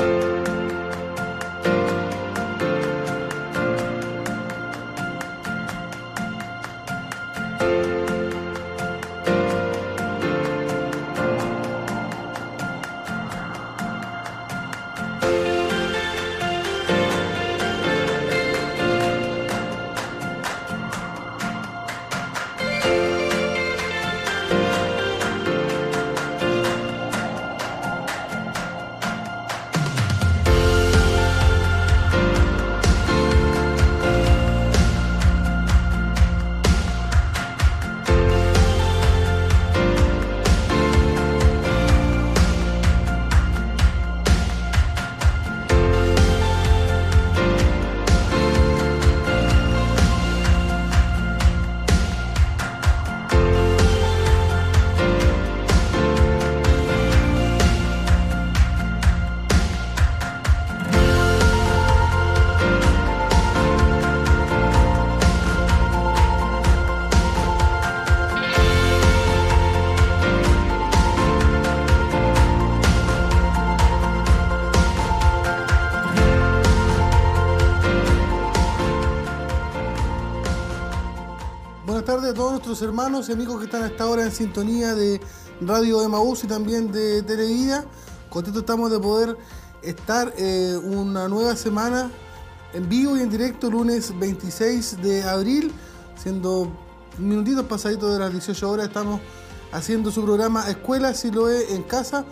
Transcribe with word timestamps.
Bye. 0.00 0.59
Hermanos 82.78 83.28
y 83.28 83.32
amigos 83.32 83.58
que 83.58 83.64
están 83.64 83.82
hasta 83.82 84.04
ahora 84.04 84.22
en 84.22 84.30
sintonía 84.30 84.94
de 84.94 85.20
Radio 85.60 86.02
Emaús 86.04 86.44
y 86.44 86.46
también 86.46 86.92
de 86.92 87.20
Televida. 87.24 87.84
Contentos 88.28 88.62
estamos 88.62 88.92
de 88.92 89.00
poder 89.00 89.36
estar 89.82 90.32
eh, 90.38 90.78
una 90.80 91.26
nueva 91.26 91.56
semana 91.56 92.12
en 92.72 92.88
vivo 92.88 93.16
y 93.16 93.22
en 93.22 93.28
directo, 93.28 93.68
lunes 93.68 94.16
26 94.16 95.02
de 95.02 95.24
abril, 95.24 95.72
siendo 96.14 96.70
minutitos 97.18 97.64
pasaditos 97.64 98.12
de 98.12 98.20
las 98.20 98.30
18 98.30 98.70
horas, 98.70 98.86
estamos 98.86 99.20
haciendo 99.72 100.12
su 100.12 100.22
programa 100.22 100.70
Escuela 100.70 101.12
Siloé 101.12 101.74
en 101.74 101.82
casa, 101.82 102.24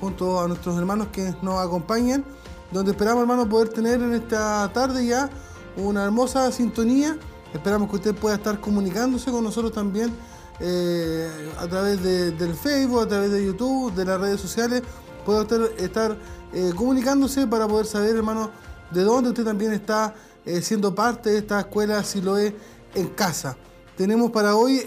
junto 0.00 0.40
a 0.40 0.48
nuestros 0.48 0.76
hermanos 0.76 1.06
que 1.12 1.36
nos 1.40 1.64
acompañan, 1.64 2.24
donde 2.72 2.90
esperamos, 2.90 3.22
hermanos, 3.22 3.46
poder 3.46 3.68
tener 3.68 4.02
en 4.02 4.12
esta 4.12 4.68
tarde 4.72 5.06
ya 5.06 5.30
una 5.76 6.02
hermosa 6.02 6.50
sintonía 6.50 7.16
Esperamos 7.54 7.88
que 7.88 7.96
usted 7.96 8.14
pueda 8.16 8.34
estar 8.34 8.60
comunicándose 8.60 9.30
con 9.30 9.44
nosotros 9.44 9.72
también 9.72 10.12
eh, 10.58 11.30
a 11.56 11.68
través 11.68 12.02
del 12.02 12.54
Facebook, 12.54 13.02
a 13.02 13.08
través 13.08 13.30
de 13.30 13.46
YouTube, 13.46 13.94
de 13.94 14.04
las 14.04 14.20
redes 14.20 14.40
sociales. 14.40 14.82
Pueda 15.24 15.46
estar 15.78 16.18
eh, 16.52 16.72
comunicándose 16.74 17.46
para 17.46 17.68
poder 17.68 17.86
saber, 17.86 18.16
hermano, 18.16 18.50
de 18.90 19.04
dónde 19.04 19.30
usted 19.30 19.44
también 19.44 19.72
está 19.72 20.14
eh, 20.44 20.60
siendo 20.62 20.96
parte 20.96 21.30
de 21.30 21.38
esta 21.38 21.60
escuela 21.60 22.02
si 22.02 22.20
lo 22.20 22.36
es 22.36 22.52
en 22.92 23.06
casa. 23.08 23.56
Tenemos 23.96 24.32
para 24.32 24.56
hoy 24.56 24.82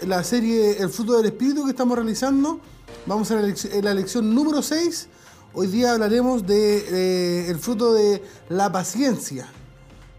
la 0.00 0.24
serie 0.24 0.82
El 0.82 0.90
fruto 0.90 1.16
del 1.16 1.26
Espíritu 1.26 1.64
que 1.64 1.70
estamos 1.70 1.96
realizando. 1.96 2.58
Vamos 3.06 3.30
a 3.30 3.36
la, 3.36 3.94
lección 3.94 4.34
número 4.34 4.60
6. 4.60 5.08
Hoy 5.54 5.68
día 5.68 5.92
hablaremos 5.92 6.44
del 6.44 6.92
el 6.92 7.58
fruto 7.60 7.94
de 7.94 8.20
la 8.48 8.72
paciencia. 8.72 9.48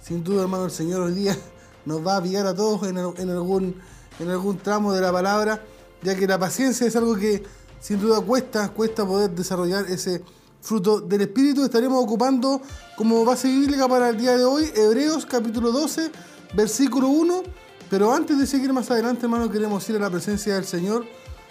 Sin 0.03 0.21
duda, 0.21 0.41
hermano, 0.41 0.65
el 0.65 0.71
Señor 0.71 1.01
hoy 1.01 1.13
día 1.13 1.37
nos 1.85 2.05
va 2.05 2.17
a 2.17 2.21
pillar 2.21 2.45
a 2.45 2.53
todos 2.53 2.85
en, 2.89 2.97
algún, 2.97 3.75
en 4.19 4.29
algún 4.29 4.57
tramo 4.57 4.91
de 4.91 4.99
la 4.99 5.13
palabra, 5.13 5.63
ya 6.01 6.13
que 6.15 6.27
la 6.27 6.37
paciencia 6.37 6.85
es 6.85 6.95
algo 6.97 7.15
que 7.15 7.41
sin 7.79 8.01
duda 8.01 8.19
cuesta, 8.19 8.67
cuesta 8.69 9.05
poder 9.05 9.31
desarrollar 9.31 9.85
ese 9.85 10.21
fruto 10.61 10.99
del 10.99 11.21
Espíritu. 11.21 11.63
Estaremos 11.63 12.03
ocupando 12.03 12.61
como 12.97 13.23
base 13.23 13.47
bíblica 13.47 13.87
para 13.87 14.09
el 14.09 14.17
día 14.17 14.37
de 14.37 14.43
hoy 14.43 14.69
Hebreos 14.75 15.25
capítulo 15.25 15.71
12, 15.71 16.11
versículo 16.53 17.07
1. 17.07 17.43
Pero 17.89 18.13
antes 18.13 18.37
de 18.37 18.45
seguir 18.45 18.73
más 18.73 18.91
adelante, 18.91 19.23
hermano, 19.25 19.49
queremos 19.49 19.87
ir 19.89 19.95
a 19.95 19.99
la 19.99 20.09
presencia 20.09 20.55
del 20.55 20.65
Señor. 20.65 21.05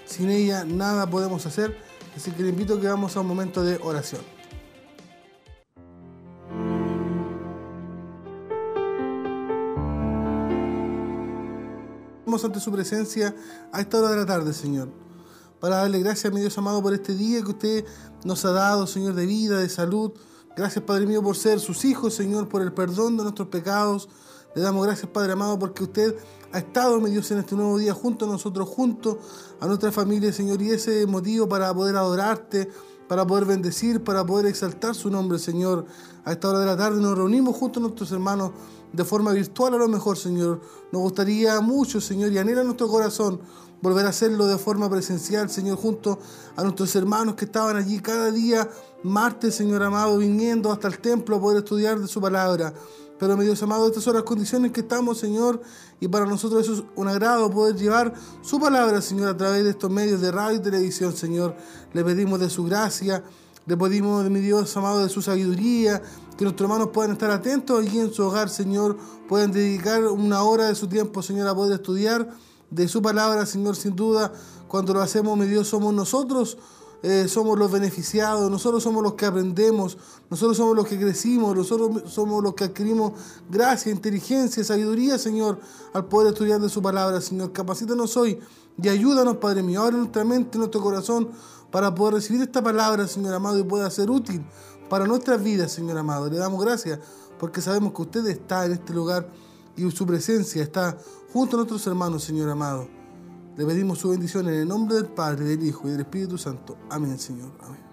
Sin 0.05 0.29
ella 0.31 0.65
nada 0.65 1.09
podemos 1.09 1.47
hacer. 1.47 1.79
Así 2.15 2.31
que 2.33 2.43
le 2.43 2.51
invito 2.51 2.75
a 2.75 2.81
que 2.81 2.89
vamos 2.89 3.17
a 3.17 3.21
un 3.21 3.29
momento 3.29 3.65
de 3.65 3.79
oración. 3.83 4.42
Ante 12.41 12.61
su 12.61 12.73
presencia 12.73 13.35
a 13.73 13.81
esta 13.81 13.99
hora 13.99 14.11
de 14.11 14.17
la 14.17 14.27
tarde, 14.27 14.53
Señor. 14.53 14.89
Para 15.61 15.77
darle 15.77 16.01
gracias, 16.01 16.33
mi 16.33 16.41
Dios 16.41 16.57
amado, 16.59 16.83
por 16.83 16.95
este 16.95 17.15
día 17.15 17.43
que 17.43 17.51
usted 17.51 17.85
nos 18.25 18.45
ha 18.45 18.53
dado, 18.53 18.87
Señor, 18.87 19.15
de 19.15 19.27
vida, 19.27 19.61
de 19.61 19.69
salud. 19.69 20.13
Gracias, 20.57 20.85
Padre 20.85 21.07
mío, 21.07 21.23
por 21.23 21.37
ser 21.37 21.61
sus 21.61 21.85
hijos, 21.85 22.15
Señor, 22.15 22.49
por 22.49 22.63
el 22.63 22.73
perdón 22.73 23.17
de 23.17 23.23
nuestros 23.23 23.49
pecados. 23.49 24.09
Le 24.55 24.63
damos 24.63 24.85
gracias, 24.85 25.11
Padre 25.11 25.33
amado, 25.33 25.59
porque 25.59 25.85
usted 25.85 26.17
ha 26.53 26.59
estado, 26.59 27.01
mi 27.01 27.11
Dios, 27.11 27.31
en 27.31 27.39
este 27.39 27.55
nuevo 27.55 27.79
día 27.79 27.95
junto 27.95 28.25
a 28.25 28.29
nosotros, 28.29 28.69
junto 28.69 29.19
a 29.61 29.67
nuestra 29.67 29.93
familia, 29.93 30.33
Señor, 30.33 30.61
y 30.63 30.71
ese 30.71 31.07
motivo 31.07 31.49
para 31.49 31.73
poder 31.73 31.97
adorarte, 31.97 32.69
para 33.09 33.27
poder 33.27 33.45
bendecir, 33.45 34.03
para 34.03 34.25
poder 34.25 34.47
exaltar 34.47 34.95
su 34.95 35.11
nombre, 35.11 35.39
Señor. 35.39 35.87
A 36.25 36.33
esta 36.33 36.49
hora 36.49 36.61
de 36.61 36.67
la 36.67 36.77
tarde 36.77 37.01
nos 37.01 37.17
reunimos 37.17 37.57
junto 37.57 37.79
a 37.79 37.83
nuestros 37.83 38.11
hermanos 38.11 38.53
de 38.93 39.05
forma 39.05 39.33
virtual 39.33 39.75
a 39.75 39.79
lo 39.79 39.89
mejor, 39.89 40.17
Señor. 40.17 40.61
Nos 40.93 41.03
gustaría 41.03 41.61
mucho, 41.61 42.01
Señor, 42.01 42.33
y 42.33 42.39
anhela 42.39 42.63
nuestro 42.63 42.89
corazón 42.89 43.41
volver 43.81 44.07
a 44.07 44.11
hacerlo 44.11 44.47
de 44.47 44.59
forma 44.59 44.89
presencial, 44.89 45.51
Señor, 45.51 45.77
junto 45.77 46.19
a 46.57 46.63
nuestros 46.63 46.95
hermanos 46.95 47.35
que 47.35 47.47
estaban 47.47 47.77
allí 47.77 47.99
cada 47.99 48.31
día, 48.31 48.69
martes, 49.03 49.57
Señor 49.57 49.83
amado, 49.83 50.19
viniendo 50.19 50.71
hasta 50.71 50.87
el 50.89 50.99
templo 50.99 51.37
a 51.37 51.41
poder 51.41 51.59
estudiar 51.59 51.99
de 51.99 52.07
su 52.07 52.21
palabra. 52.21 52.73
Pero, 53.19 53.37
mi 53.37 53.45
Dios 53.45 53.63
amado, 53.63 53.87
estas 53.87 54.03
son 54.03 54.15
las 54.15 54.25
condiciones 54.25 54.73
que 54.73 54.81
estamos, 54.81 55.19
Señor, 55.19 55.61
y 56.01 56.09
para 56.09 56.27
nosotros 56.27 56.63
eso 56.63 56.75
es 56.75 56.85
un 56.97 57.09
agrado 57.09 57.51
poder 57.51 57.77
llevar 57.77 58.15
su 58.41 58.59
palabra, 58.59 59.01
Señor, 59.01 59.29
a 59.29 59.37
través 59.37 59.65
de 59.65 59.71
estos 59.71 59.91
medios 59.91 60.21
de 60.21 60.31
radio 60.33 60.57
y 60.59 60.61
televisión, 60.61 61.15
Señor. 61.15 61.57
Le 61.93 62.05
pedimos 62.05 62.41
de 62.41 62.51
su 62.51 62.65
gracia, 62.65 63.23
le 63.67 63.77
pedimos, 63.77 64.29
mi 64.29 64.41
Dios 64.41 64.77
amado, 64.77 65.03
de 65.03 65.09
su 65.09 65.23
sabiduría, 65.23 66.03
que 66.37 66.45
nuestros 66.45 66.67
hermanos 66.67 66.91
puedan 66.93 67.13
estar 67.13 67.31
atentos 67.31 67.79
allí 67.79 67.99
en 67.99 68.13
su 68.13 68.23
hogar, 68.25 68.49
Señor, 68.49 68.97
puedan 69.29 69.53
dedicar 69.53 70.05
una 70.05 70.43
hora 70.43 70.67
de 70.67 70.75
su 70.75 70.87
tiempo, 70.89 71.23
Señor, 71.23 71.49
a 71.49 71.55
poder 71.55 71.75
estudiar 71.75 72.29
de 72.71 72.89
su 72.89 73.03
palabra, 73.03 73.45
Señor, 73.47 73.77
sin 73.77 73.95
duda. 73.95 74.33
Cuando 74.67 74.95
lo 74.95 75.03
hacemos, 75.03 75.37
mi 75.37 75.47
Dios, 75.47 75.69
somos 75.69 75.93
nosotros, 75.93 76.57
eh, 77.03 77.27
somos 77.29 77.59
los 77.59 77.71
beneficiados, 77.71 78.51
nosotros 78.51 78.83
somos 78.83 79.03
los 79.03 79.15
que 79.15 79.27
aprendemos, 79.27 79.99
nosotros 80.31 80.57
somos 80.57 80.75
los 80.75 80.87
que 80.87 80.99
crecimos, 80.99 81.55
nosotros 81.55 82.11
somos 82.11 82.43
los 82.43 82.55
que 82.55 82.65
adquirimos 82.65 83.13
gracia, 83.51 83.93
inteligencia, 83.93 84.65
sabiduría, 84.65 85.19
Señor, 85.19 85.59
al 85.93 86.07
poder 86.07 86.33
estudiar 86.33 86.61
de 86.61 86.69
su 86.69 86.81
palabra, 86.81 87.21
Señor. 87.21 87.53
Capacítanos 87.53 88.17
hoy 88.17 88.39
y 88.83 88.89
ayúdanos, 88.89 89.37
Padre 89.37 89.63
mío, 89.63 89.83
abre 89.83 89.99
nuestra 89.99 90.25
mente, 90.25 90.57
nuestro 90.57 90.81
corazón, 90.81 91.29
para 91.71 91.95
poder 91.95 92.15
recibir 92.15 92.41
esta 92.41 92.63
palabra, 92.63 93.07
Señor 93.07 93.35
amado, 93.35 93.59
y 93.59 93.65
pueda 93.65 93.91
ser 93.91 94.11
útil 94.11 94.43
para 94.93 95.07
nuestras 95.07 95.43
vidas, 95.43 95.73
Señor 95.73 95.97
amado. 95.97 96.29
Le 96.29 96.37
damos 96.37 96.63
gracias 96.63 96.99
porque 97.39 97.63
sabemos 97.63 97.95
que 97.95 98.03
usted 98.03 98.27
está 98.27 98.67
en 98.67 98.73
este 98.73 98.93
lugar 98.93 99.27
y 99.75 99.91
su 99.91 100.05
presencia 100.05 100.63
está 100.63 100.99
junto 101.33 101.57
a 101.57 101.61
nuestros 101.61 101.87
hermanos, 101.87 102.25
Señor 102.25 102.51
amado. 102.51 102.87
Le 103.57 103.65
pedimos 103.65 104.01
su 104.01 104.11
bendición 104.11 104.49
en 104.49 104.55
el 104.55 104.69
nombre 104.69 104.97
del 104.97 105.07
Padre, 105.07 105.47
del 105.47 105.67
Hijo 105.67 105.89
y 105.89 105.93
del 105.93 106.01
Espíritu 106.01 106.37
Santo. 106.37 106.77
Amén, 106.91 107.19
Señor. 107.19 107.53
Amén. 107.63 107.92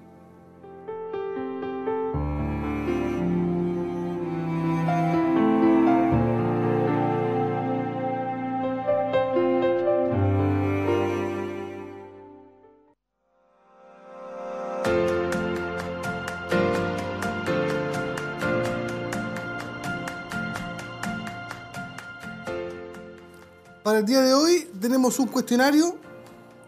El 23.99 24.05
día 24.05 24.21
de 24.21 24.33
hoy 24.33 24.65
tenemos 24.79 25.19
un 25.19 25.27
cuestionario, 25.27 25.97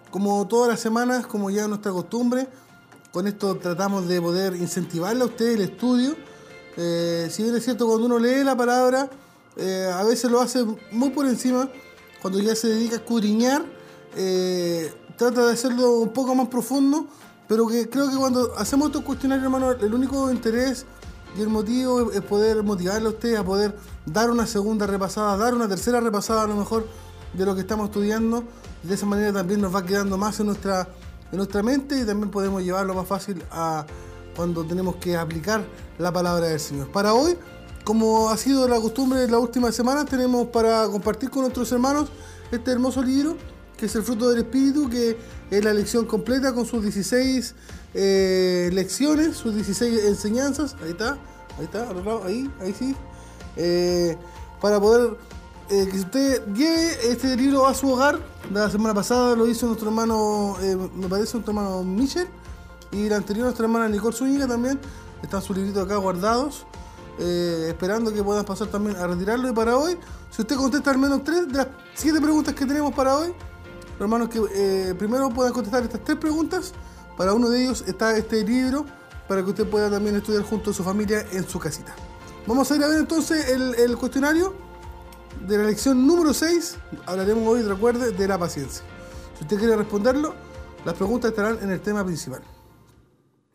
como 0.09 0.45
todas 0.49 0.67
las 0.67 0.81
semanas, 0.81 1.25
como 1.25 1.49
ya 1.49 1.65
nuestra 1.65 1.91
costumbre. 1.91 2.47
con 3.13 3.25
esto 3.25 3.55
tratamos 3.55 4.07
de 4.07 4.21
poder 4.21 4.55
incentivarle 4.55 5.23
a 5.23 5.25
usted 5.25 5.53
el 5.53 5.61
estudio. 5.61 6.15
Eh, 6.75 7.29
si 7.31 7.43
bien 7.43 7.55
es 7.55 7.63
cierto, 7.63 7.87
cuando 7.87 8.05
uno 8.05 8.19
lee 8.19 8.43
la 8.43 8.55
palabra, 8.55 9.09
eh, 9.55 9.89
a 9.93 10.03
veces 10.03 10.29
lo 10.29 10.41
hace 10.41 10.65
muy 10.91 11.11
por 11.11 11.25
encima, 11.25 11.69
cuando 12.21 12.39
ya 12.39 12.53
se 12.53 12.67
dedica 12.67 12.95
a 12.95 12.99
escudriñar, 12.99 13.65
eh, 14.15 14.93
trata 15.17 15.45
de 15.45 15.53
hacerlo 15.53 15.99
un 15.99 16.09
poco 16.09 16.35
más 16.35 16.49
profundo, 16.49 17.07
pero 17.47 17.65
que 17.67 17.89
creo 17.89 18.09
que 18.09 18.17
cuando 18.17 18.53
hacemos 18.57 18.87
estos 18.87 19.03
cuestionarios, 19.03 19.45
hermano, 19.45 19.71
el 19.71 19.93
único 19.93 20.29
interés 20.31 20.85
y 21.37 21.41
el 21.41 21.49
motivo 21.49 22.11
es 22.11 22.21
poder 22.21 22.61
motivarle 22.61 23.07
a 23.07 23.11
usted 23.11 23.35
a 23.35 23.43
poder 23.43 23.73
dar 24.05 24.29
una 24.29 24.45
segunda 24.45 24.85
repasada, 24.85 25.37
dar 25.37 25.53
una 25.53 25.69
tercera 25.69 26.01
repasada 26.01 26.43
a 26.43 26.47
lo 26.47 26.55
mejor 26.55 26.85
de 27.33 27.45
lo 27.45 27.55
que 27.55 27.61
estamos 27.61 27.87
estudiando. 27.89 28.43
De 28.83 28.93
esa 28.95 29.05
manera 29.05 29.33
también 29.33 29.61
nos 29.61 29.73
va 29.73 29.85
quedando 29.85 30.17
más 30.17 30.39
en 30.39 30.47
nuestra, 30.47 30.87
en 31.31 31.37
nuestra 31.37 31.63
mente 31.63 31.99
y 31.99 32.05
también 32.05 32.31
podemos 32.31 32.63
llevarlo 32.63 32.93
más 32.93 33.07
fácil 33.07 33.43
a 33.51 33.85
cuando 34.35 34.63
tenemos 34.63 34.95
que 34.95 35.17
aplicar 35.17 35.63
la 35.97 36.11
palabra 36.11 36.47
del 36.47 36.59
Señor. 36.59 36.91
Para 36.91 37.13
hoy, 37.13 37.37
como 37.83 38.29
ha 38.29 38.37
sido 38.37 38.67
la 38.67 38.79
costumbre 38.79 39.19
de 39.19 39.27
la 39.27 39.39
última 39.39 39.71
semana, 39.71 40.05
tenemos 40.05 40.47
para 40.47 40.87
compartir 40.87 41.29
con 41.29 41.41
nuestros 41.41 41.71
hermanos 41.71 42.09
este 42.51 42.71
hermoso 42.71 43.01
libro 43.01 43.37
que 43.81 43.87
es 43.87 43.95
el 43.95 44.03
fruto 44.03 44.29
del 44.29 44.37
Espíritu, 44.37 44.87
que 44.87 45.17
es 45.49 45.65
la 45.65 45.73
lección 45.73 46.05
completa 46.05 46.53
con 46.53 46.67
sus 46.67 46.83
16 46.83 47.55
eh, 47.95 48.69
lecciones, 48.71 49.35
sus 49.35 49.55
16 49.55 50.05
enseñanzas. 50.05 50.75
Ahí 50.83 50.91
está, 50.91 51.17
ahí 51.57 51.65
está, 51.65 51.89
ahí, 52.23 52.51
ahí 52.61 52.75
sí. 52.77 52.95
Eh, 53.57 54.15
para 54.61 54.79
poder 54.79 55.17
eh, 55.71 55.87
que 55.89 55.99
usted 55.99 56.45
lleve 56.53 57.11
este 57.11 57.35
libro 57.35 57.65
a 57.65 57.73
su 57.73 57.89
hogar. 57.89 58.19
La 58.51 58.69
semana 58.69 58.93
pasada 58.93 59.35
lo 59.35 59.47
hizo 59.47 59.65
nuestro 59.65 59.87
hermano, 59.89 60.57
me 60.95 61.07
parece 61.07 61.33
nuestro 61.33 61.53
hermano 61.53 61.83
Michel, 61.83 62.27
y 62.91 63.07
la 63.07 63.15
anterior 63.15 63.45
nuestra 63.45 63.65
hermana 63.65 63.87
Nicole 63.87 64.15
Zúñiga 64.15 64.47
también. 64.47 64.79
Están 65.23 65.41
sus 65.41 65.55
libritos 65.55 65.85
acá 65.85 65.95
guardados. 65.95 66.65
esperando 67.17 68.11
que 68.13 68.23
puedan 68.23 68.43
pasar 68.45 68.67
también 68.67 68.97
a 68.97 69.07
retirarlo. 69.07 69.49
Y 69.49 69.53
para 69.53 69.77
hoy, 69.77 69.97
si 70.29 70.41
usted 70.41 70.55
contesta 70.55 70.91
al 70.91 70.97
menos 70.97 71.23
tres 71.23 71.47
de 71.47 71.53
las 71.53 71.67
siete 71.93 72.19
preguntas 72.19 72.53
que 72.53 72.65
tenemos 72.65 72.93
para 72.93 73.17
hoy, 73.17 73.33
hermanos 73.99 74.29
que 74.29 74.41
eh, 74.53 74.95
primero 74.97 75.29
puedan 75.29 75.53
contestar 75.53 75.83
estas 75.83 76.03
tres 76.03 76.17
preguntas. 76.17 76.73
Para 77.17 77.33
uno 77.33 77.49
de 77.49 77.63
ellos 77.63 77.83
está 77.85 78.17
este 78.17 78.43
libro 78.43 78.85
para 79.27 79.43
que 79.43 79.49
usted 79.51 79.69
pueda 79.69 79.89
también 79.89 80.15
estudiar 80.15 80.43
junto 80.43 80.71
a 80.71 80.73
su 80.73 80.83
familia 80.83 81.25
en 81.31 81.47
su 81.47 81.59
casita. 81.59 81.95
Vamos 82.47 82.71
a 82.71 82.75
ir 82.75 82.83
a 82.83 82.87
ver 82.87 82.99
entonces 82.99 83.49
el, 83.49 83.97
cuestionario 83.97 84.55
de 85.47 85.57
la 85.57 85.65
lección 85.65 86.05
número 86.05 86.33
6. 86.33 86.77
Hablaremos 87.05 87.47
hoy, 87.47 87.61
recuerde, 87.61 88.11
de 88.11 88.27
la 88.27 88.37
paciencia. 88.37 88.83
Si 89.37 89.43
usted 89.43 89.57
quiere 89.57 89.75
responderlo, 89.75 90.35
las 90.85 90.95
preguntas 90.95 91.31
estarán 91.31 91.59
en 91.61 91.71
el 91.71 91.81
tema 91.81 92.05
principal. 92.05 92.41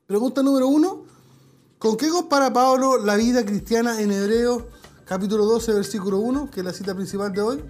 Pregunta 0.06 0.42
número 0.42 0.68
1. 0.68 1.04
¿Con 1.78 1.96
qué 1.96 2.08
compara 2.08 2.52
Pablo 2.52 2.98
la 2.98 3.16
vida 3.16 3.44
cristiana 3.44 4.00
en 4.00 4.10
Hebreos 4.10 4.64
capítulo 5.04 5.44
12, 5.44 5.74
versículo 5.74 6.18
1, 6.18 6.50
que 6.50 6.60
es 6.60 6.66
la 6.66 6.72
cita 6.72 6.94
principal 6.94 7.32
de 7.32 7.40
hoy? 7.40 7.64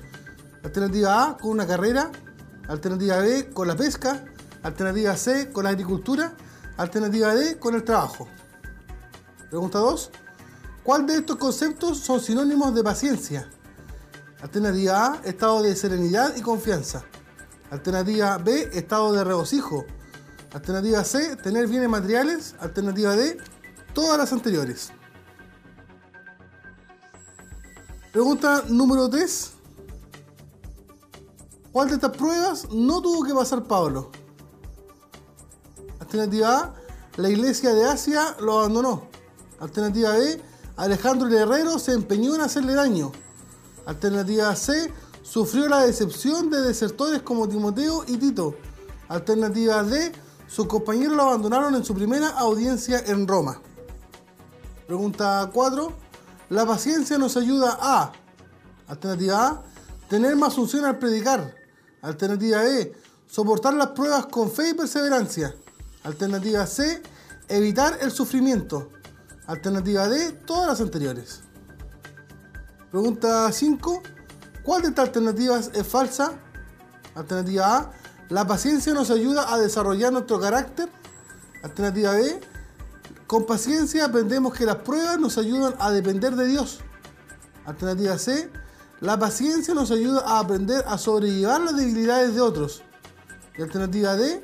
Alternativa 0.63 1.25
A, 1.25 1.37
con 1.37 1.51
una 1.53 1.67
carrera. 1.67 2.11
Alternativa 2.69 3.19
B 3.19 3.51
con 3.51 3.69
la 3.69 3.77
pesca. 3.77 4.25
Alternativa 4.63 5.17
C 5.17 5.51
con 5.51 5.65
la 5.65 5.71
agricultura. 5.71 6.35
Alternativa 6.77 7.35
D 7.35 7.59
con 7.59 7.75
el 7.75 7.85
trabajo. 7.85 8.29
Pregunta 9.49 9.79
2. 9.79 10.11
¿Cuál 10.83 11.07
de 11.07 11.17
estos 11.17 11.37
conceptos 11.37 11.99
son 11.99 12.21
sinónimos 12.21 12.75
de 12.75 12.85
paciencia? 12.85 13.49
Alternativa 14.43 15.07
A, 15.07 15.21
estado 15.25 15.63
de 15.63 15.75
serenidad 15.75 16.37
y 16.37 16.43
confianza. 16.43 17.05
Alternativa 17.71 18.37
B, 18.39 18.71
estado 18.73 19.13
de 19.13 19.25
regocijo. 19.25 19.85
Alternativa 20.53 21.03
C, 21.05 21.37
tener 21.37 21.67
bienes 21.67 21.89
materiales. 21.89 22.55
Alternativa 22.61 23.17
D, 23.17 23.39
todas 23.95 24.19
las 24.19 24.33
anteriores. 24.33 24.93
Pregunta 28.13 28.63
número 28.69 29.09
3. 29.09 29.53
¿Cuál 31.73 31.89
de 31.89 31.95
estas 31.97 32.17
pruebas 32.17 32.71
no 32.71 33.03
tuvo 33.03 33.25
que 33.25 33.35
pasar 33.35 33.65
Pablo? 33.65 34.11
Alternativa 35.99 36.59
A, 36.59 36.75
la 37.17 37.29
iglesia 37.29 37.75
de 37.75 37.85
Asia 37.85 38.37
lo 38.41 38.61
abandonó. 38.61 39.09
Alternativa 39.61 40.13
B, 40.13 40.41
Alejandro 40.77 41.27
el 41.29 41.35
Herrero 41.35 41.79
se 41.79 41.93
empeñó 41.93 42.35
en 42.35 42.43
hacerle 42.43 42.75
daño. 42.75 43.13
Alternativa 43.87 44.55
C, 44.55 44.93
sufrió 45.23 45.69
la 45.69 45.87
decepción 45.87 46.51
de 46.51 46.61
desertores 46.61 47.23
como 47.23 47.49
Timoteo 47.49 48.05
y 48.07 48.17
Tito. 48.17 48.57
Alternativa 49.09 49.83
D, 49.83 50.13
sus 50.49 50.67
compañeros 50.67 51.17
lo 51.17 51.23
abandonaron 51.23 51.75
en 51.75 51.85
su 51.85 51.95
primera 51.95 52.29
audiencia 52.31 53.03
en 53.07 53.27
Roma. 53.27 53.61
Pregunta 54.87 55.51
4. 55.53 55.93
La 56.51 56.67
paciencia 56.67 57.19
nos 57.19 57.37
ayuda 57.37 57.79
a. 57.81 58.13
Alternativa 58.89 59.47
A, 59.47 59.63
tener 60.09 60.37
más 60.37 60.57
unción 60.59 60.85
al 60.85 60.99
predicar. 60.99 61.55
Alternativa 62.03 62.65
E, 62.65 62.93
soportar 63.27 63.75
las 63.75 63.89
pruebas 63.89 64.27
con 64.27 64.51
fe 64.51 64.71
y 64.71 64.75
perseverancia. 64.75 65.57
Alternativa 66.05 66.67
C, 66.67 67.03
evitar 67.49 67.99
el 68.01 68.13
sufrimiento. 68.13 68.91
Alternativa 69.47 70.09
D, 70.09 70.33
todas 70.33 70.69
las 70.69 70.81
anteriores. 70.81 71.46
Pregunta 72.91 73.51
5. 73.51 74.03
¿Cuál 74.63 74.83
de 74.83 74.89
estas 74.89 75.09
alternativas 75.09 75.71
es 75.75 75.87
falsa? 75.87 76.33
Alternativa 77.15 77.77
A. 77.77 77.91
La 78.29 78.47
paciencia 78.47 78.93
nos 78.95 79.11
ayuda 79.11 79.53
a 79.53 79.59
desarrollar 79.59 80.13
nuestro 80.13 80.41
carácter. 80.41 80.89
Alternativa 81.63 82.13
B. 82.13 82.41
Con 83.27 83.45
paciencia 83.45 84.05
aprendemos 84.05 84.55
que 84.55 84.65
las 84.65 84.77
pruebas 84.77 85.19
nos 85.19 85.37
ayudan 85.39 85.75
a 85.79 85.91
depender 85.91 86.37
de 86.37 86.47
Dios. 86.47 86.81
Alternativa 87.65 88.19
C. 88.19 88.51
La 89.01 89.19
paciencia 89.19 89.75
nos 89.75 89.91
ayuda 89.91 90.23
a 90.25 90.39
aprender 90.39 90.85
a 90.87 90.97
sobrellevar 90.97 91.61
las 91.61 91.77
debilidades 91.77 92.35
de 92.35 92.41
otros. 92.41 92.83
Y 93.59 93.63
alternativa 93.63 94.17
D, 94.17 94.43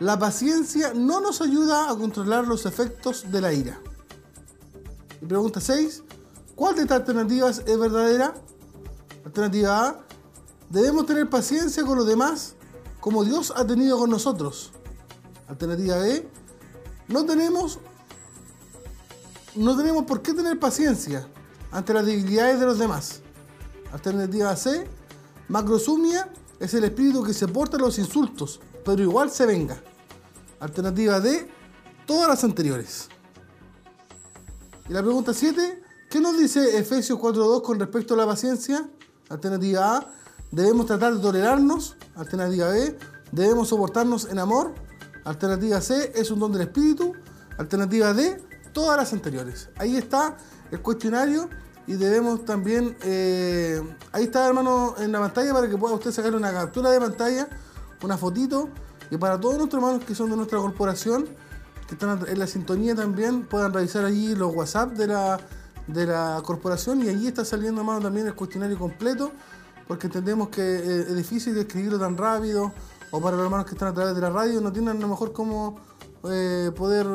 la 0.00 0.18
paciencia 0.18 0.92
no 0.94 1.20
nos 1.20 1.40
ayuda 1.40 1.90
a 1.90 1.96
controlar 1.96 2.46
los 2.46 2.66
efectos 2.66 3.30
de 3.30 3.40
la 3.40 3.52
ira. 3.52 3.78
Pregunta 5.26 5.60
6, 5.60 6.02
¿cuál 6.54 6.76
de 6.76 6.82
estas 6.82 7.00
alternativas 7.00 7.62
es 7.66 7.78
verdadera? 7.78 8.34
Alternativa 9.24 9.88
A, 9.88 9.98
debemos 10.68 11.06
tener 11.06 11.28
paciencia 11.28 11.84
con 11.84 11.98
los 11.98 12.06
demás 12.06 12.56
como 13.02 13.24
Dios 13.24 13.52
ha 13.56 13.66
tenido 13.66 13.98
con 13.98 14.10
nosotros. 14.10 14.70
Alternativa 15.48 15.98
B, 15.98 16.28
no 17.08 17.26
tenemos, 17.26 17.80
no 19.56 19.76
tenemos 19.76 20.04
por 20.04 20.22
qué 20.22 20.32
tener 20.32 20.58
paciencia 20.60 21.26
ante 21.72 21.92
las 21.92 22.06
debilidades 22.06 22.60
de 22.60 22.66
los 22.66 22.78
demás. 22.78 23.20
Alternativa 23.92 24.54
C, 24.54 24.86
macrosumia 25.48 26.32
es 26.60 26.74
el 26.74 26.84
espíritu 26.84 27.24
que 27.24 27.34
se 27.34 27.48
porta 27.48 27.76
a 27.76 27.80
los 27.80 27.98
insultos, 27.98 28.60
pero 28.84 29.02
igual 29.02 29.32
se 29.32 29.46
venga. 29.46 29.82
Alternativa 30.60 31.18
D, 31.18 31.50
todas 32.06 32.28
las 32.28 32.44
anteriores. 32.44 33.08
Y 34.88 34.92
la 34.92 35.02
pregunta 35.02 35.34
7, 35.34 35.82
¿qué 36.12 36.20
nos 36.20 36.36
dice 36.36 36.78
Efesios 36.78 37.18
4.2 37.18 37.62
con 37.62 37.80
respecto 37.80 38.12
a 38.12 38.18
la 38.18 38.26
paciencia? 38.26 38.86
Alternativa 39.30 39.96
A, 39.96 40.06
debemos 40.50 40.84
tratar 40.84 41.14
de 41.14 41.22
tolerarnos. 41.22 41.96
Alternativa 42.14 42.68
B, 42.68 42.98
debemos 43.32 43.68
soportarnos 43.68 44.26
en 44.26 44.38
amor. 44.38 44.74
Alternativa 45.24 45.80
C, 45.80 46.12
es 46.14 46.30
un 46.30 46.38
don 46.38 46.52
del 46.52 46.62
espíritu. 46.62 47.14
Alternativa 47.56 48.12
D, 48.12 48.44
todas 48.74 48.98
las 48.98 49.14
anteriores. 49.14 49.70
Ahí 49.76 49.96
está 49.96 50.36
el 50.70 50.82
cuestionario 50.82 51.48
y 51.86 51.94
debemos 51.94 52.44
también, 52.44 52.94
eh, 53.04 53.80
ahí 54.12 54.24
está 54.24 54.46
hermano 54.46 54.94
en 54.98 55.12
la 55.12 55.20
pantalla 55.20 55.54
para 55.54 55.70
que 55.70 55.78
pueda 55.78 55.94
usted 55.94 56.12
sacar 56.12 56.34
una 56.34 56.52
captura 56.52 56.90
de 56.90 57.00
pantalla, 57.00 57.48
una 58.02 58.18
fotito, 58.18 58.68
y 59.10 59.16
para 59.16 59.40
todos 59.40 59.56
nuestros 59.56 59.82
hermanos 59.82 60.04
que 60.04 60.14
son 60.14 60.28
de 60.28 60.36
nuestra 60.36 60.58
corporación, 60.58 61.24
que 61.88 61.94
están 61.94 62.22
en 62.28 62.38
la 62.38 62.46
sintonía 62.46 62.94
también, 62.94 63.46
puedan 63.46 63.72
revisar 63.72 64.04
allí 64.04 64.34
los 64.34 64.54
WhatsApp 64.54 64.92
de 64.92 65.06
la, 65.06 65.40
de 65.86 66.06
la 66.06 66.42
corporación 66.44 67.02
y 67.02 67.08
allí 67.08 67.26
está 67.26 67.44
saliendo 67.44 67.80
hermano 67.80 68.00
también 68.00 68.26
el 68.26 68.34
cuestionario 68.34 68.78
completo, 68.78 69.32
porque 69.88 70.06
entendemos 70.06 70.48
que 70.48 70.62
eh, 70.62 71.00
es 71.08 71.16
difícil 71.16 71.56
escribirlo 71.58 71.98
tan 71.98 72.16
rápido, 72.16 72.72
o 73.10 73.20
para 73.20 73.36
los 73.36 73.44
hermanos 73.44 73.66
que 73.66 73.72
están 73.72 73.88
a 73.88 73.94
través 73.94 74.14
de 74.14 74.20
la 74.20 74.30
radio 74.30 74.60
no 74.60 74.72
tienen 74.72 74.96
a 74.96 75.00
lo 75.00 75.08
mejor 75.08 75.32
cómo 75.32 75.78
eh, 76.24 76.70
poder 76.74 77.06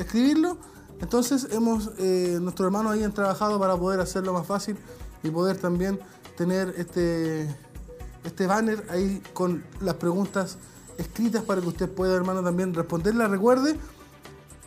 escribirlo 0.00 0.56
entonces 1.00 1.48
hemos, 1.50 1.90
eh, 1.98 2.38
nuestros 2.40 2.66
hermanos 2.66 2.92
ahí 2.92 3.02
han 3.02 3.12
trabajado 3.12 3.58
para 3.58 3.76
poder 3.76 4.00
hacerlo 4.00 4.32
más 4.32 4.46
fácil 4.46 4.76
y 5.22 5.30
poder 5.30 5.58
también 5.58 5.98
tener 6.36 6.74
este, 6.78 7.48
este 8.24 8.46
banner 8.46 8.84
ahí 8.90 9.22
con 9.32 9.64
las 9.80 9.94
preguntas 9.94 10.56
escritas 10.96 11.42
para 11.42 11.60
que 11.60 11.68
usted 11.68 11.90
pueda, 11.90 12.14
hermano, 12.14 12.42
también 12.42 12.72
responderlas. 12.72 13.30
Recuerde, 13.30 13.78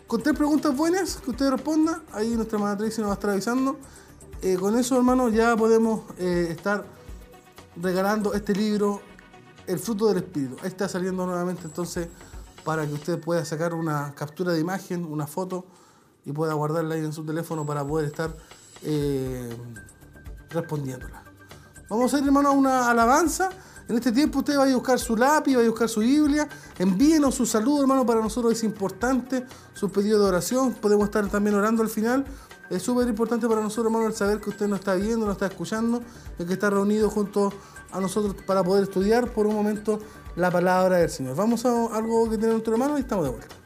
con 0.10 0.24
tres 0.24 0.36
preguntas 0.36 0.76
buenas 0.76 1.18
que 1.18 1.30
usted 1.30 1.52
responda, 1.52 2.02
ahí 2.14 2.36
nuestra 2.36 2.58
Tracy 2.76 3.00
nos 3.00 3.10
va 3.10 3.12
a 3.12 3.14
estar 3.14 3.30
avisando. 3.30 3.78
Eh, 4.42 4.56
con 4.56 4.76
eso, 4.76 4.98
hermano, 4.98 5.30
ya 5.30 5.56
podemos 5.56 6.02
eh, 6.18 6.48
estar 6.50 6.84
regalando 7.76 8.34
este 8.34 8.56
libro, 8.56 9.04
El 9.68 9.78
fruto 9.78 10.08
del 10.08 10.18
Espíritu. 10.18 10.56
Está 10.64 10.90
saliendo 10.90 11.28
nuevamente 11.28 11.62
entonces 11.66 12.08
para 12.66 12.88
que 12.88 12.94
usted 12.94 13.20
pueda 13.22 13.46
sacar 13.46 13.76
una 13.76 14.16
captura 14.16 14.52
de 14.52 14.60
imagen, 14.60 15.06
una 15.06 15.28
foto 15.28 15.68
y 16.26 16.32
pueda 16.32 16.56
guardarla 16.56 16.96
ahí 16.96 17.06
en 17.06 17.14
su 17.14 17.24
teléfono 17.24 17.64
para 17.64 17.86
poder 17.86 18.08
estar 18.08 18.36
eh, 18.82 19.56
respondiéndola. 20.50 21.24
Vamos 21.88 22.12
a 22.16 22.18
ir, 22.18 22.26
hermano, 22.26 22.50
a 22.50 22.54
una 22.54 22.90
alabanza. 22.90 23.52
En 23.90 23.96
este 23.96 24.12
tiempo 24.12 24.40
usted 24.40 24.56
va 24.56 24.66
a 24.66 24.74
buscar 24.74 25.00
su 25.00 25.18
lápiz, 25.18 25.58
va 25.58 25.64
a 25.64 25.68
buscar 25.68 25.90
su 25.90 26.02
Biblia. 26.02 26.48
Envíenos 26.78 27.34
su 27.34 27.48
saludo, 27.48 27.82
hermano. 27.82 28.06
Para 28.06 28.22
nosotros 28.22 28.54
es 28.54 28.64
importante 28.64 29.44
su 29.74 29.92
pedido 29.92 30.20
de 30.20 30.26
oración. 30.26 30.76
Podemos 30.76 31.06
estar 31.06 31.28
también 31.28 31.56
orando 31.56 31.82
al 31.82 31.90
final. 31.90 32.24
Es 32.70 32.84
súper 32.84 33.08
importante 33.08 33.48
para 33.48 33.62
nosotros, 33.62 33.88
hermano, 33.88 34.06
el 34.06 34.14
saber 34.14 34.40
que 34.40 34.52
usted 34.52 34.68
nos 34.68 34.78
está 34.78 34.94
viendo, 34.94 35.26
nos 35.26 35.34
está 35.34 35.48
escuchando, 35.48 36.04
el 36.38 36.46
que 36.46 36.54
está 36.54 36.70
reunido 36.70 37.10
junto 37.10 37.52
a 37.92 38.00
nosotros 38.00 38.36
para 38.46 38.64
poder 38.64 38.84
estudiar 38.84 39.34
por 39.34 39.48
un 39.48 39.56
momento 39.56 39.98
la 40.36 40.52
palabra 40.52 40.98
del 40.98 41.10
Señor. 41.10 41.36
Vamos 41.36 41.66
a 41.66 41.70
algo 41.88 42.30
que 42.30 42.38
tiene 42.38 42.54
nuestro 42.54 42.74
hermano 42.74 42.96
y 42.96 43.02
estamos 43.02 43.26
de 43.26 43.32
vuelta. 43.32 43.59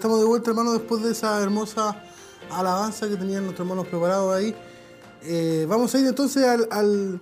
Estamos 0.00 0.18
de 0.18 0.24
vuelta, 0.24 0.48
hermano, 0.48 0.72
después 0.72 1.02
de 1.02 1.12
esa 1.12 1.42
hermosa 1.42 1.94
alabanza 2.50 3.06
que 3.06 3.16
tenían 3.16 3.44
nuestros 3.44 3.66
hermanos 3.66 3.86
preparados 3.86 4.34
ahí. 4.34 4.56
Eh, 5.22 5.66
vamos 5.68 5.94
a 5.94 5.98
ir 5.98 6.06
entonces 6.06 6.42
al, 6.42 7.20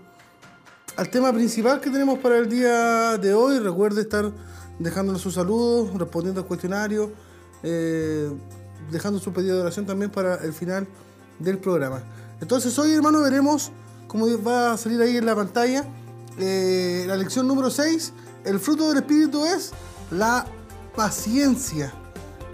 al, 0.97 1.11
tema 1.11 1.33
principal 1.33 1.81
que 1.81 1.91
tenemos 1.91 2.21
para 2.21 2.39
el 2.39 2.49
día 2.49 3.19
de 3.19 3.35
hoy. 3.35 3.59
Recuerde 3.59 4.03
estar 4.03 4.31
dejándonos 4.79 5.21
sus 5.21 5.35
saludos, 5.35 5.93
respondiendo 5.99 6.41
al 6.41 6.47
cuestionario, 6.47 7.11
eh, 7.65 8.31
dejando 8.93 9.19
su 9.19 9.33
pedido 9.33 9.57
de 9.57 9.63
oración 9.63 9.85
también 9.85 10.13
para 10.13 10.37
el 10.37 10.53
final 10.53 10.87
del 11.41 11.59
programa. 11.59 12.01
Entonces 12.41 12.79
hoy, 12.79 12.93
hermano, 12.93 13.23
veremos 13.23 13.73
cómo 14.07 14.27
va 14.41 14.75
a 14.75 14.77
salir 14.77 15.01
ahí 15.03 15.17
en 15.17 15.27
la 15.27 15.35
pantalla 15.35 15.85
eh, 16.39 17.07
la 17.09 17.17
lección 17.17 17.49
número 17.49 17.71
6. 17.71 18.13
El 18.45 18.61
fruto 18.61 18.89
del 18.89 18.99
Espíritu 18.99 19.45
es 19.45 19.73
la 20.13 20.47
paciencia. 20.95 21.93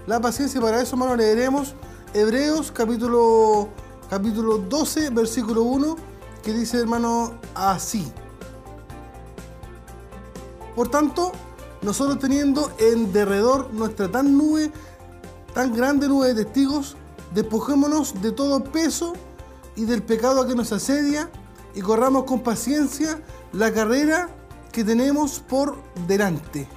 La 0.07 0.21
paciencia, 0.21 0.61
para 0.61 0.81
eso, 0.81 0.95
hermano, 0.95 1.15
leeremos 1.15 1.73
Hebreos 2.13 2.71
capítulo, 2.71 3.69
capítulo 4.07 4.59
12, 4.59 5.09
versículo 5.09 5.63
1, 5.63 5.95
que 6.43 6.53
dice, 6.53 6.79
hermano, 6.79 7.33
así. 7.55 8.05
Por 10.75 10.89
tanto, 10.89 11.31
nosotros 11.81 12.19
teniendo 12.19 12.71
en 12.77 13.11
derredor 13.11 13.73
nuestra 13.73 14.11
tan 14.11 14.37
nube, 14.37 14.71
tan 15.55 15.73
grande 15.73 16.07
nube 16.07 16.35
de 16.35 16.45
testigos, 16.45 16.95
despojémonos 17.33 18.21
de 18.21 18.31
todo 18.31 18.63
peso 18.63 19.13
y 19.75 19.85
del 19.85 20.03
pecado 20.03 20.45
que 20.45 20.53
nos 20.53 20.71
asedia 20.71 21.31
y 21.73 21.81
corramos 21.81 22.25
con 22.25 22.41
paciencia 22.41 23.19
la 23.53 23.73
carrera 23.73 24.29
que 24.71 24.83
tenemos 24.83 25.39
por 25.39 25.75
delante. 26.07 26.74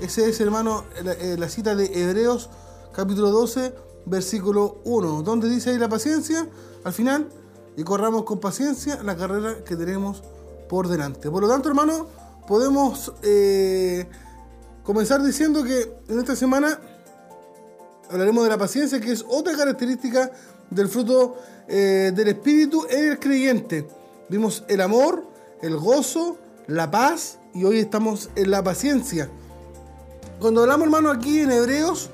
Ese 0.00 0.26
es, 0.30 0.40
hermano, 0.40 0.84
eh, 0.96 1.36
la, 1.38 1.48
cita 1.50 1.74
de 1.74 1.84
Hebreos 2.02 2.48
capítulo 2.94 3.30
12, 3.30 3.74
versículo 4.06 4.80
1, 4.84 5.22
donde 5.22 5.46
dice 5.50 5.70
ahí 5.70 5.78
la 5.78 5.90
paciencia, 5.90 6.48
al 6.84 6.92
final, 6.94 7.28
y 7.76 7.84
corramos 7.84 8.24
con 8.24 8.40
paciencia 8.40 9.02
la 9.02 9.14
carrera 9.14 9.62
que 9.62 9.76
tenemos 9.76 10.22
por 10.70 10.88
delante. 10.88 11.30
Por 11.30 11.42
lo 11.42 11.48
tanto, 11.50 11.68
hermano, 11.68 12.06
podemos 12.48 13.12
eh, 13.22 14.08
comenzar 14.84 15.22
diciendo 15.22 15.62
que 15.64 15.92
en 16.08 16.18
esta 16.18 16.34
semana 16.34 16.80
hablaremos 18.10 18.44
de 18.44 18.50
la 18.50 18.58
paciencia, 18.58 19.00
que 19.00 19.12
es 19.12 19.22
otra 19.28 19.54
característica 19.54 20.30
del 20.70 20.88
fruto 20.88 21.36
eh, 21.68 22.10
del 22.14 22.28
Espíritu 22.28 22.86
en 22.88 23.10
el 23.10 23.18
creyente. 23.18 23.86
Vimos 24.30 24.64
el 24.66 24.80
amor, 24.80 25.26
el 25.60 25.76
gozo, 25.76 26.38
la 26.68 26.90
paz 26.90 27.38
y 27.52 27.64
hoy 27.64 27.80
estamos 27.80 28.30
en 28.34 28.50
la 28.50 28.64
paciencia. 28.64 29.28
Cuando 30.40 30.62
hablamos, 30.62 30.86
hermano, 30.86 31.10
aquí 31.10 31.40
en 31.40 31.50
Hebreos, 31.50 32.08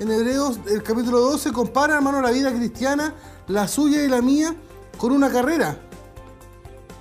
en 0.00 0.10
Hebreos, 0.10 0.60
el 0.66 0.82
capítulo 0.82 1.18
12, 1.20 1.50
compara, 1.50 1.94
hermano, 1.94 2.20
la 2.20 2.30
vida 2.30 2.52
cristiana, 2.52 3.14
la 3.48 3.66
suya 3.68 4.04
y 4.04 4.08
la 4.08 4.20
mía, 4.20 4.54
con 4.98 5.12
una 5.12 5.30
carrera. 5.30 5.80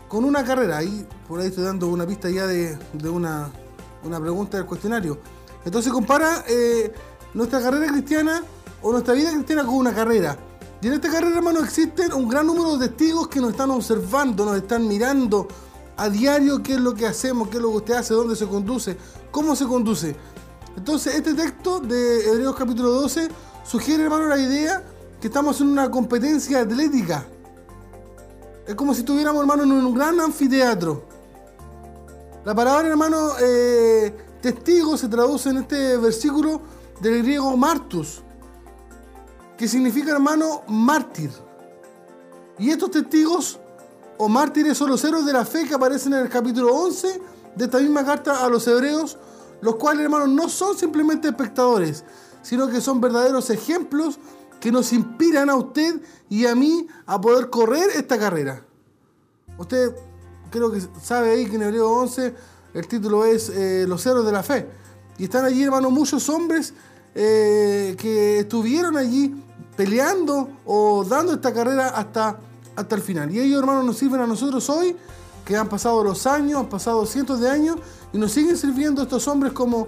Con 0.08 0.23
una 0.23 0.45
carrera. 0.45 0.77
Ahí, 0.77 1.06
por 1.27 1.41
ahí 1.41 1.47
estoy 1.47 1.65
dando 1.65 1.89
una 1.89 2.08
pista 2.08 2.30
ya 2.30 2.47
de, 2.47 2.77
una, 3.10 3.51
pregunta 4.01 4.56
del 4.56 4.65
cuestionario. 4.65 5.19
Entonces 5.65 5.91
compara 5.91 6.45
eh, 6.47 6.93
nuestra 7.34 7.62
carrera 7.62 7.91
cristiana 7.91 8.41
o 8.82 8.93
nuestra 8.93 9.13
vida 9.15 9.32
cristiana 9.34 9.65
con 9.65 9.75
una 9.75 9.93
carrera. 9.93 10.38
Y 10.82 10.88
en 10.88 10.93
esta 10.93 11.12
carrera, 11.12 11.36
hermano, 11.36 11.60
existen 11.60 12.13
un 12.13 12.30
gran 12.30 12.47
número 12.47 12.77
de 12.77 12.88
testigos 12.88 13.27
que 13.27 13.41
nos 13.41 13.51
están 13.51 13.69
observando, 13.71 14.45
nos 14.45 14.56
están 14.56 14.88
mirando 14.88 15.45
a 15.97 16.10
diario 16.10 16.63
qué 16.63 16.75
es 16.75 16.80
lo 16.80 16.95
que 16.95 17.06
hacemos, 17.06 17.49
qué 17.49 17.58
es 17.58 17.63
lo 17.63 17.69
que 17.71 17.77
usted 17.77 17.93
hace, 17.95 18.13
dónde 18.13 18.38
se 18.38 18.47
conduce, 18.47 18.95
cómo 19.30 19.58
se 19.58 19.65
conduce. 19.65 20.15
Entonces, 20.75 21.15
este 21.15 21.34
texto 21.34 21.79
de 21.79 22.29
Hebreos 22.29 22.55
capítulo 22.55 22.91
12 22.91 23.29
sugiere, 23.63 24.03
hermano, 24.03 24.27
la 24.27 24.38
idea 24.38 24.84
que 25.19 25.27
estamos 25.27 25.60
en 25.62 25.67
una 25.67 25.89
competencia 25.89 26.62
atlética. 26.62 27.25
Es 28.65 28.75
como 28.75 28.93
si 28.93 29.01
estuviéramos, 29.01 29.41
hermano, 29.41 29.63
en 29.63 29.71
un 29.71 29.93
gran 29.93 30.19
anfiteatro. 30.19 31.03
La 32.45 32.55
palabra, 32.55 32.88
hermano, 32.88 33.32
eh, 33.41 34.15
testigo 34.41 34.95
se 34.95 35.08
traduce 35.08 35.49
en 35.49 35.58
este 35.58 35.97
versículo 35.97 36.62
del 37.01 37.23
griego 37.23 37.55
martus, 37.58 38.21
que 39.58 39.67
significa, 39.67 40.12
hermano, 40.12 40.63
mártir. 40.67 41.32
Y 42.58 42.69
estos 42.69 42.91
testigos 42.91 43.60
o 44.17 44.29
mártires 44.29 44.77
son 44.77 44.89
los 44.89 45.03
héroes 45.03 45.25
de 45.25 45.34
la 45.34 45.45
fe 45.45 45.65
que 45.65 45.73
aparecen 45.73 46.13
en 46.13 46.19
el 46.19 46.29
capítulo 46.29 46.73
11 46.75 47.21
de 47.55 47.65
esta 47.65 47.79
misma 47.79 48.05
carta 48.05 48.45
a 48.45 48.49
los 48.49 48.67
hebreos 48.67 49.17
los 49.62 49.76
cuales, 49.76 50.04
hermanos, 50.04 50.30
no 50.30 50.50
son 50.50 50.78
simplemente 50.78 51.28
espectadores, 51.28 52.04
sino 52.41 52.69
que 52.69 52.82
son 52.82 53.02
verdaderos 53.02 53.50
ejemplos 53.50 54.19
que 54.60 54.72
nos 54.72 54.91
inspiran 54.93 55.50
a 55.50 55.56
usted 55.56 56.02
y 56.30 56.45
a 56.45 56.56
mí 56.56 56.88
a 57.06 57.19
poder 57.19 57.50
correr 57.50 57.89
esta 57.95 58.17
carrera. 58.17 58.63
Usted 59.58 59.95
creo 60.50 60.72
que 60.72 60.82
sabe 61.02 61.32
ahí 61.32 61.45
que 61.45 61.56
en 61.56 61.63
Hebreo 61.63 61.89
11 61.89 62.36
el 62.74 62.88
título 62.88 63.26
es 63.26 63.50
eh, 63.50 63.86
Los 63.88 64.06
héroes 64.06 64.26
de 64.26 64.32
la 64.32 64.43
fe. 64.43 64.69
Y 65.17 65.26
están 65.26 65.45
allí, 65.45 65.63
hermanos, 65.63 65.91
muchos 65.91 66.30
hombres 66.30 66.74
eh, 67.15 67.95
que 67.98 68.39
estuvieron 68.39 68.95
allí 68.95 69.43
peleando 69.76 70.50
o 70.65 71.04
dando 71.04 71.34
esta 71.34 71.54
carrera 71.54 71.89
hasta, 71.89 72.39
hasta 72.76 72.95
el 72.95 73.02
final. 73.02 73.32
Y 73.32 73.39
ellos, 73.39 73.60
hermanos, 73.60 73.86
nos 73.86 73.98
sirven 73.98 74.22
a 74.22 74.28
nosotros 74.28 74.69
hoy, 74.69 74.95
que 75.45 75.58
han 75.58 75.67
pasado 75.67 76.04
los 76.04 76.28
años, 76.28 76.60
han 76.60 76.69
pasado 76.69 77.06
cientos 77.06 77.39
de 77.39 77.50
años, 77.50 77.78
y 78.13 78.17
nos 78.17 78.32
siguen 78.32 78.58
sirviendo 78.58 79.04
estos 79.04 79.28
hombres 79.28 79.54
como, 79.54 79.88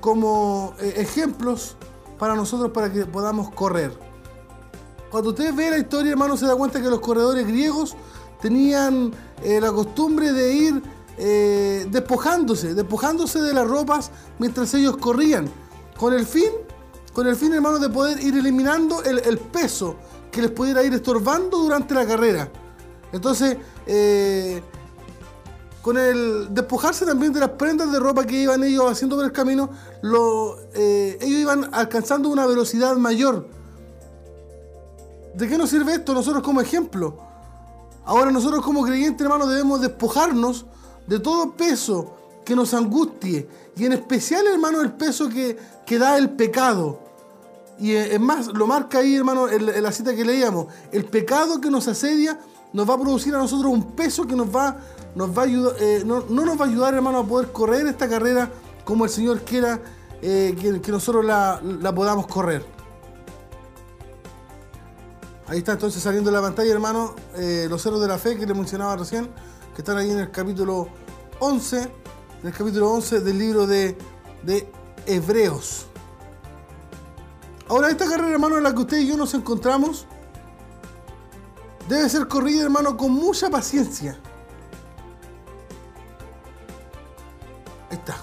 como 0.00 0.74
eh, 0.80 0.94
ejemplos 0.96 1.76
para 2.18 2.34
nosotros 2.34 2.70
para 2.70 2.92
que 2.92 3.06
podamos 3.06 3.50
correr. 3.50 3.92
Cuando 5.10 5.30
usted 5.30 5.54
ve 5.54 5.70
la 5.70 5.78
historia, 5.78 6.12
hermano, 6.12 6.36
se 6.36 6.46
da 6.46 6.54
cuenta 6.54 6.80
que 6.80 6.88
los 6.88 7.00
corredores 7.00 7.46
griegos 7.46 7.96
tenían 8.40 9.12
eh, 9.42 9.60
la 9.60 9.72
costumbre 9.72 10.32
de 10.32 10.54
ir 10.54 10.82
eh, 11.18 11.86
despojándose, 11.90 12.74
despojándose 12.74 13.40
de 13.40 13.52
las 13.52 13.66
ropas 13.66 14.10
mientras 14.38 14.72
ellos 14.74 14.96
corrían, 14.98 15.50
con 15.98 16.14
el 16.14 16.24
fin, 16.24 16.50
con 17.12 17.26
el 17.26 17.34
fin, 17.34 17.52
hermano, 17.52 17.78
de 17.78 17.88
poder 17.88 18.22
ir 18.22 18.36
eliminando 18.36 19.02
el, 19.02 19.18
el 19.18 19.38
peso 19.38 19.96
que 20.30 20.42
les 20.42 20.50
pudiera 20.52 20.82
ir 20.84 20.94
estorbando 20.94 21.58
durante 21.58 21.92
la 21.94 22.06
carrera. 22.06 22.48
Entonces, 23.12 23.56
con 25.82 25.96
el 25.96 26.52
despojarse 26.52 27.06
también 27.06 27.32
de 27.32 27.40
las 27.40 27.50
prendas 27.50 27.90
de 27.90 27.98
ropa 27.98 28.26
que 28.26 28.42
iban 28.42 28.62
ellos 28.62 28.90
haciendo 28.90 29.16
por 29.16 29.24
el 29.24 29.32
camino, 29.32 29.70
eh, 30.74 31.18
ellos 31.20 31.40
iban 31.40 31.70
alcanzando 31.72 32.28
una 32.28 32.46
velocidad 32.46 32.96
mayor. 32.96 33.46
¿De 35.34 35.48
qué 35.48 35.56
nos 35.56 35.70
sirve 35.70 35.94
esto? 35.94 36.12
Nosotros 36.12 36.42
como 36.42 36.60
ejemplo. 36.60 37.16
Ahora 38.04 38.30
nosotros 38.30 38.64
como 38.64 38.82
creyentes, 38.84 39.24
hermanos, 39.24 39.48
debemos 39.48 39.80
despojarnos 39.80 40.66
de 41.06 41.18
todo 41.18 41.52
peso 41.52 42.14
que 42.44 42.54
nos 42.54 42.74
angustie. 42.74 43.48
Y 43.76 43.86
en 43.86 43.92
especial, 43.92 44.46
hermano, 44.46 44.82
el 44.82 44.92
peso 44.92 45.28
que, 45.28 45.56
que 45.86 45.98
da 45.98 46.18
el 46.18 46.30
pecado. 46.30 46.98
Y 47.78 47.92
eh, 47.92 48.14
es 48.14 48.20
más, 48.20 48.48
lo 48.48 48.66
marca 48.66 48.98
ahí, 48.98 49.14
hermano, 49.16 49.48
en 49.48 49.82
la 49.82 49.92
cita 49.92 50.14
que 50.14 50.24
leíamos. 50.24 50.66
El 50.92 51.06
pecado 51.06 51.60
que 51.60 51.70
nos 51.70 51.88
asedia 51.88 52.38
nos 52.72 52.88
va 52.88 52.94
a 52.94 52.98
producir 52.98 53.34
a 53.34 53.38
nosotros 53.38 53.72
un 53.72 53.92
peso 53.92 54.26
que 54.26 54.36
nos 54.36 54.54
va 54.54 54.76
eh, 55.16 56.02
no, 56.04 56.20
nos 56.20 56.60
va 56.60 56.64
a 56.64 56.68
ayudar, 56.68 56.94
hermano, 56.94 57.18
a 57.18 57.26
poder 57.26 57.50
correr 57.52 57.86
esta 57.86 58.08
carrera 58.08 58.50
como 58.84 59.04
el 59.04 59.10
Señor 59.10 59.40
quiera 59.40 59.80
eh, 60.22 60.56
que, 60.82 60.92
nosotros 60.92 61.24
la, 61.24 61.60
podamos 61.94 62.26
correr. 62.26 62.64
Ahí 65.48 65.58
está 65.58 65.72
entonces 65.72 66.00
saliendo 66.00 66.30
la 66.30 66.40
pantalla, 66.40 66.70
hermano, 66.70 67.16
eh, 67.36 67.66
los 67.68 67.82
ceros 67.82 68.00
de 68.00 68.06
la 68.06 68.18
fe 68.18 68.38
que 68.38 68.46
le 68.46 68.54
mencionaba 68.54 68.96
recién, 68.96 69.28
que 69.74 69.82
están 69.82 69.98
ahí 69.98 70.10
en 70.10 70.20
el 70.20 70.30
capítulo 70.30 70.88
11, 71.40 71.82
en 72.42 72.48
el 72.48 72.52
capítulo 72.52 72.90
11 72.92 73.20
del 73.20 73.38
libro 73.38 73.66
de, 73.66 73.98
de 74.44 74.70
Hebreos. 75.06 75.86
Ahora, 77.68 77.90
esta 77.90 78.08
carrera, 78.08 78.30
hermano, 78.30 78.58
en 78.58 78.62
la 78.62 78.72
que 78.72 78.80
usted 78.80 78.98
y 78.98 79.08
yo 79.08 79.16
nos 79.16 79.34
encontramos, 79.34 80.06
debe 81.88 82.08
ser 82.08 82.28
corrida, 82.28 82.62
hermano, 82.62 82.96
con 82.96 83.10
mucha 83.12 83.50
paciencia. 83.50 84.20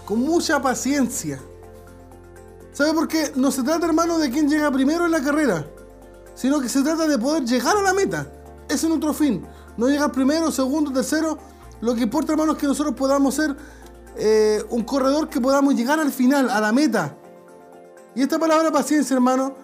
Con 0.05 0.19
mucha 0.19 0.61
paciencia. 0.61 1.39
¿Sabe 2.73 2.93
por 2.93 3.07
qué? 3.07 3.31
No 3.35 3.51
se 3.51 3.63
trata, 3.63 3.85
hermano, 3.87 4.17
de 4.17 4.29
quién 4.29 4.49
llega 4.49 4.71
primero 4.71 5.05
en 5.05 5.11
la 5.11 5.21
carrera, 5.21 5.65
sino 6.35 6.59
que 6.59 6.69
se 6.69 6.81
trata 6.83 7.07
de 7.07 7.17
poder 7.17 7.43
llegar 7.43 7.75
a 7.75 7.81
la 7.81 7.93
meta. 7.93 8.31
Ese 8.67 8.85
es 8.85 8.89
nuestro 8.89 9.13
fin. 9.13 9.45
No 9.77 9.87
llegar 9.87 10.11
primero, 10.11 10.51
segundo, 10.51 10.91
tercero. 10.91 11.37
Lo 11.81 11.95
que 11.95 12.03
importa, 12.03 12.33
hermano, 12.33 12.53
es 12.53 12.57
que 12.57 12.67
nosotros 12.67 12.95
podamos 12.95 13.35
ser 13.35 13.55
eh, 14.15 14.63
un 14.69 14.83
corredor 14.83 15.29
que 15.29 15.39
podamos 15.39 15.75
llegar 15.75 15.99
al 15.99 16.11
final, 16.11 16.49
a 16.49 16.59
la 16.59 16.71
meta. 16.71 17.15
Y 18.15 18.21
esta 18.21 18.39
palabra 18.39 18.71
paciencia, 18.71 19.13
hermano, 19.15 19.55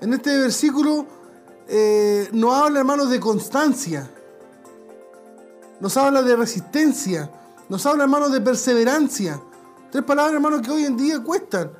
en 0.00 0.12
este 0.12 0.36
versículo 0.38 1.06
eh, 1.68 2.28
nos 2.32 2.54
habla, 2.54 2.80
hermanos, 2.80 3.10
de 3.10 3.20
constancia. 3.20 4.10
Nos 5.80 5.96
habla 5.96 6.22
de 6.22 6.36
resistencia. 6.36 7.30
Nos 7.68 7.86
habla, 7.86 8.04
hermanos, 8.04 8.32
de 8.32 8.40
perseverancia. 8.40 9.40
Tres 9.92 10.04
palabras, 10.04 10.32
hermanos, 10.32 10.62
que 10.62 10.70
hoy 10.70 10.86
en 10.86 10.96
día 10.96 11.22
cuestan. 11.22 11.70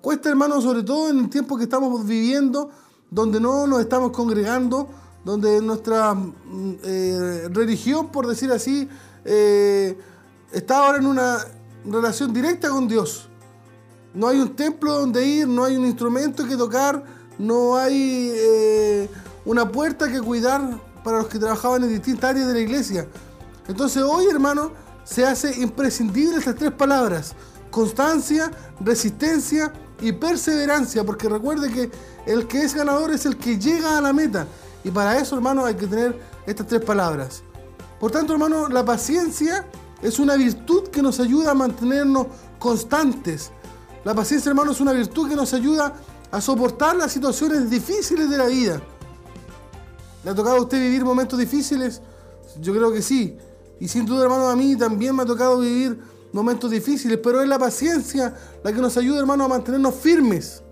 Cuesta, 0.00 0.28
hermanos, 0.28 0.64
sobre 0.64 0.82
todo 0.82 1.10
en 1.10 1.20
el 1.20 1.30
tiempo 1.30 1.56
que 1.56 1.62
estamos 1.62 2.04
viviendo, 2.04 2.70
donde 3.08 3.38
no 3.38 3.68
nos 3.68 3.78
estamos 3.78 4.10
congregando, 4.10 4.88
donde 5.24 5.62
nuestra 5.62 6.12
mm, 6.12 6.74
eh, 6.82 7.48
religión, 7.52 8.10
por 8.10 8.26
decir 8.26 8.50
así, 8.50 8.88
eh, 9.24 9.96
está 10.50 10.78
ahora 10.78 10.98
en 10.98 11.06
una 11.06 11.38
relación 11.84 12.32
directa 12.32 12.68
con 12.68 12.88
Dios. 12.88 13.28
No 14.12 14.26
hay 14.26 14.40
un 14.40 14.56
templo 14.56 14.98
donde 14.98 15.24
ir, 15.24 15.46
no 15.46 15.62
hay 15.62 15.76
un 15.76 15.86
instrumento 15.86 16.44
que 16.44 16.56
tocar, 16.56 17.04
no 17.38 17.76
hay 17.76 18.32
eh, 18.34 19.08
una 19.44 19.70
puerta 19.70 20.10
que 20.10 20.20
cuidar 20.20 20.80
para 21.04 21.18
los 21.18 21.28
que 21.28 21.38
trabajaban 21.38 21.84
en 21.84 21.90
distintas 21.90 22.30
áreas 22.30 22.48
de 22.48 22.54
la 22.54 22.60
iglesia. 22.60 23.06
Entonces 23.68 24.02
hoy, 24.02 24.26
hermano, 24.26 24.72
se 25.04 25.24
hace 25.24 25.60
imprescindible 25.60 26.38
estas 26.38 26.56
tres 26.56 26.72
palabras. 26.72 27.36
Constancia, 27.72 28.52
resistencia 28.78 29.72
y 30.00 30.12
perseverancia. 30.12 31.02
Porque 31.02 31.28
recuerde 31.28 31.72
que 31.72 31.90
el 32.26 32.46
que 32.46 32.62
es 32.62 32.74
ganador 32.74 33.10
es 33.10 33.26
el 33.26 33.36
que 33.36 33.58
llega 33.58 33.98
a 33.98 34.00
la 34.00 34.12
meta. 34.12 34.46
Y 34.84 34.92
para 34.92 35.18
eso, 35.18 35.34
hermano, 35.34 35.64
hay 35.64 35.74
que 35.74 35.88
tener 35.88 36.16
estas 36.46 36.68
tres 36.68 36.84
palabras. 36.84 37.42
Por 37.98 38.12
tanto, 38.12 38.32
hermano, 38.32 38.68
la 38.68 38.84
paciencia 38.84 39.66
es 40.00 40.18
una 40.18 40.36
virtud 40.36 40.88
que 40.88 41.02
nos 41.02 41.18
ayuda 41.18 41.52
a 41.52 41.54
mantenernos 41.54 42.26
constantes. 42.58 43.50
La 44.04 44.14
paciencia, 44.14 44.50
hermano, 44.50 44.72
es 44.72 44.80
una 44.80 44.92
virtud 44.92 45.28
que 45.28 45.36
nos 45.36 45.54
ayuda 45.54 45.94
a 46.30 46.40
soportar 46.40 46.96
las 46.96 47.12
situaciones 47.12 47.70
difíciles 47.70 48.28
de 48.28 48.38
la 48.38 48.46
vida. 48.46 48.82
¿Le 50.24 50.30
ha 50.30 50.34
tocado 50.34 50.56
a 50.56 50.60
usted 50.60 50.78
vivir 50.78 51.04
momentos 51.04 51.38
difíciles? 51.38 52.00
Yo 52.60 52.72
creo 52.72 52.92
que 52.92 53.02
sí. 53.02 53.36
Y 53.80 53.88
sin 53.88 54.06
duda, 54.06 54.24
hermano, 54.24 54.48
a 54.48 54.56
mí 54.56 54.76
también 54.76 55.14
me 55.14 55.22
ha 55.22 55.26
tocado 55.26 55.58
vivir 55.58 56.00
momentos 56.32 56.70
difíciles, 56.70 57.18
pero 57.22 57.42
es 57.42 57.48
la 57.48 57.58
paciencia 57.58 58.34
la 58.62 58.72
que 58.72 58.80
nos 58.80 58.96
ayuda, 58.96 59.20
hermano, 59.20 59.44
a 59.44 59.48
mantenernos 59.48 59.94
firmes. 59.94 60.62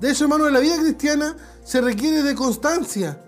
De 0.00 0.10
hecho, 0.10 0.24
hermano, 0.24 0.46
en 0.46 0.52
la 0.52 0.60
vida 0.60 0.76
cristiana 0.78 1.36
se 1.64 1.80
requiere 1.80 2.22
de 2.22 2.34
constancia 2.34 3.20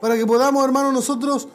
para 0.00 0.16
que 0.16 0.26
podamos, 0.26 0.64
hermano, 0.64 0.92
nosotros 0.92 1.48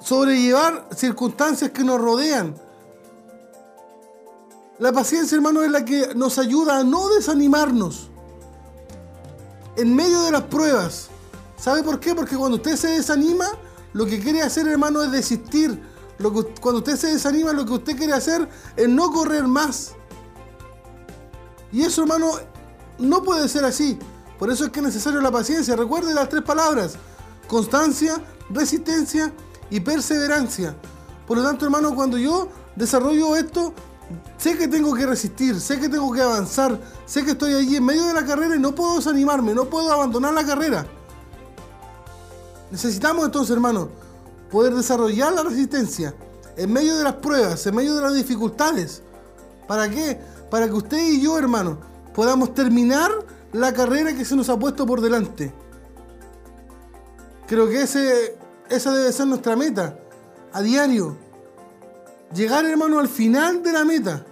sobrellevar 0.00 0.88
circunstancias 0.94 1.70
que 1.70 1.82
nos 1.82 2.00
rodean. 2.00 2.54
La 4.78 4.92
paciencia, 4.92 5.34
hermano, 5.34 5.62
es 5.62 5.70
la 5.70 5.84
que 5.84 6.14
nos 6.14 6.38
ayuda 6.38 6.78
a 6.78 6.84
no 6.84 7.08
desanimarnos 7.08 8.10
en 9.76 9.96
medio 9.96 10.22
de 10.22 10.32
las 10.32 10.42
pruebas. 10.42 11.08
¿Sabe 11.56 11.82
por 11.82 11.98
qué? 11.98 12.14
Porque 12.14 12.36
cuando 12.36 12.56
usted 12.56 12.76
se 12.76 12.88
desanima, 12.88 13.46
lo 13.96 14.04
que 14.04 14.20
quiere 14.20 14.42
hacer, 14.42 14.68
hermano, 14.68 15.02
es 15.02 15.10
desistir. 15.10 15.82
Lo 16.18 16.30
que, 16.30 16.44
cuando 16.60 16.80
usted 16.80 16.96
se 16.96 17.06
desanima, 17.06 17.54
lo 17.54 17.64
que 17.64 17.72
usted 17.72 17.96
quiere 17.96 18.12
hacer 18.12 18.46
es 18.76 18.86
no 18.90 19.10
correr 19.10 19.44
más. 19.44 19.92
Y 21.72 21.80
eso, 21.80 22.02
hermano, 22.02 22.32
no 22.98 23.22
puede 23.22 23.48
ser 23.48 23.64
así. 23.64 23.98
Por 24.38 24.52
eso 24.52 24.66
es 24.66 24.70
que 24.70 24.80
es 24.80 24.84
necesario 24.84 25.22
la 25.22 25.30
paciencia. 25.30 25.74
Recuerde 25.76 26.12
las 26.12 26.28
tres 26.28 26.42
palabras. 26.42 26.96
Constancia, 27.48 28.22
resistencia 28.50 29.32
y 29.70 29.80
perseverancia. 29.80 30.76
Por 31.26 31.38
lo 31.38 31.42
tanto, 31.42 31.64
hermano, 31.64 31.94
cuando 31.94 32.18
yo 32.18 32.50
desarrollo 32.76 33.34
esto, 33.34 33.72
sé 34.36 34.58
que 34.58 34.68
tengo 34.68 34.92
que 34.92 35.06
resistir, 35.06 35.58
sé 35.58 35.80
que 35.80 35.88
tengo 35.88 36.12
que 36.12 36.20
avanzar, 36.20 36.78
sé 37.06 37.24
que 37.24 37.30
estoy 37.30 37.54
allí 37.54 37.76
en 37.76 37.86
medio 37.86 38.04
de 38.04 38.12
la 38.12 38.26
carrera 38.26 38.56
y 38.56 38.60
no 38.60 38.74
puedo 38.74 38.96
desanimarme, 38.96 39.54
no 39.54 39.64
puedo 39.64 39.90
abandonar 39.90 40.34
la 40.34 40.44
carrera. 40.44 40.86
Necesitamos 42.70 43.24
entonces, 43.24 43.54
hermano, 43.54 43.88
poder 44.50 44.74
desarrollar 44.74 45.32
la 45.32 45.42
resistencia 45.42 46.14
en 46.56 46.72
medio 46.72 46.96
de 46.96 47.04
las 47.04 47.14
pruebas, 47.14 47.66
en 47.66 47.74
medio 47.74 47.94
de 47.94 48.02
las 48.02 48.14
dificultades. 48.14 49.02
¿Para 49.66 49.88
qué? 49.88 50.18
Para 50.50 50.66
que 50.66 50.72
usted 50.72 50.98
y 50.98 51.20
yo, 51.20 51.38
hermano, 51.38 51.78
podamos 52.14 52.54
terminar 52.54 53.10
la 53.52 53.72
carrera 53.72 54.14
que 54.14 54.24
se 54.24 54.36
nos 54.36 54.48
ha 54.48 54.58
puesto 54.58 54.86
por 54.86 55.00
delante. 55.00 55.52
Creo 57.46 57.68
que 57.68 57.82
ese, 57.82 58.36
esa 58.68 58.92
debe 58.92 59.12
ser 59.12 59.26
nuestra 59.26 59.54
meta, 59.54 59.98
a 60.52 60.62
diario. 60.62 61.16
Llegar, 62.34 62.64
hermano, 62.64 62.98
al 62.98 63.08
final 63.08 63.62
de 63.62 63.72
la 63.72 63.84
meta. 63.84 64.24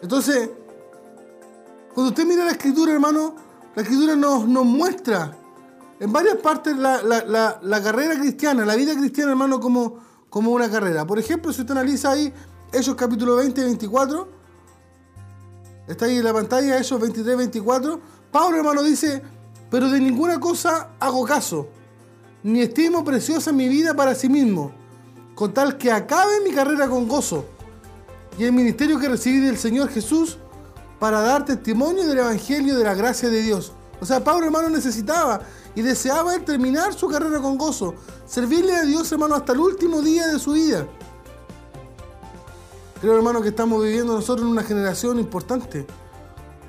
Entonces, 0.00 0.50
cuando 1.94 2.10
usted 2.10 2.24
mira 2.24 2.44
la 2.44 2.52
escritura, 2.52 2.92
hermano, 2.92 3.34
la 3.74 3.82
escritura 3.82 4.16
nos 4.16 4.46
muestra 4.46 5.36
en 5.98 6.12
varias 6.12 6.36
partes 6.36 6.76
la, 6.76 7.80
carrera 7.82 8.18
cristiana, 8.18 8.64
la 8.64 8.76
vida 8.76 8.94
cristiana, 8.94 9.30
hermano, 9.30 9.60
como, 9.60 9.98
como 10.28 10.50
una 10.50 10.70
carrera. 10.70 11.06
Por 11.06 11.18
ejemplo, 11.18 11.52
si 11.52 11.62
usted 11.62 11.72
analiza 11.72 12.10
ahí 12.10 12.32
Hechos 12.72 12.94
capítulo 12.94 13.36
20 13.36 13.60
y 13.60 13.64
24, 13.64 14.28
está 15.88 16.04
ahí 16.06 16.16
en 16.16 16.24
la 16.24 16.32
pantalla, 16.32 16.78
Hechos 16.78 17.00
23 17.00 17.34
y 17.34 17.36
24, 17.38 18.00
Pablo, 18.30 18.58
hermano, 18.58 18.82
dice, 18.82 19.22
pero 19.70 19.88
de 19.88 20.00
ninguna 20.00 20.38
cosa 20.38 20.90
hago 21.00 21.24
caso, 21.24 21.68
ni 22.42 22.60
estimo 22.60 23.04
preciosa 23.04 23.52
mi 23.52 23.68
vida 23.68 23.94
para 23.94 24.14
sí 24.14 24.28
mismo, 24.28 24.72
con 25.34 25.54
tal 25.54 25.78
que 25.78 25.90
acabe 25.90 26.40
mi 26.44 26.52
carrera 26.52 26.88
con 26.88 27.08
gozo 27.08 27.46
y 28.38 28.44
el 28.44 28.52
ministerio 28.52 28.98
que 28.98 29.08
recibí 29.08 29.38
del 29.40 29.56
Señor 29.56 29.88
Jesús 29.88 30.38
para 30.98 31.20
dar 31.20 31.44
testimonio 31.44 32.06
del 32.06 32.18
Evangelio 32.18 32.76
de 32.76 32.84
la 32.84 32.94
gracia 32.94 33.28
de 33.28 33.42
Dios. 33.42 33.72
O 34.00 34.04
sea, 34.04 34.22
Pablo 34.22 34.46
hermano 34.46 34.68
necesitaba 34.68 35.40
y 35.74 35.82
deseaba 35.82 36.38
terminar 36.40 36.92
su 36.94 37.08
carrera 37.08 37.40
con 37.40 37.56
gozo, 37.56 37.94
servirle 38.26 38.76
a 38.76 38.82
Dios 38.82 39.10
hermano 39.12 39.34
hasta 39.34 39.52
el 39.52 39.60
último 39.60 40.02
día 40.02 40.26
de 40.26 40.38
su 40.38 40.52
vida. 40.52 40.86
Creo 43.00 43.16
hermano 43.16 43.42
que 43.42 43.48
estamos 43.48 43.82
viviendo 43.82 44.14
nosotros 44.14 44.46
en 44.46 44.52
una 44.52 44.62
generación 44.62 45.18
importante. 45.18 45.86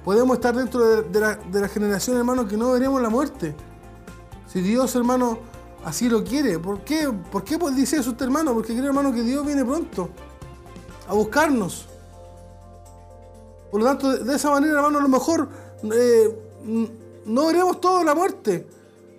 Podemos 0.03 0.37
estar 0.37 0.55
dentro 0.55 1.03
de, 1.03 1.19
la, 1.19 1.67
generación 1.67 2.17
hermano 2.17 2.47
que 2.47 2.55
no 2.55 2.71
veremos 2.71 3.01
la 3.01 3.09
muerte. 3.09 3.55
Si 4.47 4.61
Dios 4.61 4.95
hermano 4.95 5.39
así 5.83 6.09
lo 6.09 6.23
quiere. 6.23 6.59
¿Por 6.59 6.81
qué? 6.81 7.11
¿Por 7.31 7.43
qué 7.43 7.57
pues 7.57 7.75
dice 7.75 7.97
eso 7.97 8.11
usted 8.11 8.25
hermano? 8.25 8.53
Porque 8.53 8.73
creo 8.73 8.87
hermano 8.87 9.13
que 9.13 9.21
Dios 9.21 9.45
viene 9.45 9.65
pronto 9.65 10.09
a 11.07 11.13
buscarnos. 11.13 11.87
Por 13.71 13.81
lo 13.81 13.85
tanto, 13.85 14.17
de 14.17 14.35
esa 14.35 14.49
manera 14.49 14.75
hermano 14.75 14.99
a 14.99 15.01
lo 15.01 15.09
mejor... 15.09 15.49
Eh, 15.83 17.06
no 17.27 17.47
veremos 17.47 17.79
todo 17.79 18.03
la 18.03 18.15
muerte. 18.15 18.67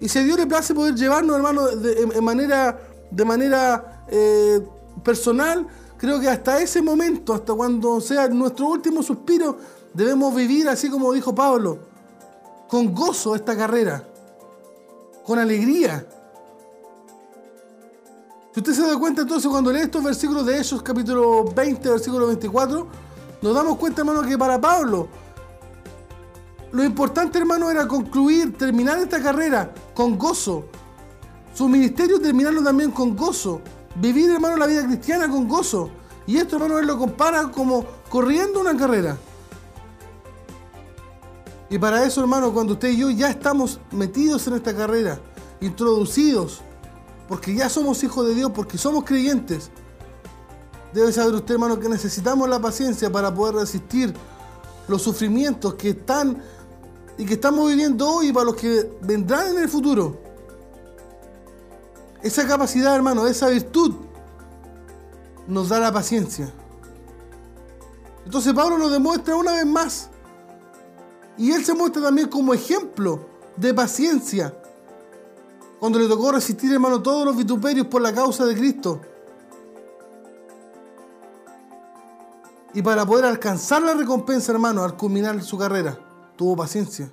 Y 0.00 0.08
si 0.08 0.18
a 0.18 0.22
Dios 0.22 0.38
le 0.38 0.46
place 0.46 0.74
poder 0.74 0.94
llevarnos, 0.94 1.36
hermano, 1.36 1.66
de, 1.68 2.20
manera, 2.20 2.78
de 3.10 3.24
manera 3.24 4.04
eh, 4.08 4.66
personal, 5.04 5.66
creo 5.96 6.20
que 6.20 6.28
hasta 6.28 6.60
ese 6.60 6.80
momento, 6.80 7.34
hasta 7.34 7.54
cuando 7.54 8.00
sea 8.00 8.28
nuestro 8.28 8.66
último 8.68 9.02
suspiro, 9.02 9.58
debemos 9.92 10.34
vivir 10.34 10.68
así 10.68 10.88
como 10.88 11.12
dijo 11.12 11.34
Pablo, 11.34 11.78
con 12.68 12.94
gozo 12.94 13.34
esta 13.34 13.56
carrera, 13.56 14.06
con 15.24 15.38
alegría. 15.38 16.06
Si 18.52 18.60
usted 18.60 18.72
se 18.72 18.82
da 18.82 18.98
cuenta 18.98 19.22
entonces 19.22 19.50
cuando 19.50 19.72
lee 19.72 19.80
estos 19.80 20.02
versículos 20.02 20.46
de 20.46 20.58
Hechos 20.58 20.82
capítulo 20.82 21.44
20, 21.44 21.90
versículo 21.90 22.28
24, 22.28 22.86
nos 23.42 23.54
damos 23.54 23.76
cuenta, 23.78 24.02
hermano, 24.02 24.22
que 24.22 24.38
para 24.38 24.60
Pablo 24.60 25.08
lo 26.70 26.84
importante, 26.84 27.38
hermano, 27.38 27.70
era 27.70 27.88
concluir, 27.88 28.56
terminar 28.56 28.98
esta 28.98 29.22
carrera 29.22 29.72
con 29.94 30.18
gozo. 30.18 30.66
Su 31.54 31.68
ministerio 31.68 32.20
terminarlo 32.20 32.62
también 32.62 32.90
con 32.90 33.16
gozo. 33.16 33.62
Vivir, 33.96 34.30
hermano, 34.30 34.56
la 34.56 34.66
vida 34.66 34.84
cristiana 34.84 35.28
con 35.28 35.48
gozo. 35.48 35.90
Y 36.26 36.36
esto, 36.36 36.56
hermano, 36.56 36.78
él 36.78 36.86
lo 36.86 36.98
compara 36.98 37.50
como 37.50 37.86
corriendo 38.10 38.60
una 38.60 38.76
carrera. 38.76 39.16
Y 41.70 41.78
para 41.78 42.04
eso, 42.04 42.20
hermano, 42.20 42.52
cuando 42.52 42.74
usted 42.74 42.90
y 42.90 42.98
yo 42.98 43.10
ya 43.10 43.30
estamos 43.30 43.80
metidos 43.90 44.46
en 44.46 44.54
esta 44.54 44.74
carrera, 44.74 45.20
introducidos, 45.60 46.60
porque 47.28 47.54
ya 47.54 47.68
somos 47.68 48.02
hijos 48.04 48.26
de 48.26 48.34
Dios, 48.34 48.52
porque 48.54 48.78
somos 48.78 49.04
creyentes, 49.04 49.70
debe 50.94 51.12
saber 51.12 51.34
usted, 51.34 51.54
hermano, 51.54 51.78
que 51.78 51.88
necesitamos 51.88 52.48
la 52.48 52.60
paciencia 52.60 53.10
para 53.10 53.34
poder 53.34 53.54
resistir 53.56 54.14
los 54.88 55.02
sufrimientos 55.02 55.74
que 55.74 55.90
están 55.90 56.42
y 57.18 57.26
que 57.26 57.34
estamos 57.34 57.68
viviendo 57.68 58.08
hoy 58.08 58.28
y 58.28 58.32
para 58.32 58.46
los 58.46 58.56
que 58.56 58.90
vendrán 59.02 59.48
en 59.48 59.58
el 59.58 59.68
futuro. 59.68 60.16
Esa 62.22 62.46
capacidad, 62.46 62.94
hermano, 62.94 63.26
esa 63.26 63.48
virtud 63.48 63.94
nos 65.48 65.68
da 65.68 65.80
la 65.80 65.92
paciencia. 65.92 66.52
Entonces 68.24 68.54
Pablo 68.54 68.78
nos 68.78 68.92
demuestra 68.92 69.34
una 69.34 69.52
vez 69.52 69.66
más. 69.66 70.10
Y 71.36 71.52
él 71.52 71.64
se 71.64 71.74
muestra 71.74 72.02
también 72.02 72.28
como 72.28 72.54
ejemplo 72.54 73.26
de 73.56 73.74
paciencia. 73.74 74.54
Cuando 75.80 75.98
le 75.98 76.08
tocó 76.08 76.32
resistir, 76.32 76.72
hermano, 76.72 77.02
todos 77.02 77.24
los 77.24 77.36
vituperios 77.36 77.86
por 77.86 78.02
la 78.02 78.12
causa 78.12 78.44
de 78.44 78.54
Cristo. 78.54 79.00
Y 82.74 82.82
para 82.82 83.06
poder 83.06 83.24
alcanzar 83.24 83.82
la 83.82 83.94
recompensa, 83.94 84.52
hermano, 84.52 84.84
al 84.84 84.96
culminar 84.96 85.40
su 85.42 85.56
carrera, 85.56 85.98
tuvo 86.38 86.56
paciencia. 86.56 87.10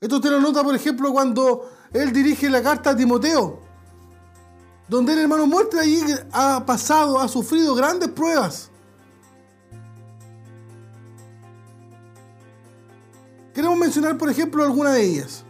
Esto 0.00 0.16
usted 0.16 0.30
lo 0.30 0.40
nota, 0.40 0.62
por 0.62 0.76
ejemplo, 0.76 1.10
cuando 1.12 1.70
él 1.92 2.12
dirige 2.12 2.50
la 2.50 2.62
carta 2.62 2.90
a 2.90 2.96
Timoteo, 2.96 3.58
donde 4.86 5.14
el 5.14 5.20
hermano 5.20 5.46
muestra 5.46 5.80
allí 5.80 6.00
ha 6.30 6.64
pasado, 6.64 7.18
ha 7.18 7.26
sufrido 7.26 7.74
grandes 7.74 8.10
pruebas. 8.10 8.70
Queremos 13.54 13.78
mencionar, 13.78 14.18
por 14.18 14.28
ejemplo, 14.28 14.62
alguna 14.62 14.92
de 14.92 15.02
ellas. 15.02 15.42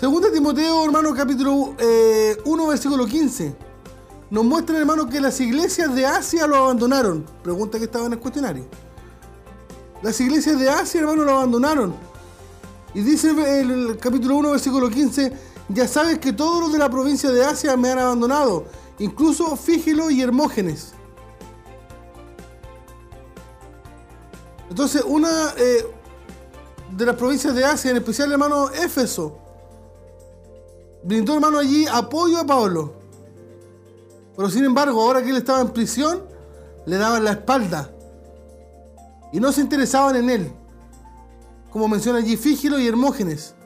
Segunda 0.00 0.32
Timoteo, 0.32 0.84
hermano, 0.84 1.14
capítulo 1.14 1.52
1, 1.54 1.76
eh, 1.78 2.68
versículo 2.68 3.06
15. 3.06 3.67
Nos 4.30 4.44
muestra, 4.44 4.78
hermano, 4.78 5.08
que 5.08 5.20
las 5.20 5.40
iglesias 5.40 5.94
de 5.94 6.04
Asia 6.04 6.46
lo 6.46 6.56
abandonaron. 6.56 7.24
Pregunta 7.42 7.78
que 7.78 7.84
estaba 7.84 8.06
en 8.06 8.12
el 8.12 8.18
cuestionario. 8.18 8.66
Las 10.02 10.20
iglesias 10.20 10.58
de 10.58 10.68
Asia, 10.68 11.00
hermano, 11.00 11.24
lo 11.24 11.32
abandonaron. 11.32 11.94
Y 12.94 13.00
dice 13.00 13.30
el, 13.30 13.70
el 13.70 13.96
capítulo 13.98 14.36
1, 14.36 14.50
versículo 14.50 14.90
15, 14.90 15.32
ya 15.68 15.86
sabes 15.86 16.18
que 16.18 16.32
todos 16.32 16.60
los 16.60 16.72
de 16.72 16.78
la 16.78 16.88
provincia 16.88 17.30
de 17.30 17.44
Asia 17.44 17.76
me 17.76 17.90
han 17.90 17.98
abandonado, 17.98 18.66
incluso 18.98 19.56
Fígelo 19.56 20.10
y 20.10 20.22
Hermógenes. 20.22 20.92
Entonces, 24.70 25.02
una 25.06 25.54
eh, 25.56 25.86
de 26.96 27.06
las 27.06 27.16
provincias 27.16 27.54
de 27.54 27.64
Asia, 27.64 27.90
en 27.90 27.98
especial 27.98 28.30
hermano 28.32 28.70
Éfeso, 28.70 29.38
brindó 31.02 31.34
hermano 31.34 31.58
allí 31.58 31.86
apoyo 31.86 32.38
a 32.38 32.44
Pablo. 32.44 32.97
Pero 34.38 34.50
sin 34.50 34.64
embargo, 34.64 35.02
ahora 35.02 35.20
que 35.20 35.30
él 35.30 35.36
estaba 35.36 35.60
en 35.62 35.70
prisión, 35.70 36.22
le 36.86 36.96
daban 36.96 37.24
la 37.24 37.32
espalda. 37.32 37.90
Y 39.32 39.40
no 39.40 39.50
se 39.50 39.60
interesaban 39.60 40.14
en 40.14 40.30
él. 40.30 40.52
Como 41.72 41.88
menciona 41.88 42.20
allí 42.20 42.36
Fígilo 42.36 42.78
y 42.78 42.86
Hermógenes. 42.86 43.56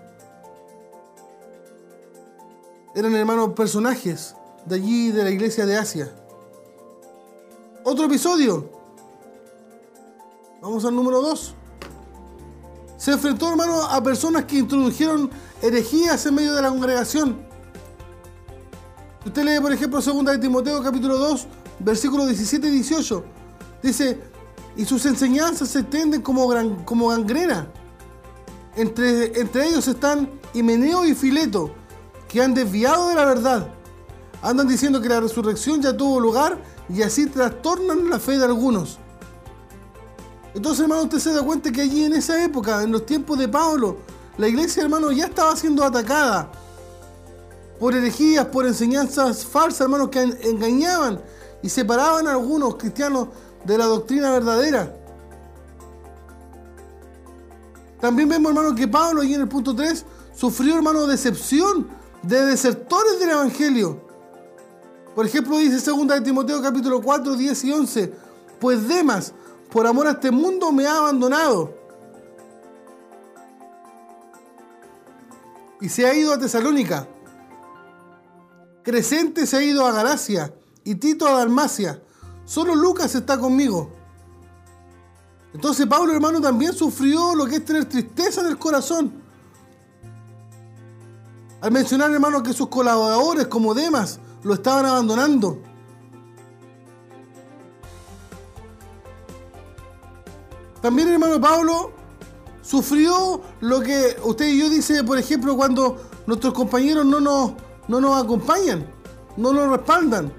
Eran 2.95 3.15
hermanos 3.15 3.51
personajes 3.51 4.35
de 4.65 4.77
allí 4.77 5.13
de 5.13 5.25
la 5.25 5.31
iglesia 5.31 5.67
de 5.67 5.77
Asia. 5.77 6.11
Otro 7.85 8.07
episodio. 8.07 8.71
Vamos 10.63 10.87
al 10.87 10.97
número 10.97 11.21
2. 11.21 11.55
Se 12.97 13.13
enfrentó, 13.13 13.51
hermano, 13.51 13.83
a 13.83 14.03
personas 14.03 14.47
que 14.47 14.57
introdujeron 14.57 15.31
herejías 15.61 16.25
en 16.25 16.35
medio 16.35 16.55
de 16.55 16.63
la 16.63 16.71
congregación. 16.71 17.52
Usted 19.25 19.45
lee, 19.45 19.61
por 19.61 19.73
ejemplo, 19.73 20.01
2 20.01 20.25
de 20.25 20.39
Timoteo 20.39 20.83
capítulo 20.83 21.17
2, 21.17 21.47
versículos 21.79 22.27
17 22.27 22.67
y 22.67 22.71
18. 22.71 23.25
Dice, 23.83 24.21
y 24.77 24.85
sus 24.85 25.07
enseñanzas 25.07 25.69
se 25.69 25.81
extienden 25.81 26.23
como, 26.23 26.47
gran, 26.49 26.85
como 26.85 27.09
gangrena. 27.09 27.69
Entre, 28.75 29.41
entre 29.41 29.69
ellos 29.69 29.87
están 29.87 30.29
Himeneo 30.55 31.05
y 31.05 31.15
Fileto, 31.15 31.73
que 32.29 32.43
han 32.43 32.53
desviado 32.53 33.09
de 33.09 33.15
la 33.15 33.25
verdad. 33.25 33.69
Andan 34.43 34.67
diciendo 34.67 35.01
que 35.01 35.09
la 35.09 35.21
resurrección 35.21 35.81
ya 35.81 35.97
tuvo 35.97 36.19
lugar 36.19 36.59
y 36.89 37.03
así 37.03 37.27
trastornan 37.27 38.11
la 38.11 38.19
fe 38.19 38.39
de 38.39 38.45
algunos. 38.45 38.99
Entonces, 40.53 40.81
hermano, 40.81 41.05
usted 41.05 41.19
se 41.19 41.33
da 41.33 41.43
cuenta 41.43 41.71
que 41.71 41.83
allí 41.83 42.05
en 42.05 42.15
esa 42.15 42.43
época, 42.43 42.83
en 42.83 42.91
los 42.91 43.07
tiempos 43.07 43.39
de 43.39 43.47
Pablo, 43.47 43.99
la 44.37 44.49
iglesia, 44.49 44.83
hermano, 44.83 45.13
ya 45.13 45.27
estaba 45.27 45.55
siendo 45.55 45.85
atacada 45.85 46.51
por 47.83 47.97
herejías, 47.97 48.47
por 48.47 48.65
enseñanzas 48.65 49.45
falsas, 49.45 49.81
hermanos, 49.81 50.09
que 50.09 50.23
engañaban 50.23 51.21
y 51.65 51.69
separaban 51.69 52.29
a 52.29 52.31
algunos 52.31 52.77
cristianos 52.77 53.27
de 53.65 53.77
la 53.77 53.87
doctrina 53.87 54.31
verdadera. 54.31 54.95
También 58.01 58.29
vemos, 58.29 58.51
hermano, 58.51 58.73
que 58.77 58.87
Pablo, 58.87 59.23
allí 59.23 59.35
en 59.35 59.41
el 59.41 59.49
punto 59.49 59.75
3, 59.75 60.05
sufrió, 60.33 60.77
hermano, 60.77 61.09
decepción 61.09 61.89
de 62.23 62.47
desertores 62.47 63.19
del 63.19 63.31
Evangelio. 63.31 64.01
Por 65.17 65.27
ejemplo, 65.27 65.59
dice 65.59 65.91
2 65.91 66.07
de 66.07 66.21
Timoteo 66.21 66.63
capítulo 66.63 67.03
4, 67.03 67.35
10 67.35 67.65
y 67.65 67.73
11, 67.73 68.13
pues 68.61 68.87
Demas, 68.87 69.33
por 69.73 69.89
amor 69.89 70.07
a 70.07 70.13
este 70.13 70.31
mundo, 70.31 70.71
me 70.71 70.87
ha 70.87 70.99
abandonado 70.99 71.75
y 75.81 75.89
se 75.89 76.07
ha 76.07 76.15
ido 76.15 76.33
a 76.33 76.39
Tesalónica. 76.39 77.09
Crescente 78.83 79.47
se 79.47 79.57
ha 79.57 79.63
ido 79.63 79.87
a 79.87 79.93
Galacia 79.93 80.55
y 80.85 80.97
Tito 80.97 81.27
a 81.27 81.39
Dalmacia. 81.39 82.03
Solo 82.45 82.75
Lucas 82.75 83.15
está 83.15 83.39
conmigo. 83.39 83.91
Entonces 85.55 85.87
Pablo, 85.87 86.13
hermano, 86.13 86.41
también 86.41 86.73
sufrió 86.73 87.35
lo 87.35 87.47
que 87.47 87.57
es 87.57 87.65
tener 87.65 87.85
tristeza 87.85 88.41
en 88.41 88.49
el 88.49 88.59
corazón. 88.59 89.13
Al 91.61 91.71
mencionar, 91.71 92.11
hermano, 92.11 92.43
que 92.43 92.53
sus 92.53 92.69
colaboradores 92.69 93.47
como 93.47 93.75
Demas 93.75 94.19
lo 94.43 94.55
estaban 94.55 94.85
abandonando. 94.85 95.63
También, 100.81 101.09
hermano 101.11 101.41
Pablo, 101.41 101.93
sufrió 102.63 103.41
lo 103.61 103.81
que 103.81 104.17
usted 104.25 104.49
y 104.49 104.59
yo 104.59 104.69
dice, 104.69 105.05
por 105.05 105.17
ejemplo, 105.17 105.57
cuando 105.57 106.03
nuestros 106.27 106.53
compañeros 106.53 107.07
no 107.07 107.21
nos, 107.21 107.53
no 107.89 108.01
nos 108.01 108.23
acompañan, 108.23 108.87
no 109.37 109.53
nos 109.53 109.71
respaldan. 109.71 110.33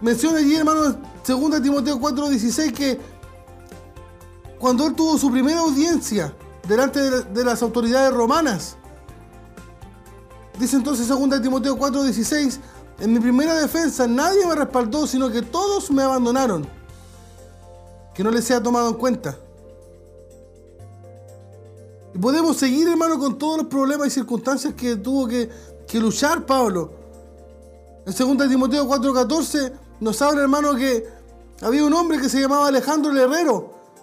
Menciona 0.00 0.38
allí, 0.38 0.54
hermano, 0.54 0.96
2 1.26 1.62
Timoteo 1.62 1.98
4:16, 1.98 2.72
que 2.72 3.00
cuando 4.58 4.86
él 4.86 4.94
tuvo 4.94 5.18
su 5.18 5.30
primera 5.30 5.60
audiencia 5.60 6.34
delante 6.66 7.00
de, 7.00 7.44
las 7.44 7.62
autoridades 7.62 8.12
romanas, 8.12 8.76
dice 10.58 10.76
entonces 10.76 11.08
2 11.08 11.40
Timoteo 11.40 11.76
4:16, 11.76 12.60
en 13.00 13.12
mi 13.12 13.20
primera 13.20 13.54
defensa 13.54 14.06
nadie 14.06 14.46
me 14.46 14.54
respaldó, 14.54 15.06
sino 15.06 15.30
que 15.30 15.42
todos 15.42 15.90
me 15.90 16.02
abandonaron. 16.02 16.66
Que 18.14 18.24
no 18.24 18.30
les 18.30 18.44
sea 18.44 18.62
tomado 18.62 18.88
en 18.88 18.94
cuenta. 18.94 19.36
Y 22.16 22.18
podemos 22.18 22.56
seguir, 22.56 22.88
hermano, 22.88 23.18
con 23.18 23.36
todos 23.36 23.58
los 23.58 23.66
problemas 23.66 24.06
y 24.06 24.10
circunstancias 24.10 24.72
que 24.72 24.96
tuvo 24.96 25.28
que, 25.28 25.50
luchar 26.00 26.46
Pablo. 26.46 26.90
En 28.06 28.36
2 28.36 28.48
Timoteo 28.48 28.88
4:14 28.88 29.72
nos 30.00 30.22
habla, 30.22 30.40
hermano, 30.40 30.74
que 30.74 31.06
había 31.60 31.84
un 31.84 31.92
hombre 31.92 32.18
que 32.18 32.30
se 32.30 32.40
llamaba 32.40 32.68
Alejandro 32.68 33.12
el 33.12 33.20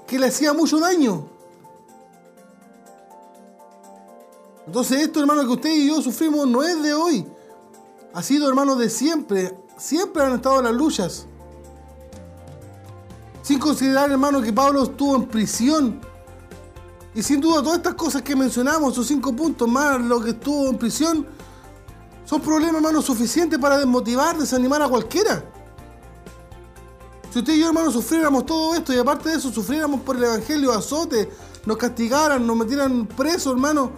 que 0.06 0.20
le 0.20 0.28
hacía 0.28 0.54
mucho 0.54 0.80
daño. 0.80 1.26
Entonces 4.68 5.02
esto, 5.02 5.20
hermano, 5.20 5.42
que 5.42 5.54
usted 5.54 5.72
y 5.72 5.88
yo 5.88 6.00
sufrimos 6.00 6.48
no 6.48 6.62
es 6.62 6.84
de 6.84 6.94
hoy. 6.94 7.26
Ha 8.14 8.22
sido, 8.22 8.48
hermano, 8.48 8.76
de 8.76 8.92
siempre. 8.92 9.58
Siempre 9.80 10.22
han 10.22 10.36
estado 10.36 10.62
las 10.62 10.74
luchas. 10.74 11.26
Sin 13.42 13.58
considerar, 13.58 14.12
hermano, 14.12 14.40
que 14.40 14.54
Pablo 14.54 14.84
estuvo 14.84 15.16
en 15.16 15.26
prisión 15.26 16.13
y 17.16 17.22
sin 17.22 17.40
duda 17.40 17.62
todas 17.62 17.78
estas 17.78 17.94
cosas 17.94 18.22
que 18.22 18.36
mencionamos, 18.36 18.94
esos 18.94 19.08
cinco 19.08 19.36
puntos 19.36 19.68
más 19.68 20.02
lo 20.02 20.22
que 20.22 20.32
estuvo 20.32 20.70
en 20.70 20.78
prisión, 20.78 21.28
son 22.26 22.42
problemas, 22.42 22.76
hermano, 22.76 23.02
suficientes 23.02 23.60
para 23.60 23.78
desmotivar, 23.78 24.38
desanimar 24.38 24.82
a 24.82 24.88
cualquiera. 24.88 25.44
Si 27.32 27.40
usted 27.40 27.54
y 27.54 27.60
yo, 27.60 27.68
hermano, 27.68 27.92
sufriéramos 27.92 28.46
todo 28.46 28.76
esto 28.76 28.94
y 28.94 28.98
aparte 28.98 29.30
de 29.30 29.36
eso, 29.36 29.52
sufriéramos 29.52 30.02
por 30.02 30.16
el 30.16 30.24
Evangelio, 30.24 30.72
azote, 30.72 31.30
nos 31.66 31.78
castigaran, 31.78 32.46
nos 32.46 32.56
metieran 32.56 33.06
presos, 33.06 33.54
hermano, 33.54 33.92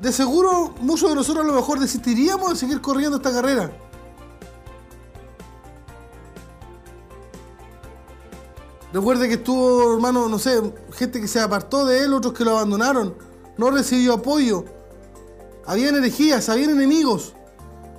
de 0.00 0.12
seguro 0.12 0.74
muchos 0.80 1.08
de 1.10 1.14
nosotros 1.14 1.44
a 1.44 1.48
lo 1.48 1.54
mejor 1.54 1.78
desistiríamos 1.78 2.50
de 2.50 2.56
seguir 2.56 2.80
corriendo 2.80 3.18
esta 3.18 3.32
carrera. 3.32 3.72
Recuerde 8.92 9.26
que 9.26 9.34
estuvo, 9.34 9.94
hermano, 9.94 10.28
no 10.28 10.38
sé, 10.38 10.60
gente 10.92 11.20
que 11.20 11.28
se 11.28 11.40
apartó 11.40 11.86
de 11.86 12.04
él, 12.04 12.12
otros 12.12 12.34
que 12.34 12.44
lo 12.44 12.50
abandonaron, 12.52 13.14
no 13.56 13.70
recibió 13.70 14.14
apoyo. 14.14 14.64
Habían 15.66 15.96
herejías, 15.96 16.48
habían 16.50 16.70
enemigos. 16.70 17.34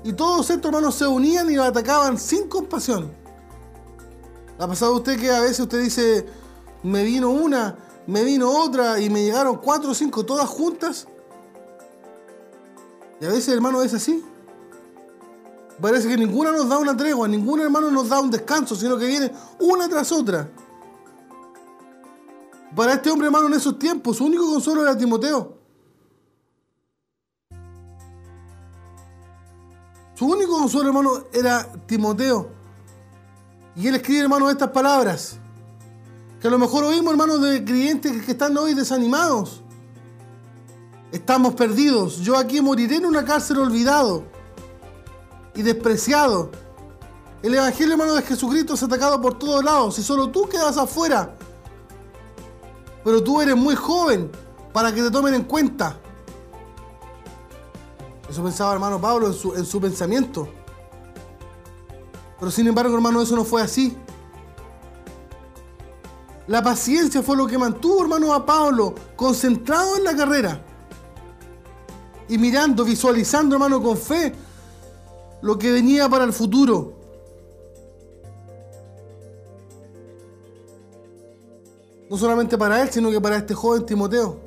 Y 0.04 0.14
todos 0.14 0.50
estos 0.50 0.70
hermanos 0.70 0.96
se 0.96 1.08
unían 1.08 1.50
y 1.50 1.56
lo 1.56 1.64
atacaban 1.64 2.20
sin 2.20 2.48
compasión. 2.48 3.12
¿Ha 4.60 4.68
pasado 4.68 4.96
usted 4.96 5.20
que 5.20 5.32
a 5.32 5.40
veces 5.42 5.62
usted 5.62 5.82
dice, 5.82 6.28
me 6.84 7.04
vino 7.04 7.32
una, 7.32 7.76
me 8.06 8.24
vino 8.24 8.52
otra 8.52 9.00
y 9.00 9.10
me 9.10 9.24
llegaron 9.24 9.58
cuatro 9.58 9.92
o 9.92 9.94
cinco 9.96 10.24
todas 10.24 10.48
juntas? 10.48 11.08
Y 13.20 13.26
a 13.26 13.30
veces, 13.30 13.48
hermano, 13.50 13.82
es 13.82 13.96
así. 13.96 14.24
Parece 15.82 16.08
que 16.08 16.18
ninguna 16.18 16.52
nos 16.52 16.70
da 16.70 16.78
una 16.78 16.96
tregua, 16.96 17.28
ningún 17.28 17.62
hermano 17.62 17.90
nos 17.90 18.10
da 18.10 18.20
un 18.20 18.30
descanso, 18.30 18.76
sino 18.76 18.96
que 18.98 19.08
viene 19.08 19.32
una 19.60 19.90
tras 19.90 20.12
otra. 20.12 20.50
Para 22.76 22.94
este 22.94 23.12
hombre, 23.12 23.28
hermano, 23.28 23.48
en 23.48 23.54
esos 23.54 23.78
tiempos, 23.78 24.18
su 24.18 24.26
único 24.26 24.46
consuelo 24.52 24.82
era 24.82 24.98
Timoteo. 24.98 25.58
Su 30.16 30.26
único 30.26 30.58
consuelo, 30.58 30.90
hermano, 30.90 31.24
era 31.32 31.72
Timoteo. 31.86 32.50
Y 33.76 33.88
él 33.88 33.96
escribe, 33.96 34.22
hermano, 34.22 34.50
estas 34.50 34.70
palabras. 34.70 35.38
Que 36.40 36.48
a 36.48 36.52
lo 36.52 36.58
mejor 36.58 36.84
oímos, 36.84 37.12
hermanos, 37.12 37.42
de 37.42 37.64
creyentes 37.64 38.24
que 38.24 38.32
están 38.32 38.58
hoy 38.58 38.74
desanimados. 38.74 39.62
Estamos 41.12 41.54
perdidos. 41.54 42.18
Yo 42.22 42.38
aquí 42.38 42.60
moriré 42.60 42.96
en 42.96 43.06
una 43.06 43.24
cárcel 43.24 43.60
olvidado 43.60 44.24
y 45.56 45.62
despreciado. 45.62 46.50
El 47.44 47.54
Evangelio, 47.54 47.94
hermano, 47.94 48.16
de 48.16 48.24
Jesucristo 48.24 48.74
es 48.74 48.82
atacado 48.82 49.22
por 49.22 49.38
todos 49.38 49.64
lados. 49.64 50.00
Y 50.00 50.04
solo 50.04 50.30
tú 50.30 50.50
quedas 50.50 50.78
afuera. 50.78 51.36
Pero 53.04 53.24
tú 53.24 53.42
eres 53.42 53.56
muy 53.56 53.76
joven 53.76 54.32
para 54.72 54.94
que 54.94 55.02
te 55.02 55.12
tomen 55.12 55.34
en 55.34 55.44
cuenta. 55.44 55.98
Eso 58.30 58.44
pensaba 58.44 58.74
hermano 58.74 59.00
Pablo 59.00 59.28
en 59.28 59.34
su, 59.34 59.54
en 59.54 59.66
su 59.66 59.80
pensamiento. 59.80 60.48
Pero 62.40 62.52
sin 62.52 62.68
embargo, 62.68 62.96
hermano, 62.96 63.22
eso 63.22 63.36
no 63.36 63.44
fue 63.44 63.62
así. 63.62 63.98
La 66.48 66.62
paciencia 66.62 67.22
fue 67.22 67.38
lo 67.38 67.48
que 67.48 67.58
mantuvo, 67.58 68.02
hermano, 68.02 68.34
a 68.34 68.46
Pablo 68.46 68.94
concentrado 69.16 69.96
en 69.96 70.04
la 70.04 70.16
carrera. 70.16 70.62
Y 72.28 72.38
mirando, 72.38 72.84
visualizando, 72.84 73.56
hermano, 73.56 73.82
con 73.82 73.98
fe 73.98 74.34
lo 75.42 75.58
que 75.58 75.72
venía 75.72 76.10
para 76.10 76.24
el 76.24 76.34
futuro. 76.34 77.03
No 82.14 82.20
solamente 82.20 82.60
para 82.60 82.80
él, 82.80 82.92
sino 82.92 83.10
que 83.10 83.20
para 83.20 83.38
este 83.38 83.56
joven 83.56 83.88
Timoteo. 83.88 84.40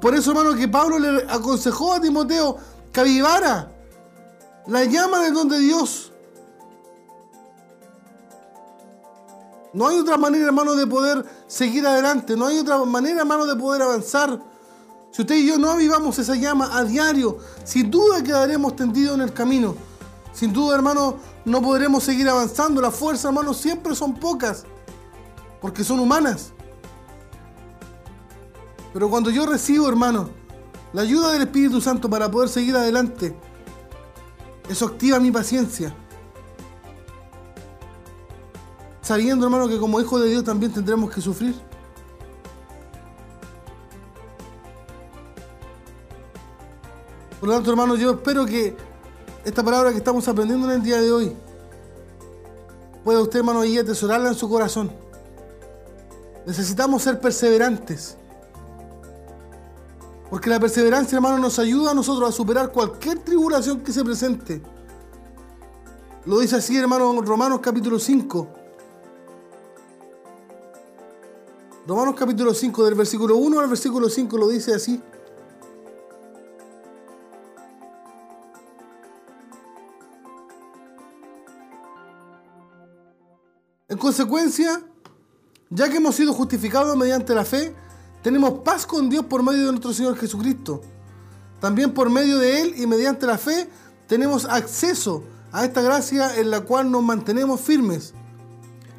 Por 0.00 0.12
eso, 0.12 0.32
hermano, 0.32 0.56
que 0.56 0.66
Pablo 0.66 0.98
le 0.98 1.22
aconsejó 1.30 1.92
a 1.92 2.00
Timoteo 2.00 2.56
que 2.92 2.98
avivara 2.98 3.70
la 4.66 4.84
llama 4.86 5.20
del 5.20 5.32
don 5.32 5.48
de 5.48 5.60
Dios. 5.60 6.10
No 9.72 9.86
hay 9.86 9.98
otra 9.98 10.16
manera, 10.16 10.46
hermano, 10.46 10.74
de 10.74 10.84
poder 10.84 11.24
seguir 11.46 11.86
adelante. 11.86 12.36
No 12.36 12.46
hay 12.46 12.58
otra 12.58 12.78
manera, 12.78 13.20
hermano, 13.20 13.46
de 13.46 13.54
poder 13.54 13.80
avanzar. 13.82 14.42
Si 15.12 15.22
usted 15.22 15.36
y 15.36 15.46
yo 15.46 15.58
no 15.58 15.70
avivamos 15.70 16.18
esa 16.18 16.34
llama 16.34 16.76
a 16.76 16.82
diario, 16.82 17.38
sin 17.62 17.88
duda 17.88 18.20
quedaremos 18.20 18.74
tendidos 18.74 19.14
en 19.14 19.20
el 19.20 19.32
camino. 19.32 19.76
Sin 20.32 20.52
duda, 20.52 20.74
hermano, 20.74 21.18
no 21.44 21.62
podremos 21.62 22.02
seguir 22.02 22.28
avanzando. 22.28 22.80
Las 22.80 22.96
fuerzas, 22.96 23.26
hermano, 23.26 23.54
siempre 23.54 23.94
son 23.94 24.14
pocas, 24.14 24.64
porque 25.60 25.84
son 25.84 26.00
humanas. 26.00 26.52
Pero 28.92 29.08
cuando 29.08 29.30
yo 29.30 29.46
recibo, 29.46 29.88
hermano, 29.88 30.30
la 30.92 31.02
ayuda 31.02 31.32
del 31.32 31.42
Espíritu 31.42 31.80
Santo 31.80 32.10
para 32.10 32.30
poder 32.30 32.48
seguir 32.48 32.76
adelante, 32.76 33.36
eso 34.68 34.86
activa 34.86 35.20
mi 35.20 35.30
paciencia. 35.30 35.94
Sabiendo, 39.02 39.44
hermano, 39.46 39.68
que 39.68 39.78
como 39.78 40.00
hijo 40.00 40.18
de 40.18 40.28
Dios 40.28 40.44
también 40.44 40.72
tendremos 40.72 41.12
que 41.12 41.20
sufrir. 41.20 41.54
Por 47.38 47.48
lo 47.48 47.54
tanto, 47.54 47.70
hermano, 47.70 47.96
yo 47.96 48.12
espero 48.12 48.44
que 48.44 48.76
esta 49.44 49.64
palabra 49.64 49.90
que 49.92 49.96
estamos 49.96 50.28
aprendiendo 50.28 50.68
en 50.68 50.76
el 50.76 50.82
día 50.82 51.00
de 51.00 51.10
hoy 51.10 51.36
pueda 53.02 53.22
usted, 53.22 53.38
hermano, 53.38 53.64
y 53.64 53.78
atesorarla 53.78 54.28
en 54.28 54.34
su 54.34 54.48
corazón. 54.48 54.92
Necesitamos 56.46 57.02
ser 57.02 57.20
perseverantes. 57.20 58.16
Porque 60.30 60.48
la 60.48 60.60
perseverancia, 60.60 61.16
hermano, 61.16 61.38
nos 61.38 61.58
ayuda 61.58 61.90
a 61.90 61.94
nosotros 61.94 62.28
a 62.28 62.32
superar 62.32 62.70
cualquier 62.70 63.18
tribulación 63.18 63.80
que 63.80 63.92
se 63.92 64.04
presente. 64.04 64.62
Lo 66.24 66.38
dice 66.38 66.56
así, 66.56 66.76
hermano, 66.76 67.20
Romanos 67.22 67.60
capítulo 67.60 67.98
5. 67.98 68.48
Romanos 71.86 72.14
capítulo 72.16 72.54
5, 72.54 72.84
del 72.84 72.94
versículo 72.94 73.36
1 73.36 73.58
al 73.58 73.68
versículo 73.68 74.08
5 74.08 74.36
lo 74.38 74.48
dice 74.48 74.74
así. 74.74 75.02
En 83.88 83.98
consecuencia, 83.98 84.80
ya 85.70 85.88
que 85.88 85.98
hemos 85.98 86.16
sido 86.16 86.34
justificados 86.34 86.96
mediante 86.96 87.34
la 87.34 87.44
fe, 87.44 87.74
tenemos 88.22 88.60
paz 88.64 88.84
con 88.84 89.08
Dios 89.08 89.24
por 89.24 89.42
medio 89.42 89.66
de 89.66 89.70
nuestro 89.70 89.94
Señor 89.94 90.16
Jesucristo. 90.16 90.82
También 91.60 91.94
por 91.94 92.10
medio 92.10 92.38
de 92.38 92.60
Él 92.60 92.74
y 92.76 92.86
mediante 92.86 93.26
la 93.26 93.38
fe 93.38 93.70
tenemos 94.06 94.44
acceso 94.44 95.22
a 95.52 95.64
esta 95.64 95.80
gracia 95.80 96.36
en 96.36 96.50
la 96.50 96.62
cual 96.62 96.90
nos 96.90 97.02
mantenemos 97.02 97.60
firmes. 97.60 98.12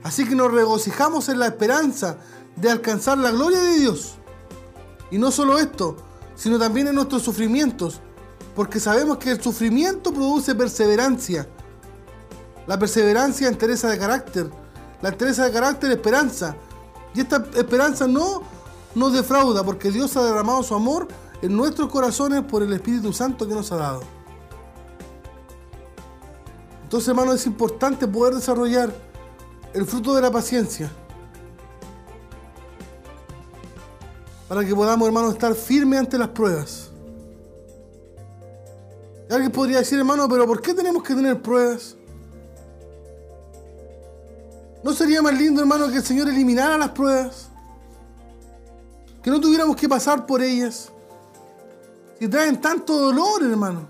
Así 0.03 0.25
que 0.25 0.33
nos 0.33 0.51
regocijamos 0.51 1.29
en 1.29 1.39
la 1.39 1.47
esperanza 1.47 2.17
de 2.55 2.71
alcanzar 2.71 3.17
la 3.17 3.31
gloria 3.31 3.61
de 3.61 3.79
Dios. 3.79 4.15
Y 5.11 5.17
no 5.17 5.29
solo 5.29 5.59
esto, 5.59 5.97
sino 6.35 6.57
también 6.57 6.87
en 6.87 6.95
nuestros 6.95 7.21
sufrimientos, 7.21 7.99
porque 8.55 8.79
sabemos 8.79 9.17
que 9.17 9.31
el 9.31 9.41
sufrimiento 9.41 10.13
produce 10.13 10.55
perseverancia. 10.55 11.47
La 12.65 12.79
perseverancia 12.79 13.47
entereza 13.47 13.89
de 13.89 13.99
carácter, 13.99 14.49
la 15.01 15.09
entereza 15.09 15.45
de 15.45 15.51
carácter 15.51 15.91
esperanza. 15.91 16.55
Y 17.13 17.21
esta 17.21 17.43
esperanza 17.55 18.07
no 18.07 18.43
nos 18.95 19.13
defrauda 19.13 19.63
porque 19.63 19.91
Dios 19.91 20.15
ha 20.17 20.23
derramado 20.23 20.63
su 20.63 20.75
amor 20.75 21.07
en 21.41 21.55
nuestros 21.55 21.89
corazones 21.89 22.43
por 22.43 22.61
el 22.61 22.71
Espíritu 22.73 23.11
Santo 23.11 23.47
que 23.47 23.53
nos 23.53 23.71
ha 23.71 23.77
dado. 23.77 24.01
Entonces, 26.83 27.09
hermano, 27.09 27.33
es 27.33 27.45
importante 27.45 28.07
poder 28.07 28.35
desarrollar 28.35 28.93
el 29.73 29.85
fruto 29.85 30.13
de 30.13 30.21
la 30.21 30.29
paciencia. 30.29 30.91
Para 34.47 34.65
que 34.65 34.75
podamos, 34.75 35.07
hermano, 35.07 35.31
estar 35.31 35.55
firmes 35.55 35.99
ante 35.99 36.17
las 36.17 36.27
pruebas. 36.29 36.91
alguien 39.29 39.51
podría 39.51 39.79
decir, 39.79 39.97
hermano, 39.97 40.27
pero 40.27 40.45
¿por 40.45 40.61
qué 40.61 40.73
tenemos 40.73 41.01
que 41.03 41.15
tener 41.15 41.41
pruebas? 41.41 41.95
¿No 44.83 44.93
sería 44.93 45.21
más 45.21 45.33
lindo, 45.33 45.61
hermano, 45.61 45.89
que 45.89 45.97
el 45.97 46.03
Señor 46.03 46.27
eliminara 46.29 46.77
las 46.77 46.89
pruebas? 46.89 47.49
Que 49.21 49.29
no 49.29 49.39
tuviéramos 49.39 49.75
que 49.75 49.87
pasar 49.87 50.25
por 50.25 50.41
ellas. 50.41 50.89
Que 52.19 52.27
traen 52.27 52.59
tanto 52.59 52.97
dolor, 52.97 53.43
hermano. 53.43 53.85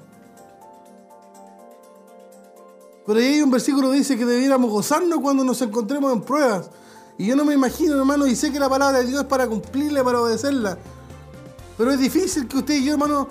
Pero 3.05 3.19
ahí 3.19 3.25
hay 3.25 3.41
un 3.41 3.51
versículo 3.51 3.91
que 3.91 3.97
dice 3.97 4.17
que 4.17 4.25
debiéramos 4.25 4.69
gozarnos 4.69 5.19
cuando 5.21 5.43
nos 5.43 5.61
encontremos 5.61 6.11
en 6.13 6.21
pruebas. 6.21 6.69
Y 7.17 7.25
yo 7.25 7.35
no 7.35 7.45
me 7.45 7.53
imagino, 7.53 7.97
hermano, 7.97 8.27
y 8.27 8.35
sé 8.35 8.51
que 8.51 8.59
la 8.59 8.69
palabra 8.69 8.99
de 8.99 9.05
Dios 9.05 9.21
es 9.21 9.27
para 9.27 9.47
cumplirla, 9.47 10.03
para 10.03 10.21
obedecerla. 10.21 10.77
Pero 11.77 11.91
es 11.91 11.99
difícil 11.99 12.47
que 12.47 12.57
usted 12.57 12.75
y 12.75 12.85
yo, 12.85 12.93
hermano, 12.93 13.27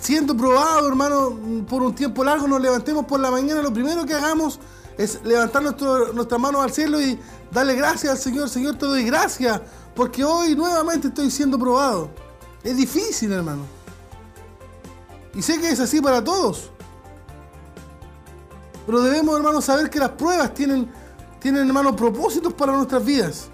siendo 0.00 0.36
probado, 0.36 0.88
hermano, 0.88 1.38
por 1.68 1.82
un 1.82 1.94
tiempo 1.94 2.24
largo, 2.24 2.46
nos 2.46 2.60
levantemos 2.60 3.04
por 3.04 3.20
la 3.20 3.30
mañana. 3.30 3.62
Lo 3.62 3.72
primero 3.72 4.04
que 4.06 4.14
hagamos 4.14 4.60
es 5.00 5.18
levantar 5.24 5.62
nuestro, 5.62 6.12
nuestras 6.12 6.38
manos 6.38 6.62
al 6.62 6.70
cielo 6.70 7.00
y 7.00 7.18
darle 7.50 7.74
gracias 7.74 8.12
al 8.12 8.18
Señor. 8.18 8.50
Señor, 8.50 8.76
te 8.76 8.84
doy 8.84 9.02
gracias 9.02 9.58
porque 9.94 10.22
hoy 10.22 10.54
nuevamente 10.54 11.08
estoy 11.08 11.30
siendo 11.30 11.58
probado. 11.58 12.10
Es 12.62 12.76
difícil, 12.76 13.32
hermano. 13.32 13.62
Y 15.34 15.40
sé 15.40 15.58
que 15.58 15.70
es 15.70 15.80
así 15.80 16.02
para 16.02 16.22
todos. 16.22 16.70
Pero 18.84 19.00
debemos, 19.00 19.34
hermano, 19.38 19.62
saber 19.62 19.88
que 19.88 19.98
las 19.98 20.10
pruebas 20.10 20.52
tienen, 20.52 20.90
tienen 21.38 21.66
hermano, 21.66 21.96
propósitos 21.96 22.52
para 22.52 22.72
nuestras 22.72 23.02
vidas. 23.02 23.48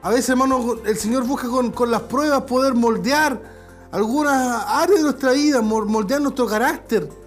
A 0.00 0.10
veces, 0.10 0.28
hermano, 0.28 0.76
el 0.84 0.96
Señor 0.96 1.24
busca 1.24 1.48
con, 1.48 1.72
con 1.72 1.90
las 1.90 2.02
pruebas 2.02 2.42
poder 2.42 2.74
moldear 2.74 3.42
algunas 3.90 4.64
áreas 4.68 4.98
de 4.98 5.02
nuestra 5.02 5.32
vida, 5.32 5.60
moldear 5.60 6.20
nuestro 6.20 6.46
carácter. 6.46 7.23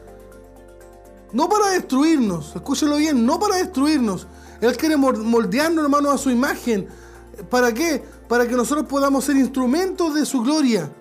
No 1.33 1.49
para 1.49 1.71
destruirnos, 1.71 2.55
escúchelo 2.55 2.97
bien, 2.97 3.25
no 3.25 3.39
para 3.39 3.57
destruirnos, 3.57 4.27
él 4.61 4.75
quiere 4.77 4.97
moldearnos, 4.97 5.83
hermano, 5.83 6.11
a 6.11 6.17
su 6.17 6.29
imagen. 6.29 6.87
¿Para 7.49 7.73
qué? 7.73 8.03
Para 8.27 8.47
que 8.47 8.55
nosotros 8.55 8.87
podamos 8.87 9.25
ser 9.25 9.35
instrumentos 9.37 10.13
de 10.15 10.25
su 10.25 10.41
gloria. 10.41 10.91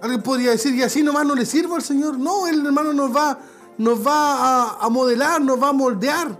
Alguien 0.00 0.22
podría 0.22 0.50
decir, 0.50 0.74
y 0.74 0.82
así 0.82 1.02
nomás 1.02 1.26
no 1.26 1.34
le 1.34 1.44
sirvo 1.44 1.74
al 1.74 1.82
Señor. 1.82 2.18
No, 2.18 2.46
Él, 2.46 2.64
hermano, 2.64 2.92
nos 2.92 3.14
va, 3.14 3.38
nos 3.76 4.06
va 4.06 4.34
a, 4.34 4.86
a 4.86 4.88
modelar, 4.88 5.40
nos 5.42 5.60
va 5.60 5.68
a 5.68 5.72
moldear. 5.72 6.38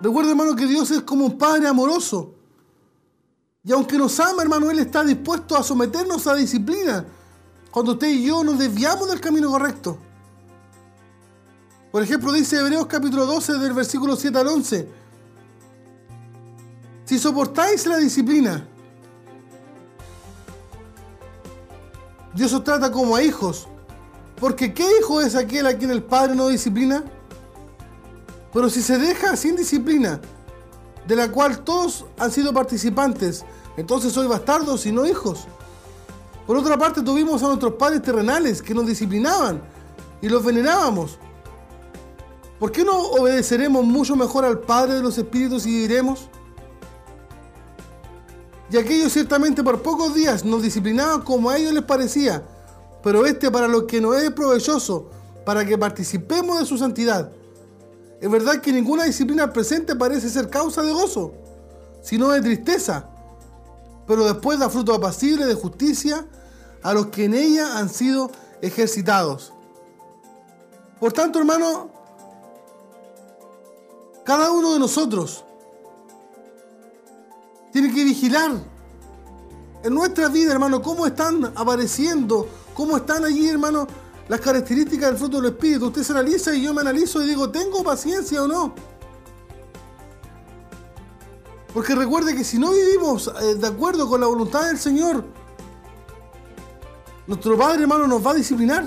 Recuerda, 0.00 0.30
hermano, 0.30 0.56
que 0.56 0.66
Dios 0.66 0.90
es 0.90 1.02
como 1.02 1.26
un 1.26 1.38
Padre 1.38 1.68
amoroso. 1.68 2.34
Y 3.64 3.72
aunque 3.72 3.96
nos 3.96 4.18
ama, 4.18 4.42
hermano, 4.42 4.70
Él 4.70 4.80
está 4.80 5.04
dispuesto 5.04 5.56
a 5.56 5.62
someternos 5.62 6.26
a 6.26 6.34
disciplina 6.34 7.04
cuando 7.70 7.92
usted 7.92 8.08
y 8.08 8.26
yo 8.26 8.42
nos 8.42 8.58
desviamos 8.58 9.08
del 9.08 9.20
camino 9.20 9.50
correcto. 9.50 9.98
Por 11.92 12.02
ejemplo, 12.02 12.32
dice 12.32 12.58
Hebreos 12.58 12.86
capítulo 12.86 13.24
12 13.26 13.58
del 13.58 13.72
versículo 13.72 14.16
7 14.16 14.38
al 14.38 14.48
11. 14.48 14.88
si 17.04 17.18
soportáis 17.18 17.86
la 17.86 17.98
disciplina, 17.98 18.66
Dios 22.34 22.52
os 22.52 22.64
trata 22.64 22.90
como 22.90 23.14
a 23.14 23.22
hijos. 23.22 23.68
Porque 24.40 24.74
¿qué 24.74 24.84
hijo 24.98 25.20
es 25.20 25.36
aquel 25.36 25.66
a 25.66 25.76
quien 25.78 25.90
el 25.90 26.02
padre 26.02 26.34
no 26.34 26.48
disciplina? 26.48 27.04
Pero 28.52 28.68
si 28.68 28.82
se 28.82 28.98
deja 28.98 29.36
sin 29.36 29.54
disciplina, 29.54 30.20
de 31.06 31.16
la 31.16 31.30
cual 31.30 31.60
todos 31.60 32.04
han 32.18 32.30
sido 32.30 32.52
participantes, 32.52 33.44
entonces 33.76 34.12
soy 34.12 34.26
bastardos 34.26 34.86
y 34.86 34.92
no 34.92 35.06
hijos. 35.06 35.46
Por 36.46 36.56
otra 36.56 36.76
parte, 36.76 37.02
tuvimos 37.02 37.42
a 37.42 37.48
nuestros 37.48 37.74
padres 37.74 38.02
terrenales 38.02 38.62
que 38.62 38.74
nos 38.74 38.86
disciplinaban 38.86 39.62
y 40.20 40.28
los 40.28 40.44
venerábamos. 40.44 41.18
¿Por 42.58 42.70
qué 42.70 42.84
no 42.84 42.96
obedeceremos 42.96 43.84
mucho 43.84 44.14
mejor 44.14 44.44
al 44.44 44.60
Padre 44.60 44.94
de 44.94 45.02
los 45.02 45.18
Espíritus 45.18 45.66
y 45.66 45.80
diremos? 45.80 46.28
Y 48.70 48.76
aquellos 48.76 49.12
ciertamente 49.12 49.62
por 49.62 49.82
pocos 49.82 50.14
días 50.14 50.44
nos 50.44 50.62
disciplinaban 50.62 51.22
como 51.22 51.50
a 51.50 51.58
ellos 51.58 51.72
les 51.74 51.82
parecía, 51.82 52.42
pero 53.02 53.26
este 53.26 53.50
para 53.50 53.68
lo 53.68 53.86
que 53.86 54.00
no 54.00 54.14
es 54.14 54.30
provechoso, 54.30 55.10
para 55.44 55.64
que 55.64 55.76
participemos 55.76 56.58
de 56.60 56.64
su 56.64 56.78
santidad. 56.78 57.30
Es 58.22 58.30
verdad 58.30 58.60
que 58.60 58.72
ninguna 58.72 59.02
disciplina 59.02 59.52
presente 59.52 59.96
parece 59.96 60.30
ser 60.30 60.48
causa 60.48 60.80
de 60.82 60.92
gozo, 60.92 61.32
sino 62.02 62.28
de 62.28 62.40
tristeza, 62.40 63.08
pero 64.06 64.24
después 64.24 64.60
da 64.60 64.70
fruto 64.70 64.94
apacible 64.94 65.44
de 65.44 65.54
justicia 65.54 66.24
a 66.84 66.94
los 66.94 67.06
que 67.06 67.24
en 67.24 67.34
ella 67.34 67.78
han 67.78 67.88
sido 67.88 68.30
ejercitados. 68.60 69.52
Por 71.00 71.12
tanto, 71.12 71.40
hermano, 71.40 71.90
cada 74.24 74.52
uno 74.52 74.74
de 74.74 74.78
nosotros 74.78 75.44
tiene 77.72 77.92
que 77.92 78.04
vigilar 78.04 78.52
en 79.82 79.94
nuestra 79.94 80.28
vida, 80.28 80.52
hermano, 80.52 80.80
cómo 80.80 81.08
están 81.08 81.52
apareciendo, 81.56 82.48
cómo 82.72 82.98
están 82.98 83.24
allí, 83.24 83.48
hermano, 83.48 83.88
las 84.28 84.40
características 84.40 85.10
del 85.10 85.18
fruto 85.18 85.40
del 85.40 85.52
Espíritu. 85.52 85.86
Usted 85.86 86.02
se 86.02 86.12
analiza 86.12 86.54
y 86.54 86.62
yo 86.62 86.74
me 86.74 86.80
analizo 86.80 87.22
y 87.22 87.28
digo, 87.28 87.50
¿tengo 87.50 87.82
paciencia 87.82 88.42
o 88.42 88.48
no? 88.48 88.74
Porque 91.74 91.94
recuerde 91.94 92.34
que 92.34 92.44
si 92.44 92.58
no 92.58 92.72
vivimos 92.72 93.30
eh, 93.40 93.54
de 93.54 93.66
acuerdo 93.66 94.08
con 94.08 94.20
la 94.20 94.26
voluntad 94.26 94.66
del 94.66 94.78
Señor, 94.78 95.24
nuestro 97.26 97.56
Padre, 97.56 97.82
hermano, 97.82 98.06
nos 98.06 98.24
va 98.24 98.32
a 98.32 98.34
disciplinar. 98.34 98.84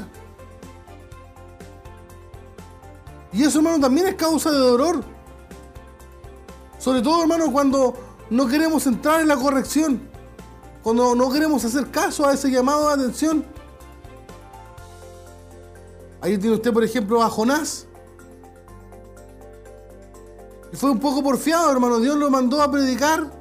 Y 3.33 3.43
eso, 3.43 3.59
hermano, 3.59 3.79
también 3.79 4.07
es 4.07 4.15
causa 4.15 4.51
de 4.51 4.57
dolor. 4.57 5.03
Sobre 6.77 7.01
todo, 7.01 7.21
hermano, 7.23 7.51
cuando 7.51 7.95
no 8.29 8.47
queremos 8.47 8.85
entrar 8.87 9.21
en 9.21 9.27
la 9.27 9.35
corrección. 9.35 10.01
Cuando 10.83 11.15
no 11.15 11.31
queremos 11.31 11.65
hacer 11.65 11.89
caso 11.89 12.27
a 12.27 12.33
ese 12.33 12.49
llamado 12.49 12.87
de 12.87 13.03
atención. 13.03 13.45
Ahí 16.25 16.39
tiene 16.39 16.55
usted, 16.55 16.73
por 16.73 16.83
ejemplo, 16.83 17.21
a 17.21 17.29
Jonás. 17.29 17.85
Y 20.73 20.75
fue 20.75 20.89
un 20.89 20.99
poco 20.99 21.21
porfiado, 21.21 21.71
hermano. 21.71 21.99
Dios 21.99 22.17
lo 22.17 22.31
mandó 22.31 22.63
a 22.63 22.71
predicar 22.71 23.31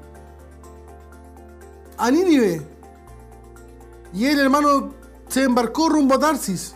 a 1.97 2.11
Nínive. 2.11 2.61
Y 4.13 4.27
él, 4.27 4.39
hermano, 4.39 4.93
se 5.29 5.45
embarcó 5.45 5.89
rumbo 5.89 6.17
a 6.17 6.19
Tarsis. 6.19 6.75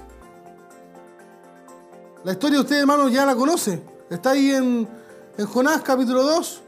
La 2.25 2.33
historia 2.33 2.61
usted, 2.61 2.77
hermano, 2.77 3.11
ya 3.11 3.27
la 3.27 3.37
conoce. 3.37 3.83
Está 4.09 4.31
ahí 4.31 4.53
en, 4.53 4.89
en 5.37 5.47
Jonás 5.47 5.83
capítulo 5.83 6.23
2. 6.23 6.63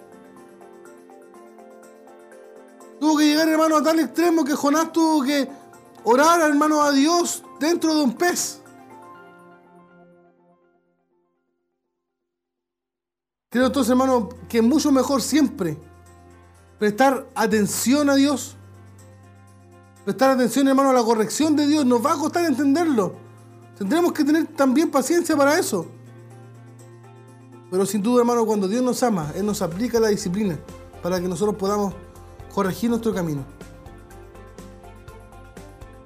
Tuvo 3.01 3.17
que 3.17 3.25
llegar, 3.25 3.49
hermano, 3.49 3.79
a 3.79 3.83
tal 3.83 4.01
extremo 4.01 4.45
que 4.45 4.53
Jonás 4.53 4.93
tuvo 4.93 5.23
que 5.23 5.49
orar, 6.05 6.43
hermano, 6.43 6.83
a 6.83 6.93
Dios 6.93 7.43
dentro 7.59 7.95
de 7.95 8.03
un 8.03 8.13
pez. 8.13 8.60
Creo 13.51 13.67
entonces, 13.67 13.91
hermano, 13.91 14.29
que 14.49 14.59
es 14.59 14.65
mucho 14.65 14.93
mejor 14.93 15.21
siempre 15.21 15.77
prestar 16.79 17.29
atención 17.35 18.09
a 18.09 18.15
Dios. 18.15 18.57
Prestar 20.05 20.31
atención, 20.31 20.69
hermano, 20.69 20.91
a 20.91 20.93
la 20.93 21.03
corrección 21.03 21.57
de 21.57 21.67
Dios. 21.67 21.85
Nos 21.85 22.05
va 22.05 22.13
a 22.13 22.17
costar 22.17 22.45
entenderlo. 22.45 23.17
Tendremos 23.77 24.13
que 24.13 24.23
tener 24.23 24.47
también 24.55 24.89
paciencia 24.89 25.37
para 25.37 25.59
eso. 25.59 25.85
Pero 27.73 27.85
sin 27.85 28.01
duda, 28.01 28.21
hermano, 28.21 28.47
cuando 28.47 28.69
Dios 28.69 28.85
nos 28.85 29.03
ama, 29.03 29.33
Él 29.35 29.45
nos 29.45 29.63
aplica 29.63 29.99
la 29.99 30.09
disciplina 30.09 30.57
para 31.03 31.21
que 31.21 31.27
nosotros 31.27 31.57
podamos 31.57 31.93
corregir 32.55 32.89
nuestro 32.89 33.13
camino. 33.13 33.45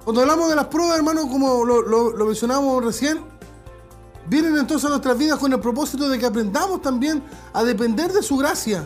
Cuando 0.03 0.21
hablamos 0.21 0.49
de 0.49 0.55
las 0.55 0.65
pruebas, 0.65 0.97
hermano, 0.97 1.29
como 1.29 1.63
lo, 1.63 1.83
lo, 2.11 2.25
mencionábamos 2.25 2.83
recién, 2.83 3.19
vienen 4.27 4.57
entonces 4.57 4.85
a 4.85 4.89
nuestras 4.89 5.17
vidas 5.17 5.39
con 5.39 5.51
el 5.51 5.59
propósito 5.59 6.09
de 6.09 6.17
que 6.17 6.25
aprendamos 6.25 6.81
también 6.81 7.23
a 7.53 7.63
depender 7.63 8.11
de 8.11 8.23
su 8.23 8.37
gracia. 8.37 8.83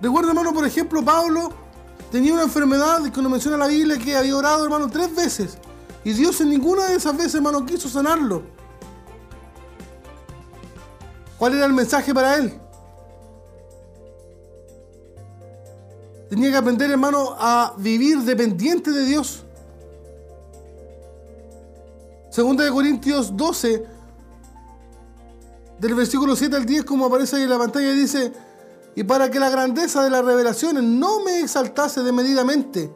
Recuerda, 0.00 0.30
hermano, 0.30 0.52
por 0.52 0.66
ejemplo, 0.66 1.04
Pablo 1.04 1.52
tenía 2.10 2.32
una 2.32 2.42
enfermedad 2.42 3.02
que 3.10 3.22
nos 3.22 3.30
menciona 3.30 3.56
la 3.56 3.68
Biblia 3.68 3.98
que 3.98 4.16
había 4.16 4.36
orado, 4.36 4.64
hermano, 4.64 4.88
tres 4.90 5.14
veces. 5.14 5.58
Y 6.04 6.12
Dios 6.12 6.40
en 6.40 6.50
ninguna 6.50 6.86
de 6.86 6.96
esas 6.96 7.16
veces, 7.16 7.36
hermano, 7.36 7.64
quiso 7.64 7.88
sanarlo. 7.88 8.42
¿Cuál 11.38 11.54
era 11.54 11.66
el 11.66 11.72
mensaje 11.72 12.12
para 12.12 12.36
él? 12.36 12.58
Tenía 16.28 16.50
que 16.50 16.56
aprender, 16.56 16.90
hermano, 16.90 17.36
a 17.38 17.74
vivir 17.76 18.18
dependiente 18.20 18.90
de 18.90 19.04
Dios. 19.04 19.44
Segunda 22.32 22.64
de 22.64 22.70
Corintios 22.70 23.36
12, 23.36 23.84
del 25.78 25.94
versículo 25.94 26.34
7 26.34 26.56
al 26.56 26.64
10, 26.64 26.84
como 26.84 27.04
aparece 27.04 27.36
ahí 27.36 27.42
en 27.42 27.50
la 27.50 27.58
pantalla, 27.58 27.92
dice, 27.92 28.32
y 28.96 29.04
para 29.04 29.30
que 29.30 29.38
la 29.38 29.50
grandeza 29.50 30.02
de 30.02 30.08
las 30.08 30.24
revelaciones 30.24 30.82
no 30.82 31.22
me 31.22 31.40
exaltase 31.40 32.02
desmedidamente, 32.02 32.90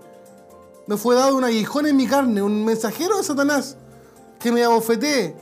me 0.87 0.97
fue 0.97 1.17
dado 1.17 1.37
un 1.37 1.45
aguijón 1.45 1.87
en 1.87 1.97
mi 1.97 2.07
carne, 2.07 2.41
un 2.41 2.65
mensajero 2.65 3.19
de 3.19 3.25
Satanás 3.25 3.77
que 4.41 4.51
me 4.51 4.65
abofetee 4.65 5.37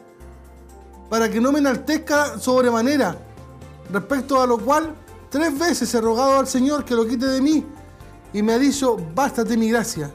para 1.09 1.31
que 1.31 1.41
no 1.41 1.53
me 1.53 1.61
enaltezca 1.61 2.37
sobremanera, 2.41 3.17
respecto 3.93 4.43
a 4.43 4.47
lo 4.49 4.59
cual 4.59 4.93
tres 5.31 5.57
veces 5.57 5.95
he 5.95 6.01
rogado 6.01 6.41
al 6.41 6.49
Señor 6.49 6.85
que 6.85 6.97
lo 6.97 7.07
quite 7.07 7.27
de 7.27 7.41
mí 7.41 7.65
y 8.33 8.43
me 8.43 8.55
ha 8.55 8.59
dicho, 8.59 8.97
bástate 9.15 9.57
mi 9.57 9.71
gracia, 9.71 10.13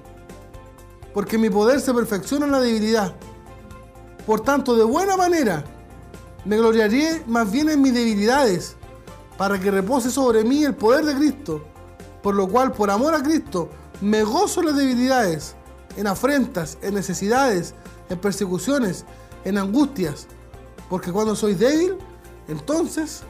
porque 1.14 1.38
mi 1.38 1.50
poder 1.50 1.80
se 1.80 1.94
perfecciona 1.94 2.46
en 2.46 2.52
la 2.52 2.60
debilidad. 2.60 3.16
Por 4.30 4.42
tanto, 4.42 4.76
de 4.76 4.84
buena 4.84 5.18
manera 5.18 5.64
me 6.46 6.56
gloriaré 6.56 7.24
más 7.26 7.52
bien 7.52 7.68
en 7.68 7.82
mis 7.82 7.96
debilidades, 7.96 8.76
para 9.40 9.60
que 9.60 9.72
repose 9.72 10.12
sobre 10.12 10.44
mí 10.44 10.64
el 10.64 10.76
poder 10.76 11.04
de 11.04 11.16
Cristo, 11.16 11.66
por 12.22 12.36
lo 12.36 12.48
cual, 12.48 12.72
por 12.72 12.92
amor 12.92 13.16
a 13.16 13.24
Cristo, 13.24 13.72
me 14.02 14.22
gozo 14.22 14.60
en 14.60 14.68
las 14.68 14.76
debilidades, 14.76 15.56
en 15.98 16.06
afrentas, 16.06 16.78
en 16.84 16.94
necesidades, 16.94 17.74
en 18.08 18.20
persecuciones, 18.20 19.04
en 19.46 19.58
angustias, 19.58 20.28
porque 20.92 21.12
cuando 21.12 21.36
soy 21.36 21.56
débil, 21.56 21.98
entonces 22.48 23.22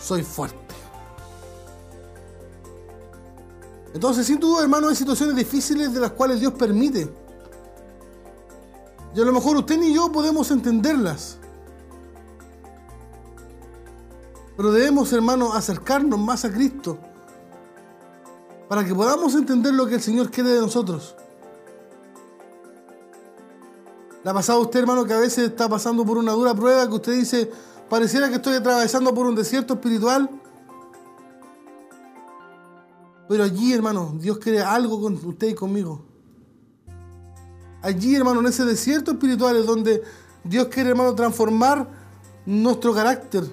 soy 0.00 0.22
fuerte. 0.22 0.74
Entonces, 3.92 4.28
sin 4.28 4.38
duda, 4.38 4.62
hermano, 4.62 4.90
hay 4.90 4.94
situaciones 4.94 5.34
difíciles 5.34 5.92
de 5.92 5.98
las 5.98 6.12
cuales 6.12 6.38
Dios 6.38 6.52
permite. 6.52 7.12
Y 9.14 9.20
a 9.20 9.24
lo 9.24 9.32
mejor 9.32 9.56
usted 9.56 9.78
ni 9.78 9.92
yo 9.92 10.12
podemos 10.12 10.50
entenderlas. 10.50 11.38
Pero 14.56 14.72
debemos, 14.72 15.12
hermano, 15.12 15.52
acercarnos 15.52 16.18
más 16.18 16.44
a 16.44 16.52
Cristo 16.52 16.98
para 18.68 18.84
que 18.84 18.94
podamos 18.94 19.34
entender 19.34 19.74
lo 19.74 19.86
que 19.86 19.96
el 19.96 20.00
Señor 20.00 20.30
quiere 20.30 20.50
de 20.50 20.60
nosotros. 20.60 21.16
¿Le 24.22 24.30
ha 24.30 24.34
pasado 24.34 24.60
usted, 24.60 24.80
hermano, 24.80 25.04
que 25.06 25.14
a 25.14 25.18
veces 25.18 25.48
está 25.48 25.68
pasando 25.68 26.04
por 26.04 26.18
una 26.18 26.32
dura 26.32 26.54
prueba 26.54 26.86
que 26.86 26.94
usted 26.94 27.12
dice, 27.14 27.50
pareciera 27.88 28.28
que 28.28 28.36
estoy 28.36 28.54
atravesando 28.54 29.14
por 29.14 29.26
un 29.26 29.34
desierto 29.34 29.74
espiritual? 29.74 30.28
Pero 33.28 33.44
allí, 33.44 33.72
hermano, 33.72 34.12
Dios 34.18 34.38
quiere 34.38 34.60
algo 34.60 35.00
con 35.00 35.14
usted 35.14 35.48
y 35.48 35.54
conmigo. 35.54 36.09
Allí, 37.82 38.14
hermano, 38.14 38.40
en 38.40 38.46
ese 38.46 38.64
desierto 38.64 39.12
espiritual 39.12 39.56
es 39.56 39.66
donde 39.66 40.02
Dios 40.44 40.68
quiere, 40.68 40.90
hermano, 40.90 41.14
transformar 41.14 41.88
nuestro 42.44 42.94
carácter. 42.94 43.44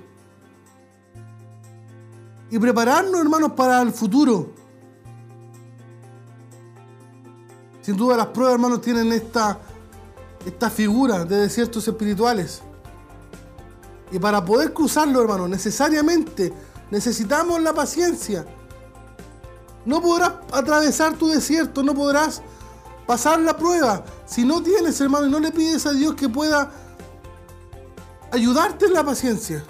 Y 2.50 2.60
prepararnos, 2.60 3.20
hermanos, 3.20 3.52
para 3.54 3.82
el 3.82 3.92
futuro. 3.92 4.52
Sin 7.82 7.96
duda 7.96 8.18
las 8.18 8.28
pruebas, 8.28 8.56
hermanos, 8.56 8.82
tienen 8.82 9.12
esta, 9.14 9.60
esta 10.46 10.70
figura 10.70 11.24
de 11.24 11.38
desiertos 11.38 11.88
espirituales. 11.88 12.62
Y 14.12 14.20
para 14.20 14.44
poder 14.44 14.74
cruzarlo, 14.74 15.22
hermano, 15.22 15.48
necesariamente 15.48 16.54
necesitamos 16.92 17.62
la 17.62 17.74
paciencia. 17.74 18.46
No 19.86 20.02
podrás 20.02 20.34
atravesar 20.52 21.14
tu 21.16 21.28
desierto, 21.28 21.82
no 21.84 21.94
podrás 21.94 22.42
pasar 23.06 23.40
la 23.40 23.56
prueba. 23.56 24.04
Si 24.28 24.44
no 24.44 24.62
tienes, 24.62 25.00
hermano, 25.02 25.26
y 25.26 25.32
no 25.32 25.40
le 25.40 25.52
pides 25.52 25.86
a 25.86 25.94
Dios 25.94 26.14
que 26.14 26.28
pueda 26.28 26.70
ayudarte 28.32 28.86
en 28.86 28.94
la 28.94 29.04
paciencia. 29.04 29.64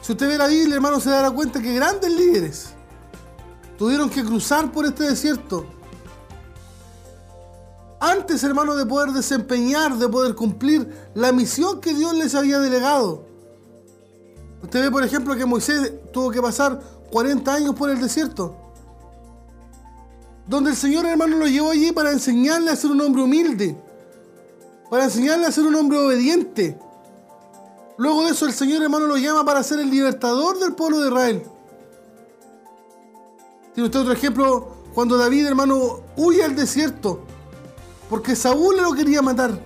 Si 0.00 0.12
usted 0.12 0.28
ve 0.28 0.36
la 0.36 0.48
Biblia, 0.48 0.74
hermano, 0.74 1.00
se 1.00 1.08
dará 1.08 1.30
cuenta 1.30 1.62
que 1.62 1.72
grandes 1.72 2.10
líderes 2.10 2.70
tuvieron 3.78 4.10
que 4.10 4.24
cruzar 4.24 4.70
por 4.72 4.84
este 4.86 5.04
desierto. 5.04 5.66
Antes, 8.00 8.42
hermano, 8.44 8.76
de 8.76 8.86
poder 8.86 9.12
desempeñar, 9.12 9.96
de 9.96 10.08
poder 10.08 10.34
cumplir 10.34 11.10
la 11.14 11.32
misión 11.32 11.80
que 11.80 11.94
Dios 11.94 12.14
les 12.14 12.34
había 12.34 12.58
delegado. 12.58 13.24
Usted 14.62 14.82
ve, 14.82 14.90
por 14.90 15.04
ejemplo, 15.04 15.36
que 15.36 15.46
Moisés 15.46 15.92
tuvo 16.12 16.30
que 16.30 16.42
pasar 16.42 16.80
40 17.10 17.54
años 17.54 17.74
por 17.74 17.88
el 17.88 18.00
desierto. 18.00 18.65
Donde 20.46 20.70
el 20.70 20.76
Señor, 20.76 21.06
hermano, 21.06 21.36
lo 21.36 21.46
llevó 21.46 21.70
allí 21.70 21.92
para 21.92 22.12
enseñarle 22.12 22.70
a 22.70 22.76
ser 22.76 22.90
un 22.90 23.00
hombre 23.00 23.22
humilde. 23.22 23.76
Para 24.88 25.04
enseñarle 25.04 25.46
a 25.46 25.52
ser 25.52 25.64
un 25.64 25.74
hombre 25.74 25.98
obediente. 25.98 26.78
Luego 27.98 28.24
de 28.24 28.30
eso, 28.30 28.46
el 28.46 28.52
Señor, 28.52 28.82
hermano, 28.82 29.06
lo 29.06 29.16
llama 29.16 29.44
para 29.44 29.62
ser 29.62 29.80
el 29.80 29.90
libertador 29.90 30.58
del 30.58 30.74
pueblo 30.74 31.00
de 31.00 31.08
Israel. 31.08 31.42
Tiene 33.74 33.86
usted 33.86 34.00
otro 34.00 34.12
ejemplo 34.12 34.76
cuando 34.94 35.16
David, 35.16 35.46
hermano, 35.46 36.00
huye 36.16 36.44
al 36.44 36.54
desierto 36.54 37.22
porque 38.08 38.36
Saúl 38.36 38.76
lo 38.80 38.92
quería 38.92 39.22
matar. 39.22 39.58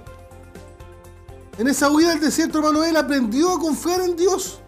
En 1.59 1.69
esa 1.69 1.91
huida 1.91 2.13
al 2.13 2.21
desierto, 2.21 2.59
hermano, 2.59 2.85
él 2.85 2.97
aprendió 2.97 3.53
a 3.53 3.59
confiar 3.59 4.01
en 4.01 4.17
Dios. 4.17 4.61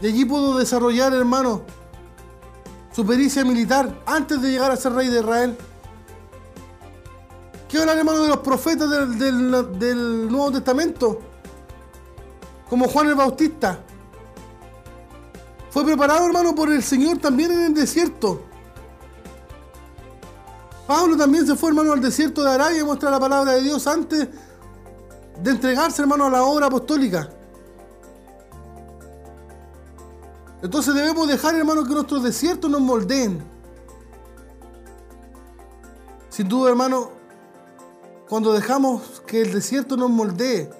Y 0.00 0.06
allí 0.08 0.24
pudo 0.24 0.58
desarrollar, 0.58 1.12
hermano, 1.12 1.62
su 2.98 3.06
pericia 3.06 3.44
militar 3.44 3.96
antes 4.06 4.42
de 4.42 4.50
llegar 4.50 4.72
a 4.72 4.76
ser 4.76 4.92
rey 4.92 5.06
de 5.06 5.20
Israel. 5.20 5.56
¿Qué 7.68 7.78
hablar, 7.78 7.96
hermano, 7.96 8.24
de 8.24 8.28
los 8.28 8.38
profetas 8.38 8.90
del, 8.90 10.28
Nuevo 10.28 10.50
Testamento? 10.50 11.20
Como 12.68 12.88
Juan 12.88 13.06
el 13.06 13.14
Bautista. 13.14 13.78
Fue 15.70 15.84
preparado, 15.84 16.26
hermano, 16.26 16.56
por 16.56 16.72
el 16.72 16.82
Señor 16.82 17.18
también 17.18 17.52
en 17.52 17.60
el 17.66 17.74
desierto. 17.74 18.42
Pablo 20.88 21.16
también 21.16 21.46
se 21.46 21.54
fue, 21.54 21.68
hermano, 21.68 21.92
al 21.92 22.00
desierto 22.00 22.42
de 22.42 22.50
Arabia 22.50 22.82
a 22.82 22.84
mostrar 22.84 23.12
la 23.12 23.20
palabra 23.20 23.52
de 23.52 23.62
Dios 23.62 23.86
antes 23.86 24.26
de 25.40 25.50
entregarse, 25.52 26.02
hermano, 26.02 26.26
a 26.26 26.30
la 26.30 26.42
obra 26.42 26.66
apostólica. 26.66 27.30
Entonces 30.62 30.94
debemos 30.94 31.28
dejar, 31.28 31.54
hermano, 31.54 31.84
que 31.84 31.94
nuestros 31.94 32.22
desiertos 32.22 32.70
nos 32.70 32.80
moldeen. 32.80 33.42
Sin 36.30 36.48
duda, 36.48 36.70
hermano, 36.70 37.10
cuando 38.28 38.52
dejamos 38.52 39.22
que 39.26 39.42
el 39.42 39.52
desierto 39.52 39.96
nos 39.96 40.10
moldee, 40.10 40.70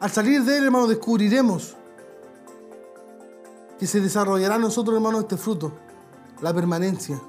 al 0.00 0.10
salir 0.10 0.42
de 0.44 0.58
él, 0.58 0.64
hermano, 0.64 0.86
descubriremos 0.86 1.74
que 3.78 3.86
se 3.86 4.00
desarrollará 4.00 4.56
en 4.56 4.62
nosotros, 4.62 4.94
hermano, 4.94 5.20
este 5.20 5.36
fruto, 5.36 5.72
la 6.40 6.52
permanencia. 6.52 7.20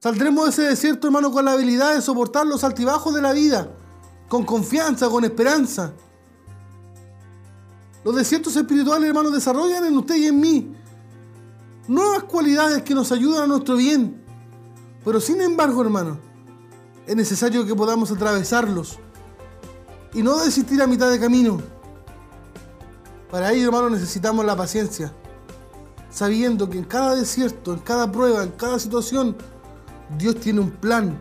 Saldremos 0.00 0.44
de 0.44 0.50
ese 0.50 0.62
desierto, 0.62 1.06
hermano, 1.06 1.32
con 1.32 1.44
la 1.44 1.52
habilidad 1.52 1.94
de 1.94 2.02
soportar 2.02 2.46
los 2.46 2.62
altibajos 2.64 3.14
de 3.14 3.22
la 3.22 3.32
vida, 3.32 3.70
con 4.28 4.44
confianza, 4.44 5.08
con 5.08 5.24
esperanza. 5.24 5.94
Los 8.04 8.14
desiertos 8.14 8.54
espirituales, 8.54 9.08
hermano, 9.08 9.30
desarrollan 9.30 9.86
en 9.86 9.96
usted 9.96 10.16
y 10.16 10.26
en 10.26 10.40
mí 10.40 10.74
nuevas 11.88 12.24
cualidades 12.24 12.82
que 12.82 12.94
nos 12.94 13.10
ayudan 13.12 13.44
a 13.44 13.46
nuestro 13.46 13.76
bien. 13.76 14.22
Pero 15.04 15.20
sin 15.20 15.40
embargo, 15.40 15.82
hermano, 15.82 16.18
es 17.06 17.16
necesario 17.16 17.66
que 17.66 17.74
podamos 17.74 18.10
atravesarlos 18.10 18.98
y 20.12 20.22
no 20.22 20.38
desistir 20.38 20.80
a 20.82 20.86
mitad 20.86 21.10
de 21.10 21.18
camino. 21.18 21.58
Para 23.30 23.52
ello, 23.52 23.66
hermano, 23.66 23.90
necesitamos 23.90 24.44
la 24.44 24.56
paciencia, 24.56 25.12
sabiendo 26.10 26.68
que 26.68 26.78
en 26.78 26.84
cada 26.84 27.14
desierto, 27.14 27.72
en 27.72 27.80
cada 27.80 28.10
prueba, 28.10 28.42
en 28.42 28.52
cada 28.52 28.78
situación, 28.78 29.36
Dios 30.18 30.36
tiene 30.36 30.60
un 30.60 30.70
plan 30.70 31.18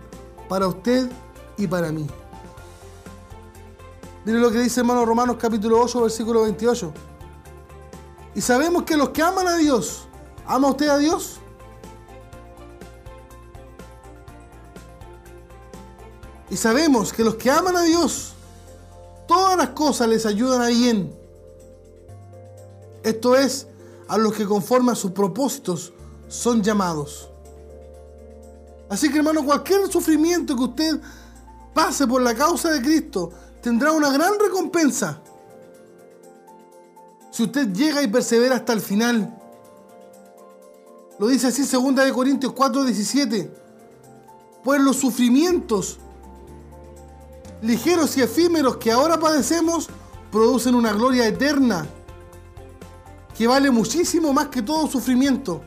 para 0.48 0.68
usted 0.68 1.10
y 1.58 1.66
para 1.66 1.92
mí. 1.92 2.08
Mire 4.26 4.39
lo 4.39 4.51
que 4.51 4.59
dice 4.59 4.80
hermano 4.80 5.05
Romanos 5.05 5.38
capítulo 5.39 5.82
8, 5.82 6.01
versículo 6.01 6.43
28. 6.43 6.93
Y 8.36 8.41
sabemos 8.41 8.84
que 8.84 8.97
los 8.97 9.09
que 9.09 9.21
aman 9.21 9.47
a 9.47 9.57
Dios, 9.57 10.07
¿ama 10.45 10.69
usted 10.69 10.88
a 10.88 10.97
Dios? 10.97 11.39
Y 16.49 16.57
sabemos 16.57 17.11
que 17.11 17.24
los 17.24 17.36
que 17.36 17.49
aman 17.49 17.76
a 17.76 17.82
Dios, 17.82 18.34
todas 19.28 19.57
las 19.57 19.69
cosas 19.69 20.07
les 20.07 20.26
ayudan 20.26 20.61
a 20.61 20.67
bien 20.67 21.24
esto 23.03 23.36
es, 23.36 23.67
a 24.07 24.17
los 24.17 24.34
que 24.34 24.45
conforme 24.45 24.93
a 24.93 24.95
sus 24.95 25.11
propósitos 25.11 25.93
son 26.28 26.63
llamados. 26.63 27.30
Así 28.89 29.11
que 29.11 29.17
hermano, 29.17 29.43
cualquier 29.43 29.91
sufrimiento 29.91 30.55
que 30.55 30.63
usted 30.63 31.01
pase 31.74 32.07
por 32.07 32.21
la 32.21 32.34
causa 32.34 32.71
de 32.71 32.82
Cristo 32.82 33.32
tendrá 33.64 33.93
una 33.93 34.11
gran 34.11 34.38
recompensa. 34.38 35.22
Si 37.32 37.43
usted 37.43 37.72
llega 37.74 38.03
y 38.03 38.07
persevera 38.07 38.57
hasta 38.57 38.74
el 38.74 38.82
final. 38.82 39.39
Lo 41.18 41.28
dice 41.28 41.47
así 41.47 41.64
2 41.64 42.11
Corintios 42.11 42.53
4:17. 42.53 43.49
Pues 44.64 44.82
los 44.82 44.97
sufrimientos 44.97 45.97
ligeros 47.61 48.18
y 48.18 48.22
efímeros 48.22 48.78
que 48.78 48.91
ahora 48.91 49.18
padecemos 49.18 49.89
producen 50.30 50.76
una 50.76 50.91
gloria 50.91 51.26
eterna 51.26 51.88
que 53.38 53.47
vale 53.47 53.72
muchísimo 53.72 54.34
más 54.34 54.49
que 54.49 54.61
todo 54.61 54.88
sufrimiento. 54.88 55.61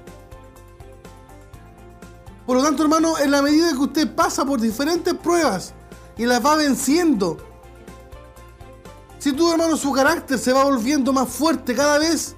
Por 2.47 2.59
lo 2.59 2.63
tanto, 2.63 2.83
hermano, 2.83 3.19
en 3.19 3.31
la 3.31 3.43
medida 3.43 3.71
que 3.71 3.79
usted 3.79 4.15
pasa 4.15 4.45
por 4.45 4.61
diferentes 4.61 5.15
pruebas 5.15 5.73
y 6.17 6.27
las 6.27 6.45
va 6.45 6.57
venciendo, 6.57 7.39
si 9.27 9.33
tú, 9.33 9.51
hermano, 9.51 9.77
su 9.77 9.91
carácter 9.91 10.39
se 10.39 10.53
va 10.53 10.63
volviendo 10.63 11.13
más 11.13 11.29
fuerte 11.29 11.75
cada 11.75 11.99
vez, 11.99 12.37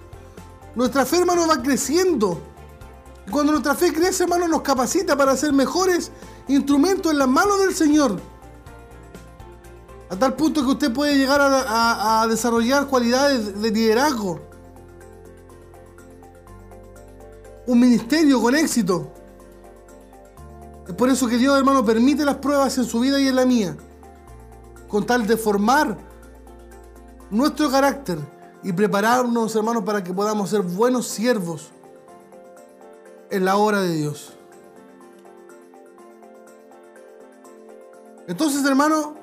nuestra 0.75 1.05
fe, 1.05 1.19
hermano, 1.19 1.47
va 1.47 1.63
creciendo. 1.63 2.41
Y 3.27 3.31
cuando 3.31 3.53
nuestra 3.53 3.75
fe 3.75 3.93
crece, 3.93 4.23
hermano, 4.23 4.49
nos 4.49 4.63
capacita 4.63 5.15
para 5.15 5.37
ser 5.37 5.53
mejores 5.53 6.11
instrumentos 6.49 7.13
en 7.13 7.19
las 7.19 7.29
manos 7.29 7.61
del 7.61 7.75
Señor. 7.75 8.19
A 10.09 10.17
tal 10.17 10.33
punto 10.35 10.63
que 10.63 10.71
usted 10.71 10.91
puede 10.91 11.19
llegar 11.19 11.43
a, 11.43 12.23
a 12.23 12.27
desarrollar 12.27 12.87
cualidades 12.87 13.61
de 13.61 13.71
liderazgo 13.71 14.41
un 17.67 17.81
ministerio 17.81 18.41
con 18.41 18.57
éxito. 18.57 19.13
Es 20.89 20.95
por 20.95 21.11
eso 21.11 21.29
que 21.29 21.37
Dios, 21.37 21.59
hermano, 21.59 21.85
permite 21.85 22.25
las 22.25 22.37
pruebas 22.37 22.79
en 22.79 22.85
su 22.87 23.01
vida 23.01 23.21
y 23.21 23.29
en 23.29 23.37
la 23.37 23.45
mía, 23.45 23.77
con 24.89 25.05
tal 25.05 25.27
de 25.27 25.37
formar 25.37 26.08
nuestro 27.31 27.71
carácter 27.71 28.19
y 28.63 28.73
prepararnos, 28.73 29.55
hermanos, 29.55 29.85
para 29.85 30.03
que 30.03 30.13
podamos 30.13 30.51
ser 30.51 30.63
buenos 30.63 31.07
siervos 31.07 31.71
en 33.31 33.45
la 33.45 33.57
obra 33.57 33.81
de 33.83 33.95
Dios. 33.95 34.33
Entonces, 38.27 38.65
hermano, 38.65 39.15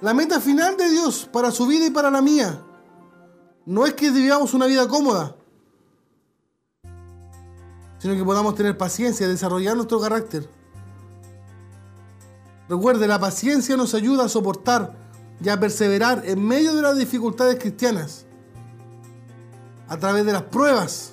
la 0.00 0.14
meta 0.14 0.40
final 0.40 0.76
de 0.76 0.88
Dios 0.90 1.28
para 1.32 1.50
su 1.50 1.66
vida 1.66 1.86
y 1.86 1.90
para 1.90 2.10
la 2.10 2.20
mía 2.20 2.60
no 3.64 3.86
es 3.86 3.94
que 3.94 4.10
vivamos 4.10 4.54
una 4.54 4.66
vida 4.66 4.86
cómoda, 4.86 5.34
sino 7.98 8.14
que 8.14 8.24
podamos 8.24 8.54
tener 8.54 8.76
paciencia, 8.78 9.26
desarrollar 9.26 9.74
nuestro 9.74 10.00
carácter. 10.00 10.48
Recuerde, 12.68 13.08
la 13.08 13.18
paciencia 13.18 13.76
nos 13.76 13.94
ayuda 13.94 14.24
a 14.24 14.28
soportar 14.28 15.05
y 15.40 15.48
a 15.48 15.60
perseverar 15.60 16.22
en 16.24 16.42
medio 16.44 16.74
de 16.74 16.82
las 16.82 16.96
dificultades 16.96 17.58
cristianas, 17.58 18.24
a 19.88 19.96
través 19.98 20.24
de 20.24 20.32
las 20.32 20.42
pruebas. 20.42 21.12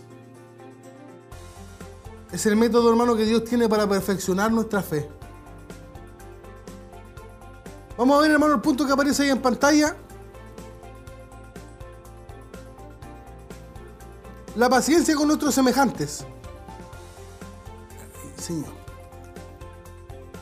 Es 2.31 2.45
el 2.45 2.55
método, 2.55 2.89
hermano, 2.89 3.15
que 3.15 3.25
Dios 3.25 3.43
tiene 3.43 3.69
para 3.69 3.87
perfeccionar 3.87 4.51
nuestra 4.51 4.81
fe. 4.81 5.07
Vamos 7.97 8.17
a 8.17 8.21
ver, 8.21 8.31
hermano, 8.31 8.55
el 8.55 8.61
punto 8.61 8.87
que 8.87 8.93
aparece 8.93 9.23
ahí 9.23 9.29
en 9.29 9.41
pantalla. 9.41 9.95
La 14.55 14.69
paciencia 14.69 15.15
con 15.15 15.27
nuestros 15.27 15.53
semejantes. 15.53 16.25
Señor. 18.37 18.73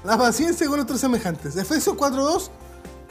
La 0.04 0.18
paciencia 0.18 0.66
con 0.68 0.78
nuestros 0.78 1.00
semejantes. 1.00 1.56
Efesios 1.56 1.96
4.2 1.96 2.50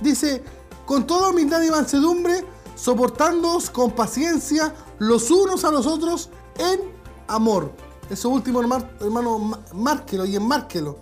dice, 0.00 0.42
con 0.90 1.06
toda 1.06 1.30
humildad 1.30 1.62
y 1.62 1.70
mansedumbre, 1.70 2.44
soportándoos 2.74 3.70
con 3.70 3.92
paciencia 3.92 4.74
los 4.98 5.30
unos 5.30 5.64
a 5.64 5.70
los 5.70 5.86
otros 5.86 6.30
en 6.58 6.80
amor. 7.28 7.70
Eso 8.10 8.28
último, 8.28 8.60
hermano, 8.60 9.60
márquelo 9.72 10.24
y 10.24 10.34
enmárquelo. 10.34 10.98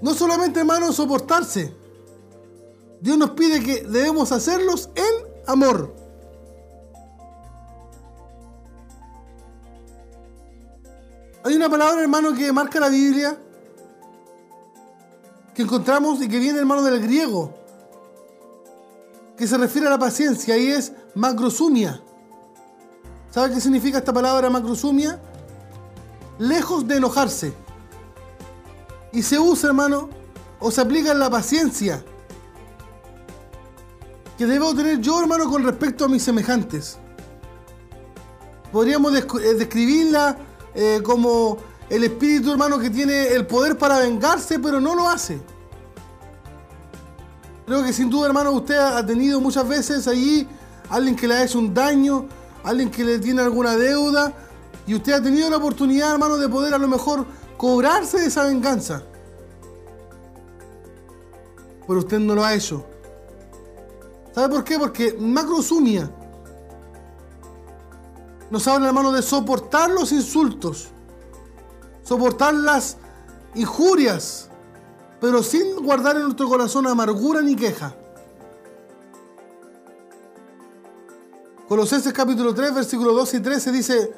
No 0.00 0.12
solamente, 0.12 0.58
hermano, 0.58 0.92
soportarse. 0.92 1.72
Dios 3.00 3.16
nos 3.16 3.30
pide 3.30 3.62
que 3.62 3.84
debemos 3.84 4.32
hacerlos 4.32 4.90
en 4.96 5.44
amor. 5.46 5.94
Hay 11.44 11.54
una 11.54 11.70
palabra, 11.70 12.02
hermano, 12.02 12.34
que 12.34 12.52
marca 12.52 12.80
la 12.80 12.88
Biblia, 12.88 13.38
que 15.54 15.62
encontramos 15.62 16.22
y 16.22 16.28
que 16.28 16.38
viene, 16.38 16.58
hermano, 16.58 16.82
del 16.82 17.00
griego, 17.00 17.52
que 19.36 19.46
se 19.46 19.58
refiere 19.58 19.86
a 19.86 19.90
la 19.90 19.98
paciencia 19.98 20.56
y 20.56 20.68
es 20.68 20.92
macrosumia. 21.14 22.00
¿Sabe 23.30 23.54
qué 23.54 23.60
significa 23.60 23.98
esta 23.98 24.12
palabra 24.12 24.50
macrosumia? 24.50 25.20
Lejos 26.38 26.86
de 26.86 26.96
enojarse. 26.96 27.52
Y 29.12 29.22
se 29.22 29.38
usa, 29.38 29.68
hermano, 29.68 30.08
o 30.60 30.70
se 30.70 30.80
aplica 30.80 31.12
en 31.12 31.18
la 31.18 31.30
paciencia 31.30 32.04
que 34.38 34.46
debo 34.46 34.74
tener 34.74 35.00
yo, 35.00 35.20
hermano, 35.20 35.48
con 35.50 35.64
respecto 35.64 36.04
a 36.04 36.08
mis 36.08 36.22
semejantes. 36.22 36.98
Podríamos 38.70 39.14
eh, 39.14 39.54
describirla 39.54 40.36
eh, 40.74 41.00
como 41.04 41.58
el 41.88 42.04
espíritu, 42.04 42.52
hermano, 42.52 42.78
que 42.78 42.90
tiene 42.90 43.28
el 43.28 43.46
poder 43.46 43.76
para 43.76 43.98
vengarse, 43.98 44.58
pero 44.58 44.80
no 44.80 44.94
lo 44.94 45.08
hace. 45.08 45.40
Creo 47.66 47.84
que 47.84 47.92
sin 47.92 48.10
duda, 48.10 48.26
hermano, 48.26 48.52
usted 48.52 48.76
ha 48.76 49.04
tenido 49.04 49.40
muchas 49.40 49.66
veces 49.68 50.08
allí 50.08 50.48
alguien 50.88 51.16
que 51.16 51.28
le 51.28 51.34
ha 51.34 51.44
hecho 51.44 51.58
un 51.58 51.72
daño, 51.72 52.26
alguien 52.64 52.90
que 52.90 53.04
le 53.04 53.18
tiene 53.18 53.42
alguna 53.42 53.76
deuda, 53.76 54.32
y 54.86 54.94
usted 54.94 55.12
ha 55.12 55.22
tenido 55.22 55.48
la 55.48 55.58
oportunidad, 55.58 56.12
hermano, 56.12 56.36
de 56.36 56.48
poder 56.48 56.74
a 56.74 56.78
lo 56.78 56.88
mejor 56.88 57.24
cobrarse 57.56 58.18
de 58.20 58.26
esa 58.26 58.44
venganza. 58.44 59.02
Pero 61.86 61.98
usted 61.98 62.18
no 62.18 62.34
lo 62.34 62.44
ha 62.44 62.54
hecho. 62.54 62.84
¿Sabe 64.34 64.48
por 64.48 64.64
qué? 64.64 64.78
Porque 64.78 65.16
macrosumia 65.18 66.10
nos 68.50 68.66
habla, 68.68 68.88
hermano, 68.88 69.12
de 69.12 69.22
soportar 69.22 69.90
los 69.90 70.12
insultos, 70.12 70.88
soportar 72.02 72.54
las 72.54 72.96
injurias, 73.54 74.48
pero 75.20 75.42
sin 75.42 75.76
guardar 75.76 76.16
en 76.16 76.22
nuestro 76.22 76.48
corazón 76.48 76.86
amargura 76.86 77.42
ni 77.42 77.56
queja. 77.56 77.94
Colosenses 81.68 82.12
capítulo 82.12 82.54
3, 82.54 82.74
versículos 82.74 83.14
2 83.14 83.34
y 83.34 83.40
13 83.40 83.72
dice, 83.72 84.12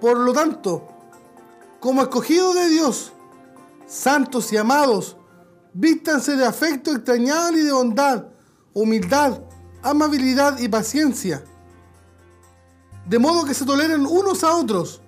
por 0.00 0.16
lo 0.18 0.32
tanto, 0.32 0.88
como 1.80 2.02
escogidos 2.02 2.54
de 2.54 2.68
Dios, 2.68 3.12
santos 3.86 4.52
y 4.52 4.56
amados, 4.56 5.16
vístanse 5.74 6.36
de 6.36 6.46
afecto 6.46 6.92
extrañable 6.92 7.60
y 7.60 7.64
de 7.64 7.72
bondad, 7.72 8.26
humildad, 8.72 9.40
amabilidad 9.82 10.58
y 10.58 10.68
paciencia 10.68 11.42
de 13.08 13.18
modo 13.18 13.44
que 13.44 13.54
se 13.54 13.64
toleren 13.64 14.04
unos 14.06 14.44
a 14.44 14.54
otros 14.54 15.00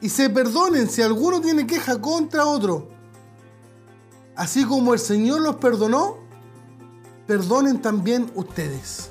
y 0.00 0.08
se 0.08 0.28
perdonen 0.30 0.88
si 0.90 1.02
alguno 1.02 1.40
tiene 1.40 1.66
queja 1.66 2.00
contra 2.00 2.46
otro. 2.46 2.88
Así 4.34 4.64
como 4.64 4.92
el 4.92 5.00
Señor 5.00 5.40
los 5.40 5.56
perdonó, 5.56 6.18
perdonen 7.26 7.80
también 7.80 8.30
ustedes. 8.34 9.10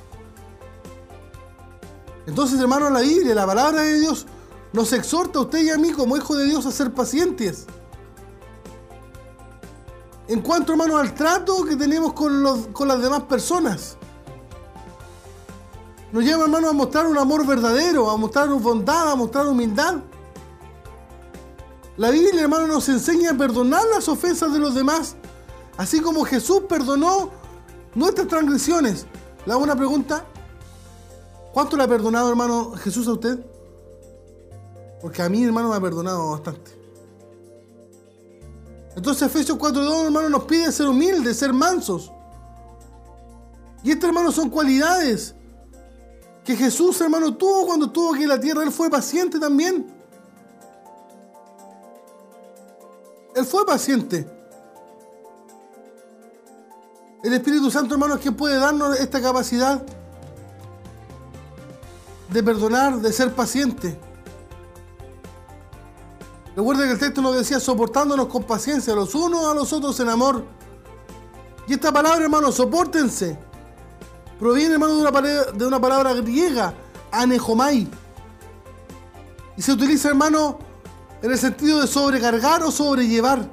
Entonces, 2.28 2.60
hermano, 2.60 2.90
la 2.90 3.02
Biblia, 3.02 3.36
la 3.36 3.46
palabra 3.46 3.82
de 3.82 4.00
Dios, 4.00 4.26
nos 4.74 4.94
exhorta 4.94 5.40
a 5.40 5.44
usted 5.44 5.64
y 5.64 5.70
a 5.70 5.78
mí 5.78 5.92
como 5.92 6.18
hijo 6.18 6.36
de 6.36 6.46
Dios 6.46 6.66
a 6.66 6.72
ser 6.72 6.94
pacientes. 6.94 7.66
En 10.28 10.42
cuanto, 10.42 10.74
hermano, 10.74 10.98
al 10.98 11.14
trato 11.14 11.64
que 11.66 11.76
tenemos 11.76 12.14
con, 12.14 12.72
con 12.74 12.88
las 12.88 13.02
demás 13.02 13.24
personas. 13.24 13.98
Nos 16.12 16.24
lleva, 16.24 16.44
hermano, 16.44 16.70
a 16.70 16.74
mostrar 16.74 17.06
un 17.08 17.18
amor 17.18 17.46
verdadero, 17.46 18.10
a 18.10 18.18
mostrar 18.18 18.50
bondad, 18.50 19.12
a 19.12 19.16
mostrar 19.16 19.48
humildad. 19.48 19.98
La 21.98 22.12
Biblia, 22.12 22.42
hermano, 22.42 22.68
nos 22.68 22.90
enseña 22.90 23.32
a 23.32 23.38
perdonar 23.38 23.84
las 23.94 24.10
ofensas 24.10 24.52
de 24.52 24.60
los 24.60 24.76
demás, 24.76 25.16
así 25.78 26.02
como 26.02 26.26
Jesús 26.26 26.64
perdonó 26.68 27.32
nuestras 27.94 28.28
transgresiones. 28.28 29.06
Le 29.46 29.54
hago 29.54 29.64
una 29.64 29.76
pregunta. 29.76 30.26
¿Cuánto 31.54 31.78
le 31.78 31.84
ha 31.84 31.88
perdonado, 31.88 32.30
hermano, 32.30 32.72
Jesús 32.72 33.08
a 33.08 33.14
usted? 33.14 33.40
Porque 35.02 35.22
a 35.22 35.30
mí, 35.30 35.44
hermano, 35.44 35.70
me 35.70 35.76
ha 35.76 35.82
perdonado 35.82 36.32
bastante. 36.32 36.72
Entonces 38.96 39.24
Efesios 39.24 39.58
4.2, 39.58 40.06
hermano, 40.06 40.30
nos 40.30 40.44
pide 40.44 40.72
ser 40.72 40.88
humildes, 40.88 41.38
ser 41.38 41.54
mansos. 41.54 42.12
Y 43.84 43.92
estas, 43.92 44.10
hermano, 44.10 44.34
son 44.34 44.50
cualidades 44.50 45.34
que 46.44 46.58
Jesús, 46.58 47.00
hermano, 47.00 47.36
tuvo 47.36 47.66
cuando 47.68 47.86
estuvo 47.86 48.14
aquí 48.14 48.24
en 48.24 48.30
la 48.30 48.40
tierra. 48.40 48.64
Él 48.64 48.72
fue 48.72 48.90
paciente 48.90 49.40
también. 49.40 49.95
Él 53.36 53.46
fue 53.46 53.66
paciente. 53.66 54.26
El 57.22 57.34
Espíritu 57.34 57.70
Santo, 57.70 57.96
hermano, 57.96 58.16
es 58.16 58.22
quien 58.22 58.34
puede 58.34 58.58
darnos 58.58 58.98
esta 58.98 59.22
capacidad 59.22 59.84
de 62.32 62.44
perdonar, 62.44 63.00
de 63.00 63.12
ser 63.12 63.34
paciente. 63.34 64.00
Recuerda 66.56 66.86
que 66.86 66.92
el 66.92 67.00
texto 67.00 67.22
nos 67.22 67.36
decía 67.36 67.60
soportándonos 67.60 68.28
con 68.28 68.44
paciencia 68.44 68.96
los 68.96 69.14
unos 69.14 69.46
a 69.46 69.54
los 69.54 69.74
otros 69.74 70.00
en 70.00 70.08
amor. 70.08 70.46
Y 71.68 71.74
esta 71.74 71.92
palabra, 71.92 72.24
hermano, 72.24 72.54
soportense 72.54 73.38
proviene, 74.40 74.76
hermano, 74.76 74.96
de 74.96 75.02
una, 75.02 75.12
palabra, 75.12 75.52
de 75.52 75.66
una 75.66 75.82
palabra 75.82 76.14
griega, 76.14 76.74
anejomai. 77.12 77.88
Y 79.58 79.62
se 79.62 79.74
utiliza, 79.74 80.10
hermano, 80.10 80.60
en 81.26 81.32
el 81.32 81.40
sentido 81.40 81.82
de 81.82 81.88
sobrecargar 81.88 82.62
o 82.62 82.70
sobrellevar. 82.70 83.50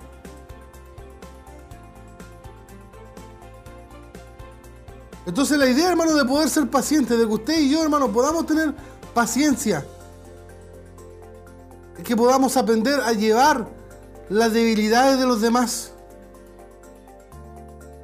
Entonces 5.25 5.57
la 5.57 5.67
idea, 5.67 5.89
hermano, 5.89 6.15
de 6.15 6.23
poder 6.27 6.51
ser 6.51 6.69
paciente, 6.69 7.17
de 7.17 7.27
que 7.27 7.33
usted 7.33 7.59
y 7.61 7.71
yo, 7.71 7.83
hermano, 7.83 8.13
podamos 8.13 8.45
tener 8.45 8.75
paciencia, 9.15 9.87
es 11.97 12.05
que 12.05 12.15
podamos 12.15 12.59
aprender 12.59 13.01
a 13.01 13.15
llevar 13.15 13.67
las 14.29 14.53
debilidades 14.53 15.19
de 15.19 15.25
los 15.25 15.41
demás. 15.41 15.93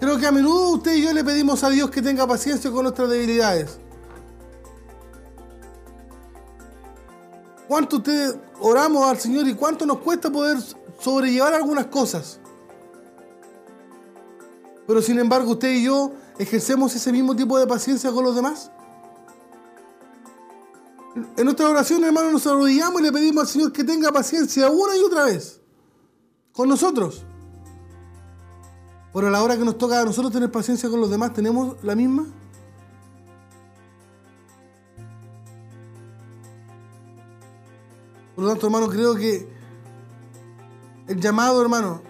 Creo 0.01 0.17
que 0.17 0.27
a 0.27 0.33
menudo 0.33 0.71
usted 0.71 0.95
y 0.95 1.03
yo 1.03 1.13
le 1.13 1.23
pedimos 1.23 1.63
a 1.63 1.69
Dios 1.69 1.91
que 1.91 2.01
tenga 2.01 2.27
paciencia 2.27 2.71
con 2.71 2.85
nuestras 2.85 3.11
debilidades. 3.11 3.79
¿Cuánto 7.67 7.97
usted 7.97 8.48
oramos 8.61 9.05
al 9.05 9.19
Señor 9.19 9.47
y 9.49 9.55
cuánto 9.55 9.87
nos 9.87 9.99
cuesta 9.99 10.31
poder 10.31 10.59
sobrellevar 11.01 11.55
algunas 11.55 11.87
cosas? 11.87 12.41
Pero 14.87 15.03
sin 15.03 15.19
embargo 15.19 15.53
usted 15.53 15.71
y 15.71 15.85
yo 15.85 16.13
ejercemos 16.39 16.95
ese 16.95 17.13
mismo 17.13 17.37
tipo 17.37 17.59
de 17.59 17.67
paciencia 17.67 18.11
con 18.11 18.25
los 18.25 18.35
demás. 18.35 18.71
En 21.37 21.45
nuestra 21.45 21.69
oración, 21.69 22.05
hermano, 22.05 22.31
nos 22.31 22.47
arrodillamos 22.47 23.01
y 23.01 23.05
le 23.05 23.13
pedimos 23.13 23.43
al 23.43 23.49
Señor 23.49 23.73
que 23.73 23.85
tenga 23.85 24.13
paciencia 24.13 24.71
una 24.71 24.97
y 24.97 25.01
otra 25.01 25.25
vez 25.25 25.61
con 26.53 26.69
nosotros. 26.69 27.25
Pero 29.13 29.29
a 29.29 29.31
la 29.31 29.43
hora 29.43 29.57
que 29.57 29.65
nos 29.65 29.79
toca 29.79 30.01
a 30.01 30.05
nosotros 30.05 30.33
tener 30.33 30.51
paciencia 30.51 30.89
con 30.89 31.01
los 31.01 31.11
demás, 31.11 31.33
¿tenemos 31.33 31.77
la 31.83 31.95
misma? 31.95 32.27
Por 38.39 38.45
lo 38.45 38.53
tanto, 38.53 38.67
hermano, 38.67 38.89
creo 38.89 39.17
que 39.17 39.49
el 41.09 41.21
llamado, 41.21 41.61
hermano, 41.61 42.01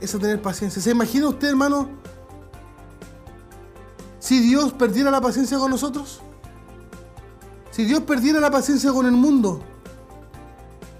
es 0.00 0.14
a 0.14 0.18
tener 0.18 0.40
paciencia. 0.40 0.80
¿Se 0.80 0.92
imagina 0.92 1.28
usted, 1.28 1.48
hermano, 1.48 1.90
si 4.18 4.40
Dios 4.40 4.72
perdiera 4.72 5.10
la 5.10 5.20
paciencia 5.20 5.58
con 5.58 5.70
nosotros? 5.70 6.22
Si 7.70 7.84
Dios 7.84 8.00
perdiera 8.04 8.40
la 8.40 8.50
paciencia 8.50 8.90
con 8.94 9.04
el 9.04 9.12
mundo, 9.12 9.60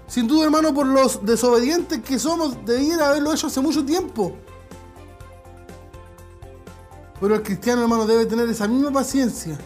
sin 0.05 0.27
duda, 0.27 0.45
hermano, 0.45 0.71
por 0.71 0.85
los 0.85 1.25
desobedientes 1.25 2.01
que 2.01 2.19
somos, 2.19 2.63
debiera 2.63 3.09
haberlo 3.09 3.33
hecho 3.33 3.47
hace 3.47 3.59
mucho 3.59 3.83
tiempo. 3.83 4.37
Pero 7.19 7.33
el 7.33 7.41
cristiano, 7.41 7.81
hermano, 7.81 8.05
debe 8.05 8.27
tener 8.27 8.47
esa 8.49 8.67
misma 8.67 8.91
paciencia 8.91 9.57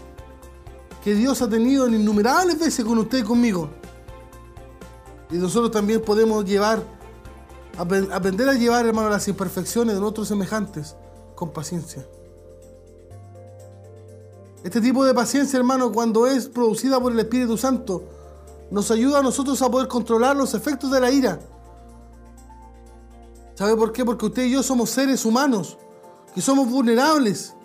que 1.03 1.15
Dios 1.15 1.41
ha 1.41 1.49
tenido 1.49 1.87
en 1.87 1.95
innumerables 1.95 2.59
veces 2.59 2.85
con 2.85 2.97
usted 2.99 3.19
y 3.19 3.23
conmigo. 3.23 3.69
Y 5.31 5.35
nosotros 5.35 5.71
también 5.71 6.01
podemos 6.01 6.43
llevar, 6.43 6.83
aprender 7.77 8.49
a 8.49 8.53
llevar, 8.53 8.85
hermano, 8.85 9.09
las 9.09 9.27
imperfecciones 9.27 9.95
de 9.95 10.01
otros 10.01 10.27
semejantes 10.27 10.95
con 11.35 11.51
paciencia. 11.51 12.05
Este 14.63 14.81
tipo 14.81 15.05
de 15.05 15.13
paciencia, 15.13 15.57
hermano, 15.57 15.91
cuando 15.91 16.27
es 16.27 16.49
producida 16.49 16.99
por 16.99 17.13
el 17.13 17.19
Espíritu 17.19 17.57
Santo, 17.57 18.03
nos 18.71 18.91
ayuda 18.91 19.19
a 19.19 19.23
nosotros 19.23 19.61
a 19.61 19.71
poder 19.71 19.87
controlar 19.87 20.35
los 20.35 20.53
efectos 20.53 20.91
de 20.91 20.99
la 20.99 21.09
ira. 21.09 21.39
¿Sabe 23.55 23.75
por 23.75 23.91
qué? 23.91 24.03
Porque 24.03 24.25
usted 24.25 24.45
y 24.45 24.51
yo 24.51 24.63
somos 24.63 24.89
seres 24.89 25.25
humanos, 25.25 25.77
que 26.33 26.41
somos 26.41 26.69
vulnerables. 26.69 27.55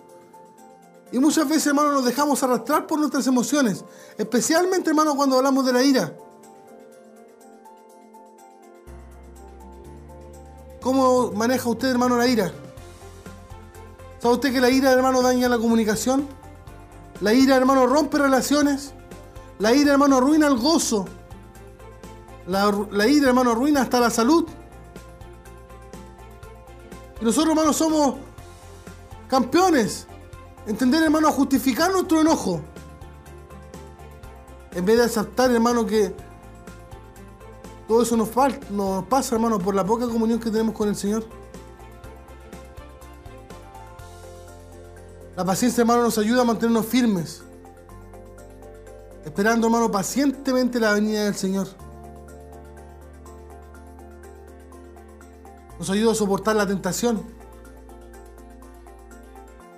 Y 1.15 1.21
muchas 1.21 1.49
veces, 1.49 1.69
hermano, 1.69 1.93
nos 1.93 2.05
dejamos 2.05 2.43
arrastrar 2.43 2.89
por 2.89 2.99
nuestras 2.99 3.25
emociones, 3.29 3.85
especialmente, 4.19 4.91
hermano, 4.91 5.15
cuando 5.15 5.37
hablamos 5.37 5.65
de 5.65 5.73
la 5.73 5.81
ira. 5.81 6.13
¿Cómo 10.83 11.31
maneja 11.31 11.69
usted, 11.69 11.91
hermano, 11.91 12.19
la 12.19 12.27
ira? 12.27 12.53
¿Sabe 14.19 14.35
usted 14.35 14.53
que 14.53 14.61
la 14.61 14.71
ira, 14.71 14.91
hermano, 14.91 15.23
daña 15.23 15.49
la 15.49 15.57
comunicación? 15.57 16.27
La 17.21 17.33
ira, 17.33 17.55
hermano, 17.55 17.87
rompe 17.87 18.19
relaciones. 18.19 18.93
La 19.61 19.73
ira, 19.73 19.93
hermano, 19.93 20.17
arruina 20.17 20.49
el 20.49 20.59
gozo. 20.59 21.05
La, 22.49 23.07
ira, 23.07 23.29
hermano, 23.29 23.53
arruina 23.53 23.83
hasta 23.83 24.01
la 24.01 24.11
salud. 24.11 24.47
Y 27.21 27.25
nosotros, 27.25 27.51
hermano, 27.51 27.73
somos 27.73 28.17
campeones. 29.29 30.09
Entender, 30.67 31.03
hermano, 31.03 31.31
justificar 31.31 31.93
nuestro 31.93 32.21
enojo. 32.21 32.61
En 34.73 34.85
vez 34.85 34.97
de 34.97 35.05
aceptar, 35.05 35.51
hermano, 35.51 35.85
que 35.87 36.15
todo 37.87 38.03
eso 38.03 38.17
nos, 38.17 38.31
falta, 38.31 38.67
nos 38.71 39.05
pasa, 39.05 39.35
hermano, 39.35 39.59
por 39.59 39.75
la 39.75 39.85
poca 39.85 40.07
comunión 40.07 40.41
que 40.41 40.51
tenemos 40.51 40.75
con 40.75 40.89
el 40.89 40.97
Señor. 40.97 41.25
La 45.37 45.45
paciencia, 45.45 45.83
hermano, 45.83 46.03
nos 46.03 46.17
ayuda 46.17 46.43
a 46.43 46.45
mantenernos 46.45 46.87
firmes. 46.87 47.43
Esperando, 49.25 49.67
hermano, 49.67 49.91
pacientemente 49.91 50.81
la 50.81 50.93
venida 50.93 51.25
del 51.25 51.35
Señor. 51.35 51.69
Nos 55.79 55.91
ayuda 55.91 56.13
a 56.13 56.15
soportar 56.15 56.57
la 56.57 56.67
tentación. 56.67 57.23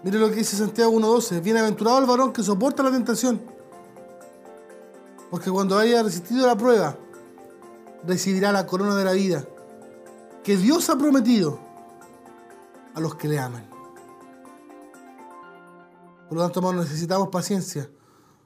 Mire 0.07 0.21
lo 0.21 0.29
que 0.29 0.37
dice 0.37 0.57
Santiago 0.57 0.93
1.12. 0.93 1.43
Bienaventurado 1.43 1.99
el 1.99 2.07
varón 2.07 2.33
que 2.33 2.41
soporta 2.41 2.81
la 2.81 2.93
tentación. 2.93 3.43
Porque 5.33 5.51
cuando 5.51 5.77
haya 5.77 6.01
resistido 6.01 6.47
la 6.47 6.57
prueba, 6.57 6.97
recibirá 8.07 8.53
la 8.53 8.69
corona 8.69 8.95
de 8.95 9.05
la 9.05 9.11
vida 9.11 9.45
que 10.45 10.57
Dios 10.57 10.89
ha 10.91 10.97
prometido 10.97 11.59
a 12.95 13.01
los 13.01 13.17
que 13.17 13.27
le 13.27 13.41
aman. 13.41 13.69
Por 16.29 16.39
lo 16.39 16.45
tanto, 16.45 16.61
hermano, 16.61 16.83
necesitamos 16.83 17.27
paciencia 17.31 17.91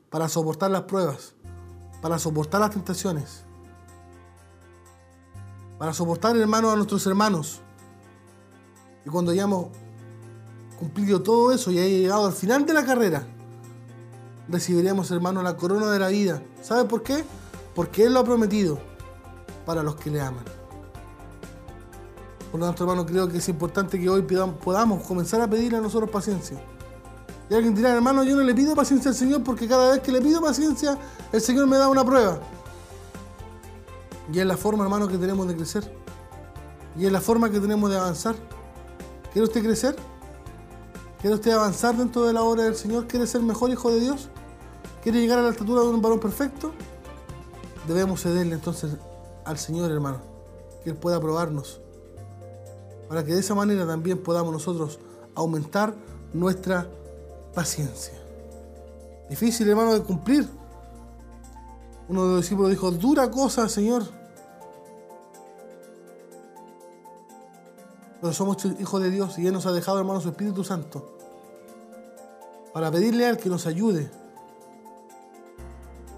para 0.09 0.31
soportar 0.31 0.71
las 0.71 0.85
pruebas, 0.85 1.35
para 2.01 2.19
soportar 2.19 2.63
las 2.63 2.71
tentaciones, 2.71 3.45
para 5.79 5.93
soportar, 5.93 6.35
hermano, 6.39 6.71
a 6.71 6.77
nuestros 6.77 7.07
hermanos. 7.07 7.61
Y 9.05 9.11
cuando 9.11 9.33
hayamos 9.33 9.69
cumplido 10.81 11.22
todo 11.22 11.53
eso 11.53 11.70
y 11.70 11.78
haya 11.78 11.89
llegado 11.89 12.26
al 12.26 12.33
final 12.33 12.64
de 12.64 12.72
la 12.72 12.85
carrera, 12.85 13.26
recibiremos, 14.49 15.11
hermano, 15.11 15.43
la 15.43 15.57
corona 15.57 15.91
de 15.91 15.99
la 15.99 16.09
vida. 16.09 16.43
¿Sabe 16.62 16.87
por 16.87 17.03
qué? 17.03 17.22
Porque 17.74 18.05
Él 18.05 18.14
lo 18.14 18.20
ha 18.20 18.24
prometido 18.24 18.81
para 19.66 19.83
los 19.83 19.95
que 19.97 20.11
le 20.11 20.20
aman. 20.20 20.45
Por 22.51 22.59
lo 22.59 22.66
tanto, 22.66 22.83
hermano, 22.83 23.07
creo 23.07 23.28
que 23.28 23.39
es 23.39 23.49
importante 23.49 24.01
que 24.01 24.09
hoy 24.09 24.22
podamos 24.22 25.07
comenzar 25.07 25.41
a 25.43 25.49
pedirle 25.49 25.78
a 25.78 25.81
nosotros 25.81 26.11
paciencia. 26.11 26.61
Y 27.49 27.55
alguien 27.55 27.74
dirá, 27.74 27.91
hermano, 27.91 28.24
yo 28.24 28.35
no 28.35 28.43
le 28.43 28.55
pido 28.55 28.74
paciencia 28.74 29.11
al 29.11 29.16
Señor 29.16 29.45
porque 29.45 29.68
cada 29.68 29.93
vez 29.93 30.01
que 30.01 30.11
le 30.11 30.20
pido 30.20 30.41
paciencia, 30.41 30.99
el 31.31 31.41
Señor 31.41 31.66
me 31.66 31.76
da 31.76 31.89
una 31.89 32.05
prueba. 32.05 32.41
Y 34.33 34.39
es 34.39 34.47
la 34.47 34.57
forma, 34.57 34.85
hermano, 34.85 35.07
que 35.09 35.18
tenemos 35.18 35.47
de 35.47 35.57
crecer. 35.57 35.93
Y 36.97 37.07
es 37.07 37.12
la 37.12 37.20
forma 37.20 37.51
que 37.51 37.61
tenemos 37.61 37.91
de 37.91 37.99
avanzar. 37.99 38.35
¿Quiere 39.33 39.47
usted 39.47 39.62
crecer? 39.62 40.10
¿Quiere 41.21 41.35
usted 41.35 41.51
avanzar 41.51 41.95
dentro 41.97 42.25
de 42.25 42.33
la 42.33 42.43
obra 42.43 42.62
del 42.62 42.75
Señor? 42.75 43.07
¿Quiere 43.07 43.27
ser 43.27 43.43
mejor 43.43 43.71
hijo 43.71 43.91
de 43.91 44.01
Dios? 44.01 44.29
¿Quiere 45.03 45.21
llegar 45.21 45.39
a 45.39 45.43
la 45.43 45.51
estatura 45.51 45.83
de 45.83 45.89
un 45.89 46.01
varón 46.01 46.18
perfecto? 46.18 46.73
Debemos 47.87 48.23
cederle 48.23 48.55
entonces 48.55 48.93
al 49.45 49.59
Señor, 49.59 49.91
hermano, 49.91 50.18
que 50.83 50.91
Él 50.91 50.97
pueda 50.97 51.16
aprobarnos. 51.16 51.81
Para 53.07 53.23
que 53.23 53.35
de 53.35 53.41
esa 53.41 53.55
manera 53.55 53.87
también 53.87 54.23
podamos 54.23 54.51
nosotros 54.51 54.99
aumentar 55.35 55.95
nuestra 56.33 56.89
paciencia. 57.55 58.14
Difícil, 59.29 59.68
hermano, 59.68 59.93
de 59.93 60.03
cumplir. 60.03 60.49
Uno 62.09 62.25
de 62.25 62.29
los 62.31 62.41
discípulos 62.41 62.71
dijo, 62.71 62.91
dura 62.93 63.31
cosa, 63.31 63.68
Señor. 63.68 64.05
Pero 68.21 68.33
somos 68.33 68.64
hijos 68.64 69.03
de 69.03 69.11
Dios 69.11 69.39
y 69.39 69.47
Él 69.47 69.53
nos 69.53 69.66
ha 69.66 69.73
dejado, 69.73 69.99
hermano, 69.99 70.21
su 70.21 70.29
Espíritu 70.29 70.64
Santo. 70.64 71.16
Para 72.73 72.91
pedirle 72.91 73.27
a 73.27 73.31
Él 73.31 73.37
que 73.37 73.49
nos 73.49 73.66
ayude 73.66 74.11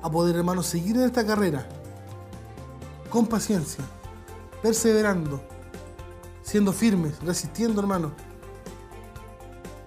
a 0.02 0.10
poder, 0.10 0.36
hermano, 0.36 0.62
seguir 0.62 0.96
en 0.96 1.04
esta 1.04 1.24
carrera 1.24 1.68
con 3.08 3.26
paciencia, 3.26 3.84
perseverando, 4.62 5.40
siendo 6.42 6.72
firmes, 6.72 7.22
resistiendo, 7.22 7.80
hermano 7.80 8.12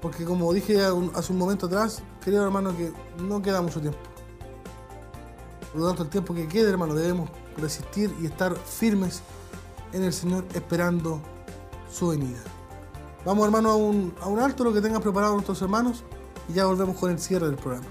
porque 0.06 0.24
como 0.24 0.54
dije 0.54 0.80
hace 1.16 1.34
un 1.34 1.40
momento 1.40 1.66
atrás, 1.66 2.04
querido 2.24 2.44
hermano, 2.44 2.78
que 2.78 2.94
no 3.18 3.42
queda 3.42 3.60
mucho 3.64 3.82
tiempo. 3.82 3.98
Por 5.72 5.82
lo 5.82 5.88
tanto, 5.88 6.04
el 6.04 6.10
tiempo 6.10 6.36
que 6.36 6.48
quede, 6.48 6.70
hermano, 6.70 6.94
debemos 6.94 7.28
resistir 7.58 8.14
y 8.22 8.28
estar 8.28 8.56
firmes 8.56 9.24
en 9.94 10.04
el 10.04 10.14
Señor 10.14 10.46
esperando 10.54 11.24
su 11.92 12.10
venida. 12.10 12.40
Vamos, 13.26 13.46
hermano, 13.46 13.72
a 13.72 13.76
un, 13.76 14.14
a 14.22 14.28
un 14.28 14.40
alto 14.40 14.64
lo 14.64 14.74
que 14.74 14.82
tengan 14.82 15.02
preparado 15.02 15.34
nuestros 15.34 15.62
hermanos 15.62 16.04
y 16.48 16.54
ya 16.54 16.66
volvemos 16.66 16.98
con 16.98 17.12
el 17.12 17.20
cierre 17.20 17.48
del 17.48 17.56
programa. 17.56 17.88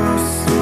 close. 0.00 0.59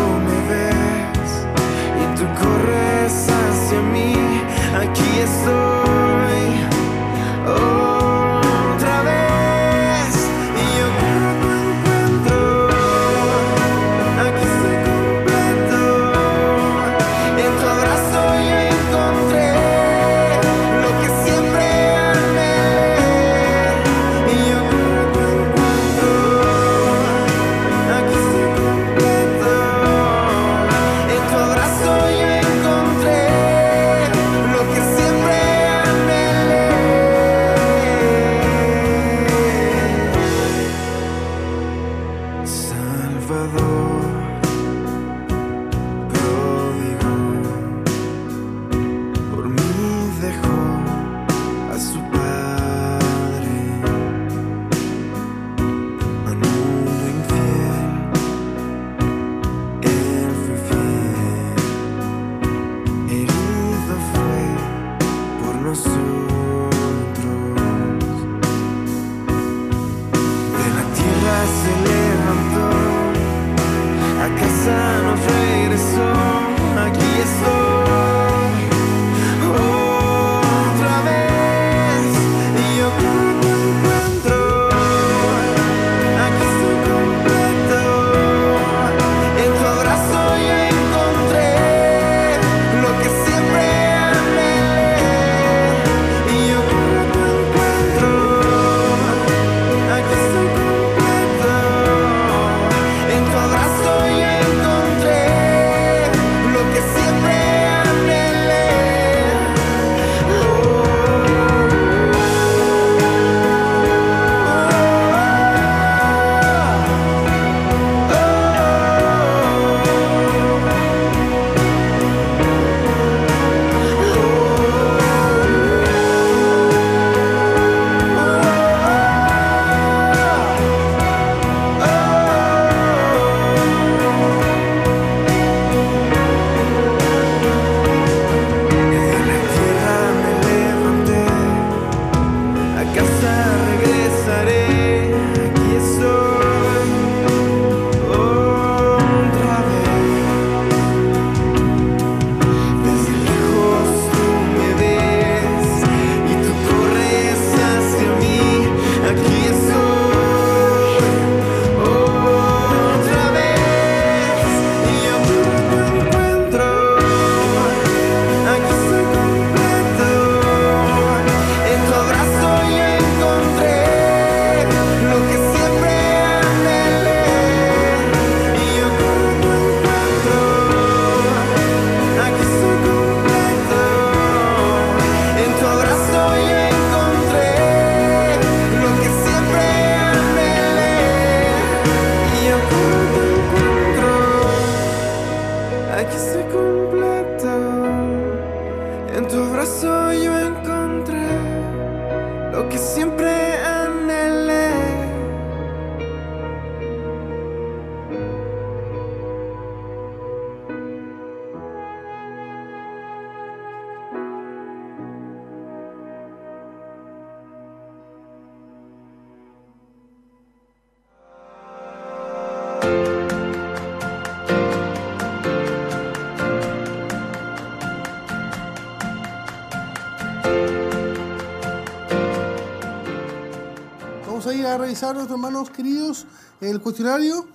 Cuestionario 236.89 237.47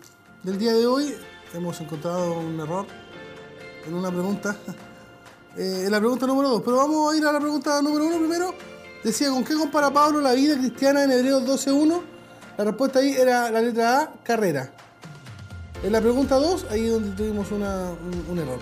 del 0.43 0.59
día 0.59 0.73
de 0.73 0.85
hoy. 0.85 1.15
Hemos 1.55 1.81
encontrado 1.81 2.37
un 2.37 2.59
error 2.59 2.85
en 3.87 3.95
una 3.95 4.11
pregunta, 4.11 4.55
eh, 5.57 5.85
en 5.87 5.91
la 5.91 5.99
pregunta 5.99 6.27
número 6.27 6.49
2. 6.49 6.61
Pero 6.63 6.77
vamos 6.77 7.11
a 7.11 7.17
ir 7.17 7.25
a 7.25 7.31
la 7.31 7.39
pregunta 7.39 7.81
número 7.81 8.05
1 8.05 8.17
primero. 8.19 8.53
Decía, 9.03 9.31
¿con 9.31 9.43
qué 9.43 9.55
compara 9.55 9.91
Pablo 9.91 10.21
la 10.21 10.33
vida 10.33 10.55
cristiana 10.55 11.03
en 11.03 11.13
Hebreos 11.13 11.41
12.1? 11.45 12.01
La 12.59 12.63
respuesta 12.63 12.99
ahí 12.99 13.13
era 13.13 13.49
la 13.49 13.59
letra 13.59 14.01
A, 14.01 14.13
carrera. 14.21 14.71
En 15.81 15.93
la 15.93 15.99
pregunta 15.99 16.35
2, 16.35 16.67
ahí 16.69 16.85
donde 16.85 17.09
tuvimos 17.15 17.51
un, 17.51 17.63
error. 18.37 18.59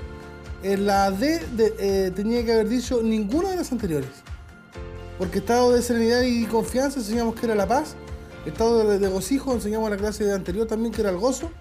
En 0.63 0.85
la 0.85 1.11
D 1.11 1.45
eh, 1.57 2.13
tenía 2.15 2.45
que 2.45 2.53
haber 2.53 2.69
dicho 2.69 3.01
ninguna 3.03 3.49
de 3.49 3.57
las 3.57 3.73
anteriores. 3.73 4.23
Porque 5.17 5.39
estado 5.39 5.73
de 5.73 5.81
serenidad 5.81 6.21
y 6.21 6.45
confianza 6.45 6.99
enseñamos 6.99 7.35
que 7.35 7.45
era 7.45 7.55
la 7.55 7.67
paz 7.67 7.97
Estado 8.45 8.97
de, 8.97 9.07
gocijo, 9.07 9.53
enseñamos 9.53 9.89
la 9.89 9.97
clase 9.97 10.31
anterior 10.31 10.67
también 10.67 10.93
que 10.93 11.01
era 11.01 11.11
el 11.11 11.17
gozo. 11.17 11.51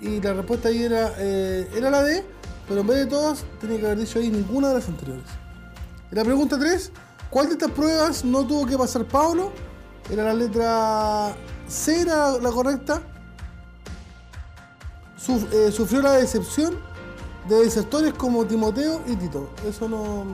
Y 0.00 0.20
la 0.20 0.32
respuesta 0.32 0.68
ahí 0.68 0.82
era, 0.82 1.12
eh, 1.18 1.68
era 1.74 1.90
la 1.90 2.02
D, 2.02 2.24
pero 2.68 2.80
en 2.80 2.86
vez 2.86 2.96
de 2.98 3.06
todas, 3.06 3.44
tenía 3.60 3.78
que 3.78 3.86
haber 3.86 3.98
dicho 3.98 4.18
ahí 4.18 4.30
ninguna 4.30 4.68
de 4.68 4.74
las 4.74 4.88
anteriores. 4.88 5.24
la 6.10 6.24
pregunta 6.24 6.58
3, 6.58 6.92
¿cuál 7.28 7.46
de 7.46 7.52
estas 7.52 7.70
pruebas 7.70 8.24
no 8.24 8.46
tuvo 8.46 8.66
que 8.66 8.76
pasar 8.78 9.04
Pablo? 9.04 9.52
Era 10.10 10.24
la 10.24 10.34
letra 10.34 11.36
C, 11.68 12.00
era 12.00 12.38
la 12.38 12.50
correcta. 12.50 13.02
Eh, 15.52 15.70
sufrió 15.70 16.02
la 16.02 16.12
decepción 16.12 16.76
de 17.48 17.56
desertores 17.56 18.14
como 18.14 18.44
Timoteo 18.46 19.02
y 19.06 19.14
Tito. 19.16 19.50
Eso 19.68 19.88
no, 19.88 20.24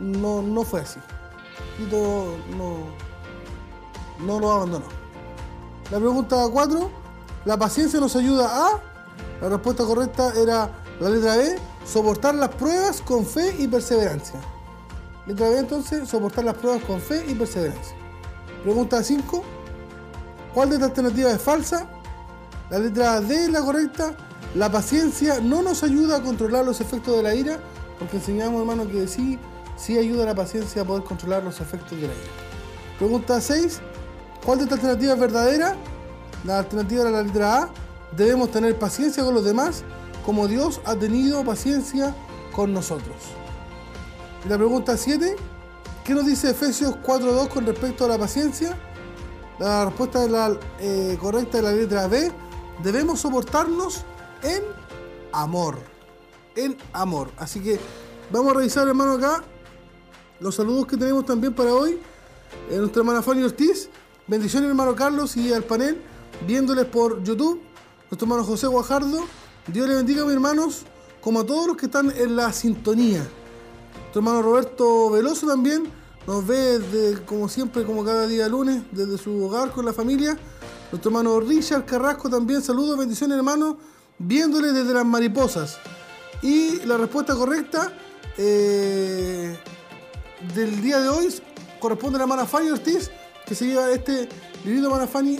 no, 0.00 0.42
no 0.42 0.62
fue 0.64 0.80
así. 0.80 1.00
Tito 1.78 2.36
no, 2.58 2.78
no 4.20 4.40
lo 4.40 4.50
abandonó. 4.50 4.86
La 5.90 5.98
pregunta 5.98 6.36
4, 6.50 6.90
¿la 7.44 7.56
paciencia 7.56 8.00
nos 8.00 8.16
ayuda 8.16 8.66
a? 8.66 8.80
La 9.40 9.48
respuesta 9.48 9.84
correcta 9.84 10.32
era 10.34 10.70
la 11.00 11.10
letra 11.10 11.36
B, 11.36 11.58
soportar 11.84 12.34
las 12.34 12.48
pruebas 12.50 13.00
con 13.00 13.24
fe 13.24 13.54
y 13.58 13.68
perseverancia. 13.68 14.40
Letra 15.26 15.50
B 15.50 15.58
entonces, 15.58 16.08
soportar 16.08 16.44
las 16.44 16.54
pruebas 16.54 16.82
con 16.84 17.00
fe 17.00 17.24
y 17.28 17.34
perseverancia. 17.34 17.96
Pregunta 18.62 19.02
5, 19.02 19.44
¿cuál 20.54 20.70
de 20.70 20.76
estas 20.76 20.90
alternativas 20.90 21.34
es 21.34 21.42
falsa? 21.42 21.86
La 22.70 22.78
letra 22.78 23.20
D 23.20 23.44
es 23.44 23.50
la 23.50 23.60
correcta. 23.60 24.16
La 24.54 24.70
paciencia 24.72 25.38
no 25.40 25.62
nos 25.62 25.82
ayuda 25.82 26.16
a 26.16 26.22
controlar 26.22 26.64
los 26.64 26.80
efectos 26.80 27.16
de 27.16 27.22
la 27.22 27.34
ira, 27.34 27.60
porque 27.98 28.16
enseñamos, 28.16 28.60
hermano, 28.60 28.88
que 28.90 29.06
sí, 29.06 29.38
sí 29.76 29.98
ayuda 29.98 30.22
a 30.24 30.26
la 30.26 30.34
paciencia 30.34 30.82
a 30.82 30.84
poder 30.84 31.04
controlar 31.04 31.44
los 31.44 31.60
efectos 31.60 31.92
de 31.92 32.08
la 32.08 32.14
ira. 32.14 32.32
Pregunta 32.98 33.40
6. 33.40 33.80
¿Cuál 34.46 34.58
de 34.58 34.64
estas 34.64 34.78
alternativas 34.78 35.14
es 35.14 35.20
verdadera? 35.20 35.76
La 36.44 36.60
alternativa 36.60 37.00
era 37.02 37.10
la 37.10 37.22
letra 37.24 37.62
A. 37.62 37.68
Debemos 38.16 38.52
tener 38.52 38.78
paciencia 38.78 39.24
con 39.24 39.34
los 39.34 39.44
demás 39.44 39.82
como 40.24 40.46
Dios 40.46 40.80
ha 40.84 40.94
tenido 40.94 41.44
paciencia 41.44 42.14
con 42.52 42.72
nosotros. 42.72 43.16
La 44.48 44.56
pregunta 44.56 44.96
7. 44.96 45.34
¿Qué 46.04 46.14
nos 46.14 46.26
dice 46.26 46.50
Efesios 46.50 46.94
4.2 47.04 47.48
con 47.48 47.66
respecto 47.66 48.04
a 48.04 48.08
la 48.08 48.18
paciencia? 48.18 48.78
La 49.58 49.86
respuesta 49.86 50.24
es 50.24 50.30
la, 50.30 50.56
eh, 50.78 51.18
correcta 51.20 51.56
de 51.56 51.62
la 51.64 51.72
letra 51.72 52.06
B. 52.06 52.30
Debemos 52.84 53.18
soportarnos 53.18 54.04
en 54.44 54.62
amor. 55.32 55.76
En 56.54 56.76
amor. 56.92 57.32
Así 57.36 57.58
que 57.58 57.80
vamos 58.30 58.52
a 58.52 58.58
revisar, 58.58 58.86
hermano, 58.86 59.14
acá 59.14 59.42
los 60.38 60.54
saludos 60.54 60.86
que 60.86 60.96
tenemos 60.96 61.26
también 61.26 61.52
para 61.52 61.74
hoy. 61.74 62.00
En 62.70 62.78
nuestra 62.78 63.00
hermana 63.00 63.22
Fanny 63.22 63.42
Ortiz 63.42 63.90
Bendiciones 64.28 64.68
hermano 64.68 64.96
Carlos 64.96 65.36
y 65.36 65.52
al 65.52 65.62
panel, 65.62 66.02
viéndoles 66.48 66.86
por 66.86 67.22
YouTube. 67.22 67.60
Nuestro 68.10 68.26
hermano 68.26 68.42
José 68.42 68.66
Guajardo. 68.66 69.24
Dios 69.68 69.88
le 69.88 69.94
bendiga 69.94 70.24
mis 70.24 70.34
hermanos, 70.34 70.82
como 71.20 71.40
a 71.40 71.46
todos 71.46 71.68
los 71.68 71.76
que 71.76 71.86
están 71.86 72.10
en 72.10 72.34
la 72.34 72.52
sintonía. 72.52 73.20
Nuestro 73.20 74.20
hermano 74.20 74.42
Roberto 74.42 75.10
Veloso 75.10 75.46
también 75.46 75.84
nos 76.26 76.44
ve 76.44 77.20
como 77.24 77.48
siempre, 77.48 77.84
como 77.84 78.04
cada 78.04 78.26
día 78.26 78.48
lunes, 78.48 78.82
desde 78.90 79.16
su 79.16 79.44
hogar 79.44 79.70
con 79.70 79.84
la 79.84 79.92
familia. 79.92 80.36
Nuestro 80.90 81.10
hermano 81.10 81.38
Richard 81.38 81.86
Carrasco 81.86 82.28
también, 82.28 82.62
saludos, 82.62 82.98
bendiciones 82.98 83.36
hermano, 83.36 83.78
viéndole 84.18 84.72
desde 84.72 84.92
las 84.92 85.06
mariposas. 85.06 85.78
Y 86.42 86.80
la 86.80 86.96
respuesta 86.96 87.32
correcta 87.36 87.92
eh, 88.36 89.56
del 90.52 90.82
día 90.82 90.98
de 90.98 91.10
hoy 91.10 91.32
corresponde 91.78 92.16
a 92.16 92.18
la 92.18 92.24
hermana 92.24 92.44
Fanny 92.44 92.70
Ortiz 92.70 93.08
que 93.46 93.54
se 93.54 93.66
lleva 93.66 93.90
este 93.90 94.28
librito 94.64 94.90
Manafani. 94.90 95.38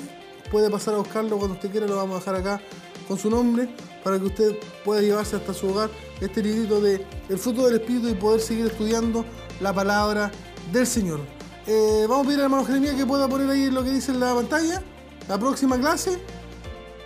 Puede 0.50 0.70
pasar 0.70 0.94
a 0.94 0.98
buscarlo 0.98 1.36
cuando 1.38 1.54
usted 1.54 1.70
quiera, 1.70 1.86
lo 1.86 1.96
vamos 1.96 2.16
a 2.16 2.18
dejar 2.20 2.36
acá 2.36 2.60
con 3.08 3.18
su 3.18 3.28
nombre 3.28 3.68
para 4.04 4.18
que 4.18 4.26
usted 4.26 4.56
pueda 4.84 5.02
llevarse 5.02 5.36
hasta 5.36 5.52
su 5.52 5.68
hogar 5.68 5.90
este 6.20 6.42
librito 6.42 6.80
de 6.80 7.04
El 7.28 7.38
fruto 7.38 7.66
del 7.66 7.80
Espíritu 7.80 8.08
y 8.08 8.14
poder 8.14 8.40
seguir 8.40 8.66
estudiando 8.66 9.24
la 9.60 9.72
palabra 9.72 10.30
del 10.72 10.86
Señor. 10.86 11.20
Eh, 11.66 12.06
vamos 12.08 12.24
a 12.24 12.28
pedir 12.28 12.38
al 12.38 12.44
hermano 12.44 12.64
Jeremías 12.64 12.94
que 12.94 13.04
pueda 13.04 13.26
poner 13.28 13.50
ahí 13.50 13.70
lo 13.70 13.82
que 13.82 13.90
dice 13.90 14.12
en 14.12 14.20
la 14.20 14.34
pantalla. 14.34 14.82
La 15.28 15.38
próxima 15.38 15.78
clase. 15.78 16.18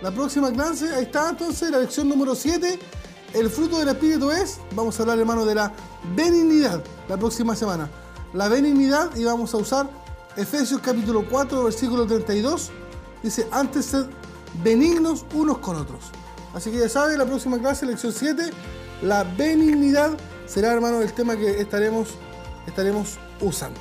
La 0.01 0.11
próxima 0.11 0.51
clase, 0.51 0.93
ahí 0.93 1.03
está 1.03 1.29
entonces, 1.29 1.69
la 1.71 1.79
lección 1.79 2.09
número 2.09 2.35
7. 2.35 2.79
El 3.33 3.49
fruto 3.49 3.79
del 3.79 3.89
Espíritu 3.89 4.31
es, 4.31 4.59
vamos 4.75 4.99
a 4.99 5.03
hablar 5.03 5.17
hermano 5.19 5.45
de 5.45 5.55
la 5.55 5.73
benignidad 6.15 6.83
la 7.07 7.17
próxima 7.17 7.55
semana. 7.55 7.89
La 8.33 8.49
benignidad 8.49 9.15
y 9.15 9.23
vamos 9.23 9.53
a 9.53 9.57
usar 9.57 10.00
Efesios 10.35 10.79
capítulo 10.81 11.25
4, 11.29 11.65
versículo 11.65 12.07
32, 12.07 12.71
dice, 13.21 13.47
antes 13.51 13.85
sed 13.85 14.05
benignos 14.63 15.25
unos 15.33 15.57
con 15.57 15.75
otros. 15.75 16.11
Así 16.53 16.71
que 16.71 16.79
ya 16.79 16.89
sabe, 16.89 17.17
la 17.17 17.25
próxima 17.25 17.59
clase, 17.59 17.85
lección 17.85 18.13
7, 18.13 18.49
la 19.01 19.23
benignidad 19.23 20.17
será, 20.45 20.73
hermano, 20.73 21.01
el 21.01 21.11
tema 21.13 21.35
que 21.35 21.59
estaremos, 21.59 22.09
estaremos 22.65 23.17
usando. 23.41 23.79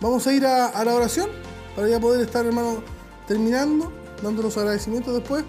Vamos 0.00 0.26
a 0.26 0.32
ir 0.32 0.46
a, 0.46 0.84
la 0.84 0.94
oración 0.94 1.28
para 1.74 1.88
ya 1.88 2.00
poder 2.00 2.20
estar, 2.20 2.44
hermano, 2.46 2.82
terminando, 3.26 3.92
dando 4.22 4.42
los 4.42 4.56
agradecimientos 4.56 5.14
después, 5.14 5.44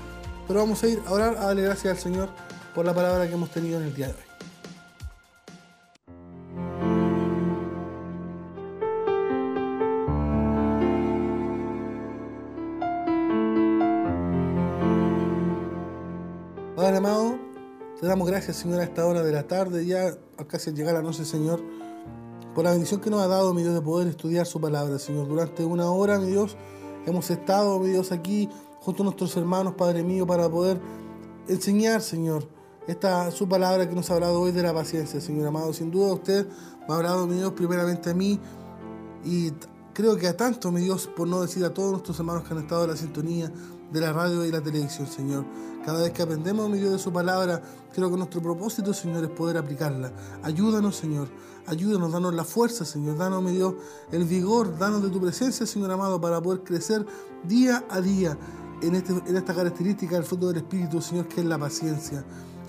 pero 0.48 0.60
vamos 0.60 0.82
a 0.84 0.88
ir 0.88 1.02
a 1.06 1.12
orar, 1.12 1.38
a 1.38 1.46
darle 1.48 1.64
gracias 1.64 1.96
al 1.96 2.02
Señor 2.02 2.30
por 2.74 2.86
la 2.86 2.94
palabra 2.94 3.28
que 3.28 3.34
hemos 3.34 3.52
tenido 3.52 3.80
en 3.80 3.86
el 3.86 3.94
día 3.94 4.08
de 4.08 4.14
hoy. 4.14 4.33
Amado, 16.96 17.40
te 18.00 18.06
damos 18.06 18.28
gracias, 18.28 18.58
Señor, 18.58 18.80
a 18.80 18.84
esta 18.84 19.06
hora 19.08 19.24
de 19.24 19.32
la 19.32 19.48
tarde, 19.48 19.84
ya 19.84 20.16
casi 20.48 20.70
al 20.70 20.76
llegar 20.76 20.94
la 20.94 21.02
noche, 21.02 21.26
Señor, 21.26 21.60
por 22.54 22.64
la 22.64 22.72
bendición 22.72 23.02
que 23.02 23.10
nos 23.10 23.20
ha 23.22 23.28
dado, 23.28 23.52
mi 23.54 23.64
Dios, 23.64 23.74
de 23.74 23.82
poder 23.82 24.08
estudiar 24.08 24.46
su 24.46 24.62
palabra, 24.62 25.00
Señor. 25.00 25.28
Durante 25.28 25.66
una 25.66 25.90
hora, 25.90 26.20
mi 26.20 26.28
Dios, 26.28 26.56
hemos 27.08 27.32
estado, 27.32 27.80
mi 27.80 27.90
Dios, 27.90 28.12
aquí 28.12 28.48
junto 28.80 29.02
a 29.02 29.06
nuestros 29.06 29.36
hermanos, 29.38 29.74
Padre 29.74 30.04
mío, 30.04 30.28
para 30.28 30.48
poder 30.48 30.80
enseñar, 31.48 32.02
Señor, 32.02 32.48
esta 32.88 33.32
su 33.32 33.50
palabra 33.50 33.90
que 33.90 33.96
nos 33.96 34.12
ha 34.12 34.14
hablado 34.14 34.40
hoy 34.42 34.52
de 34.52 34.62
la 34.62 34.74
paciencia, 34.74 35.20
Señor 35.20 35.48
amado. 35.48 35.74
Sin 35.74 35.90
duda 35.90 36.14
usted 36.14 36.48
me 36.88 36.94
ha 36.94 36.98
hablado, 36.98 37.26
mi 37.26 37.38
Dios, 37.38 37.54
primeramente 37.54 38.12
a 38.12 38.14
mí 38.14 38.40
y 39.26 39.52
creo 39.94 40.16
que 40.18 40.28
a 40.28 40.38
tanto, 40.38 40.72
mi 40.72 40.82
Dios, 40.82 41.08
por 41.08 41.28
no 41.28 41.42
decir 41.42 41.66
a 41.66 41.74
todos 41.74 41.92
nuestros 41.92 42.20
hermanos 42.20 42.44
que 42.44 42.54
han 42.54 42.60
estado 42.60 42.84
en 42.84 42.90
la 42.92 42.98
sintonía 42.98 43.52
de 43.92 44.00
la 44.00 44.14
radio 44.14 44.46
y 44.46 44.52
la 44.52 44.62
televisión, 44.62 45.08
Señor. 45.08 45.46
Cada 45.86 46.02
vez 46.02 46.12
que 46.12 46.22
aprendemos, 46.22 46.70
mi 46.70 46.78
Dios, 46.78 46.92
de 46.94 47.00
su 47.00 47.12
palabra, 47.12 47.62
creo 47.94 48.10
que 48.10 48.18
nuestro 48.18 48.42
propósito, 48.42 48.94
Señor, 48.94 49.24
es 49.24 49.30
poder 49.30 49.58
aplicarla. 49.58 50.14
Ayúdanos, 50.42 50.96
Señor. 50.96 51.28
Ayúdanos, 51.68 52.12
danos 52.12 52.34
la 52.34 52.44
fuerza, 52.44 52.86
Señor. 52.86 53.18
Danos, 53.18 53.44
mi 53.44 53.52
Dios, 53.52 53.76
el 54.12 54.24
vigor, 54.24 54.78
danos 54.78 55.04
de 55.04 55.10
tu 55.10 55.20
presencia, 55.20 55.66
Señor 55.66 55.92
amado, 55.92 56.22
para 56.22 56.42
poder 56.42 56.64
crecer 56.64 57.06
día 57.44 57.84
a 57.90 58.00
día 58.00 58.38
en, 58.82 58.96
este, 58.96 59.14
en 59.14 59.36
esta 59.36 59.54
característica 59.54 60.16
del 60.16 60.24
fruto 60.24 60.48
del 60.48 60.58
Espíritu, 60.58 61.02
Señor, 61.02 61.28
que 61.28 61.42
es 61.42 61.48
la 61.48 61.58
paciencia. 61.58 62.24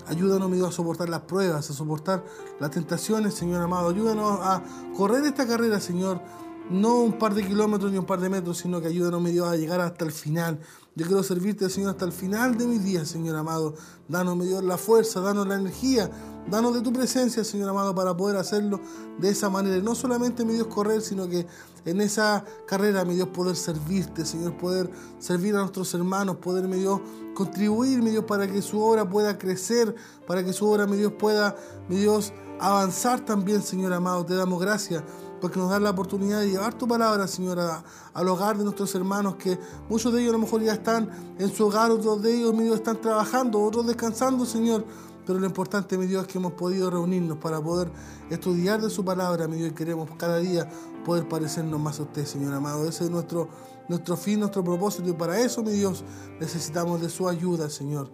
Ayúdanos, 0.07 0.49
mi 0.49 0.57
Dios, 0.57 0.69
a 0.69 0.71
soportar 0.71 1.09
las 1.09 1.21
pruebas, 1.21 1.69
a 1.69 1.73
soportar 1.73 2.23
las 2.59 2.71
tentaciones, 2.71 3.33
Señor 3.33 3.61
amado. 3.61 3.89
Ayúdanos 3.89 4.39
a 4.41 4.61
correr 4.95 5.25
esta 5.25 5.47
carrera, 5.47 5.79
Señor. 5.79 6.21
No 6.69 7.01
un 7.01 7.19
par 7.19 7.35
de 7.35 7.45
kilómetros 7.45 7.91
ni 7.91 7.99
un 7.99 8.05
par 8.05 8.19
de 8.19 8.27
metros, 8.27 8.57
sino 8.57 8.81
que 8.81 8.87
ayúdanos, 8.87 9.21
mi 9.21 9.31
Dios, 9.31 9.47
a 9.47 9.55
llegar 9.55 9.81
hasta 9.81 10.03
el 10.03 10.11
final. 10.11 10.59
Yo 10.95 11.05
quiero 11.05 11.21
servirte, 11.21 11.69
Señor, 11.69 11.91
hasta 11.91 12.05
el 12.05 12.11
final 12.11 12.57
de 12.57 12.65
mis 12.65 12.83
días, 12.83 13.07
Señor 13.07 13.35
amado. 13.35 13.75
Danos, 14.07 14.35
mi 14.35 14.47
Dios, 14.47 14.63
la 14.63 14.77
fuerza, 14.77 15.19
danos 15.19 15.45
la 15.47 15.55
energía, 15.55 16.09
danos 16.49 16.73
de 16.73 16.81
tu 16.81 16.91
presencia, 16.91 17.43
Señor 17.43 17.69
amado, 17.69 17.93
para 17.93 18.17
poder 18.17 18.37
hacerlo 18.37 18.79
de 19.19 19.29
esa 19.29 19.49
manera. 19.49 19.77
no 19.83 19.93
solamente, 19.93 20.43
mi 20.43 20.53
Dios, 20.53 20.67
correr, 20.67 21.01
sino 21.01 21.29
que 21.29 21.45
en 21.85 22.01
esa 22.01 22.43
carrera, 22.65 23.05
mi 23.05 23.13
Dios, 23.13 23.27
poder 23.27 23.55
servirte, 23.55 24.25
Señor, 24.25 24.57
poder 24.57 24.89
servir 25.19 25.53
a 25.55 25.59
nuestros 25.59 25.93
hermanos, 25.93 26.37
poder, 26.37 26.67
mi 26.67 26.77
Dios, 26.77 26.99
contribuir, 27.35 28.01
mi 28.01 28.09
Dios, 28.09 28.23
para 28.23 28.47
que 28.47 28.63
su 28.63 28.81
obra 28.81 29.07
pueda 29.07 29.37
crecer, 29.37 29.93
para 30.25 30.43
que 30.43 30.51
su 30.51 30.65
obra, 30.65 30.87
mi 30.87 30.97
Dios, 30.97 31.11
pueda, 31.19 31.55
mi 31.89 31.97
Dios, 31.97 32.33
avanzar 32.59 33.23
también, 33.23 33.61
Señor 33.61 33.93
amado. 33.93 34.25
Te 34.25 34.33
damos 34.33 34.59
gracias 34.59 35.03
porque 35.45 35.59
nos 35.59 35.69
da 35.69 35.79
la 35.79 35.91
oportunidad 35.91 36.39
de 36.39 36.49
llevar 36.49 36.73
tu 36.73 36.87
palabra, 36.87 37.27
Señor, 37.27 37.59
al 37.59 38.27
hogar 38.27 38.57
de 38.57 38.63
nuestros 38.63 38.95
hermanos, 38.95 39.35
que 39.35 39.59
muchos 39.87 40.11
de 40.11 40.21
ellos 40.21 40.31
a 40.33 40.37
lo 40.37 40.39
mejor 40.39 40.63
ya 40.63 40.73
están 40.73 41.07
en 41.37 41.53
su 41.53 41.67
hogar, 41.67 41.91
otros 41.91 42.19
de 42.23 42.35
ellos, 42.35 42.51
mi 42.51 42.63
Dios, 42.63 42.77
están 42.77 42.99
trabajando, 42.99 43.61
otros 43.61 43.85
descansando, 43.85 44.43
Señor. 44.43 44.83
Pero 45.23 45.37
lo 45.37 45.45
importante, 45.45 45.99
mi 45.99 46.07
Dios, 46.07 46.23
es 46.23 46.27
que 46.27 46.39
hemos 46.39 46.53
podido 46.53 46.89
reunirnos 46.89 47.37
para 47.37 47.61
poder 47.61 47.91
estudiar 48.31 48.81
de 48.81 48.89
su 48.89 49.05
palabra, 49.05 49.47
mi 49.47 49.57
Dios, 49.57 49.69
y 49.69 49.75
queremos 49.75 50.09
cada 50.17 50.37
día 50.37 50.67
poder 51.05 51.29
parecernos 51.29 51.79
más 51.79 51.99
a 51.99 52.03
usted, 52.03 52.25
Señor 52.25 52.51
amado. 52.51 52.87
Ese 52.87 53.03
es 53.03 53.11
nuestro, 53.11 53.47
nuestro 53.87 54.17
fin, 54.17 54.39
nuestro 54.39 54.63
propósito, 54.63 55.07
y 55.07 55.13
para 55.13 55.39
eso, 55.39 55.61
mi 55.61 55.73
Dios, 55.73 56.03
necesitamos 56.39 57.01
de 57.01 57.09
su 57.09 57.29
ayuda, 57.29 57.69
Señor. 57.69 58.09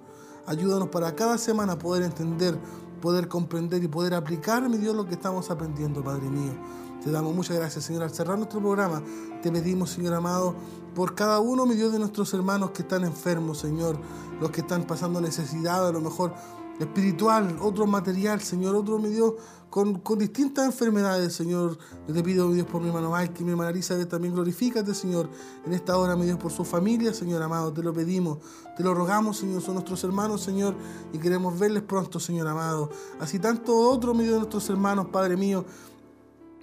Ayúdanos 0.48 0.90
para 0.90 1.16
cada 1.16 1.38
semana 1.38 1.80
poder 1.80 2.04
entender, 2.04 2.60
poder 3.02 3.30
comprender 3.30 3.82
y 3.82 3.88
poder 3.88 4.16
aplicar, 4.16 4.68
mi 4.68 4.78
Dios, 4.78 4.94
lo 4.94 5.06
que 5.06 5.14
estamos 5.14 5.50
aprendiendo, 5.50 6.04
Padre 6.04 6.30
mío. 6.30 6.82
Te 7.04 7.10
damos 7.10 7.34
muchas 7.34 7.58
gracias, 7.58 7.86
Señor. 7.86 8.04
Al 8.04 8.12
cerrar 8.12 8.38
nuestro 8.38 8.60
programa, 8.60 9.02
te 9.42 9.52
pedimos, 9.52 9.90
Señor 9.90 10.14
amado, 10.14 10.56
por 10.94 11.16
cada 11.16 11.40
uno, 11.40 11.66
mi 11.66 11.76
Dios, 11.76 11.92
de 11.92 11.98
nuestros 11.98 12.32
hermanos 12.34 12.72
que 12.72 12.84
están 12.84 13.04
enfermos, 13.04 13.58
Señor, 13.58 13.98
los 14.40 14.52
que 14.52 14.62
están 14.62 14.84
pasando 14.84 15.20
necesidad, 15.20 15.88
a 15.88 15.92
lo 15.92 16.00
mejor 16.00 16.34
espiritual, 16.80 17.58
otro 17.60 17.88
material, 17.88 18.42
Señor, 18.42 18.76
otro, 18.76 19.00
mi 19.00 19.10
Dios, 19.10 19.34
con, 19.70 20.00
con 20.00 20.20
distintas 20.20 20.66
enfermedades, 20.66 21.34
Señor. 21.34 21.78
Yo 22.08 22.14
te 22.14 22.22
pido, 22.22 22.48
mi 22.48 22.56
Dios, 22.56 22.68
por 22.68 22.82
mi 22.82 22.90
hermano 22.90 23.12
Mike 23.16 23.36
y 23.40 23.44
mi 23.46 23.52
hermana 23.52 23.72
Elizabeth, 23.72 24.10
también 24.10 24.34
glorifícate, 24.34 24.94
Señor, 24.94 25.30
en 25.66 25.74
esta 25.74 25.98
hora, 25.98 26.16
mi 26.16 26.26
Dios, 26.26 26.38
por 26.38 26.52
su 26.52 26.64
familia, 26.66 27.14
Señor 27.14 27.42
amado. 27.42 27.74
Te 27.74 27.82
lo 27.82 27.94
pedimos, 27.94 28.40
te 28.78 28.84
lo 28.84 28.94
rogamos, 28.94 29.38
Señor. 29.38 29.62
Son 29.62 29.76
nuestros 29.76 30.04
hermanos, 30.04 30.42
Señor, 30.42 30.76
y 31.14 31.18
queremos 31.18 31.58
verles 31.58 31.84
pronto, 31.84 32.20
Señor 32.20 32.48
amado. 32.48 32.90
Así 33.20 33.40
tanto 33.40 33.76
otro, 33.76 34.14
mi 34.14 34.24
Dios, 34.24 34.34
de 34.34 34.40
nuestros 34.40 34.70
hermanos, 34.70 35.08
Padre 35.12 35.38
mío, 35.38 35.66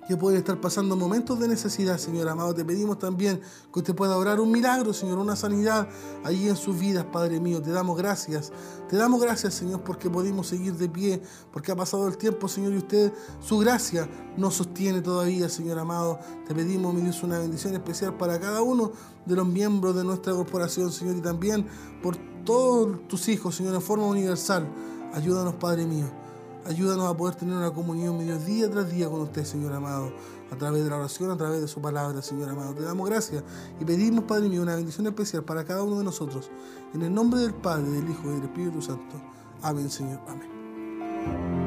que 0.08 0.16
pueden 0.16 0.38
estar 0.38 0.58
pasando 0.58 0.96
momentos 0.96 1.38
de 1.38 1.46
necesidad, 1.46 1.98
Señor 1.98 2.26
amado. 2.30 2.54
Te 2.54 2.64
pedimos 2.64 2.98
también 2.98 3.42
que 3.70 3.78
usted 3.80 3.94
pueda 3.94 4.16
orar 4.16 4.40
un 4.40 4.50
milagro, 4.50 4.94
Señor, 4.94 5.18
una 5.18 5.36
sanidad 5.36 5.86
allí 6.24 6.48
en 6.48 6.56
sus 6.56 6.78
vidas, 6.78 7.04
Padre 7.04 7.40
mío. 7.40 7.60
Te 7.60 7.70
damos 7.70 7.98
gracias. 7.98 8.50
Te 8.88 8.96
damos 8.96 9.20
gracias, 9.20 9.52
Señor, 9.52 9.82
porque 9.82 10.08
pudimos 10.08 10.46
seguir 10.46 10.74
de 10.76 10.88
pie, 10.88 11.22
porque 11.52 11.72
ha 11.72 11.76
pasado 11.76 12.08
el 12.08 12.16
tiempo, 12.16 12.48
Señor, 12.48 12.72
y 12.72 12.78
usted, 12.78 13.12
su 13.40 13.58
gracia 13.58 14.08
nos 14.38 14.54
sostiene 14.54 15.02
todavía, 15.02 15.50
Señor 15.50 15.78
amado. 15.78 16.18
Te 16.46 16.54
pedimos, 16.54 16.94
mi 16.94 17.02
Dios, 17.02 17.22
una 17.22 17.38
bendición 17.38 17.74
especial 17.74 18.16
para 18.16 18.40
cada 18.40 18.62
uno 18.62 18.92
de 19.26 19.36
los 19.36 19.46
miembros 19.46 19.94
de 19.94 20.04
nuestra 20.04 20.32
corporación, 20.32 20.90
Señor, 20.90 21.16
y 21.16 21.20
también 21.20 21.66
por 22.02 22.16
todos 22.46 23.06
tus 23.08 23.28
hijos, 23.28 23.56
Señor, 23.56 23.74
en 23.74 23.82
forma 23.82 24.06
universal. 24.06 24.66
Ayúdanos, 25.12 25.54
Padre 25.56 25.84
mío. 25.84 26.27
Ayúdanos 26.68 27.10
a 27.10 27.16
poder 27.16 27.34
tener 27.34 27.56
una 27.56 27.70
comunión, 27.70 28.18
mi 28.18 28.24
Dios, 28.24 28.44
día 28.44 28.70
tras 28.70 28.90
día 28.90 29.08
con 29.08 29.22
usted, 29.22 29.42
Señor 29.44 29.72
amado, 29.72 30.12
a 30.52 30.56
través 30.56 30.84
de 30.84 30.90
la 30.90 30.96
oración, 30.96 31.30
a 31.30 31.36
través 31.36 31.62
de 31.62 31.68
su 31.68 31.80
palabra, 31.80 32.20
Señor 32.20 32.50
amado. 32.50 32.74
Te 32.74 32.82
damos 32.82 33.08
gracias 33.08 33.42
y 33.80 33.84
pedimos, 33.86 34.24
Padre 34.24 34.50
mío, 34.50 34.60
una 34.60 34.76
bendición 34.76 35.06
especial 35.06 35.44
para 35.44 35.64
cada 35.64 35.82
uno 35.82 35.96
de 35.96 36.04
nosotros. 36.04 36.50
En 36.92 37.00
el 37.00 37.14
nombre 37.14 37.40
del 37.40 37.54
Padre, 37.54 37.88
del 37.88 38.10
Hijo 38.10 38.30
y 38.30 38.34
del 38.34 38.44
Espíritu 38.44 38.82
Santo. 38.82 39.16
Amén, 39.62 39.88
Señor. 39.88 40.20
Amén. 40.28 41.57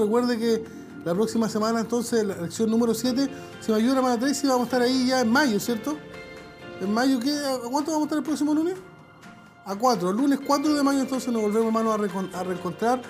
Recuerde 0.00 0.38
que 0.38 0.64
la 1.04 1.14
próxima 1.14 1.48
semana, 1.48 1.80
entonces, 1.80 2.24
la 2.24 2.36
lección 2.36 2.70
número 2.70 2.94
7, 2.94 3.28
si 3.60 3.70
me 3.70 3.76
ayuda 3.78 3.96
hermana 3.96 4.18
Tracy, 4.18 4.46
vamos 4.46 4.62
a 4.62 4.64
estar 4.64 4.82
ahí 4.82 5.06
ya 5.08 5.20
en 5.20 5.30
mayo, 5.30 5.60
¿cierto? 5.60 5.96
¿En 6.80 6.92
mayo 6.92 7.20
qué? 7.20 7.30
¿A 7.30 7.68
cuánto 7.70 7.90
vamos 7.90 8.02
a 8.02 8.04
estar 8.04 8.18
el 8.18 8.24
próximo 8.24 8.54
lunes? 8.54 8.76
A 9.66 9.76
4. 9.76 10.10
El 10.10 10.16
lunes 10.16 10.40
4 10.46 10.74
de 10.74 10.82
mayo, 10.82 11.00
entonces, 11.00 11.30
nos 11.30 11.42
volvemos, 11.42 11.66
hermano, 11.66 11.92
a, 11.92 12.42
reencontrar 12.42 13.02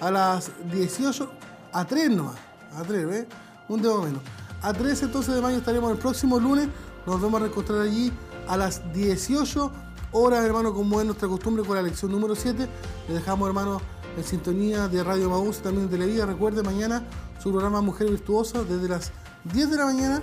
a 0.00 0.10
las 0.10 0.52
18, 0.72 1.28
a 1.72 1.84
3 1.84 2.10
nomás. 2.10 2.36
A 2.76 2.82
3, 2.82 3.06
¿ves? 3.06 3.26
Un 3.68 3.82
dedo 3.82 4.02
menos. 4.02 4.22
A 4.62 4.72
3 4.72 5.02
entonces 5.02 5.34
de 5.34 5.40
mayo 5.40 5.58
estaremos 5.58 5.90
el 5.90 5.98
próximo 5.98 6.38
lunes. 6.38 6.68
Nos 7.06 7.20
vamos 7.20 7.40
a 7.40 7.44
reencontrar 7.44 7.80
allí 7.80 8.12
a 8.46 8.56
las 8.56 8.92
18 8.92 9.72
horas, 10.12 10.44
hermano, 10.44 10.72
como 10.72 11.00
es 11.00 11.06
nuestra 11.06 11.28
costumbre 11.28 11.64
con 11.64 11.74
la 11.74 11.82
lección 11.82 12.12
número 12.12 12.36
7. 12.36 12.68
Le 13.08 13.14
dejamos, 13.14 13.48
hermano, 13.48 13.80
en 14.16 14.24
sintonía 14.24 14.88
de 14.88 15.04
Radio 15.04 15.30
Maús, 15.30 15.58
también 15.58 15.88
de 15.88 15.96
Televida. 15.96 16.26
Recuerde 16.26 16.62
mañana 16.62 17.02
su 17.42 17.50
programa 17.50 17.80
Mujer 17.80 18.10
Virtuosa 18.10 18.62
desde 18.64 18.88
las 18.88 19.12
10 19.52 19.70
de 19.70 19.76
la 19.76 19.84
mañana 19.84 20.22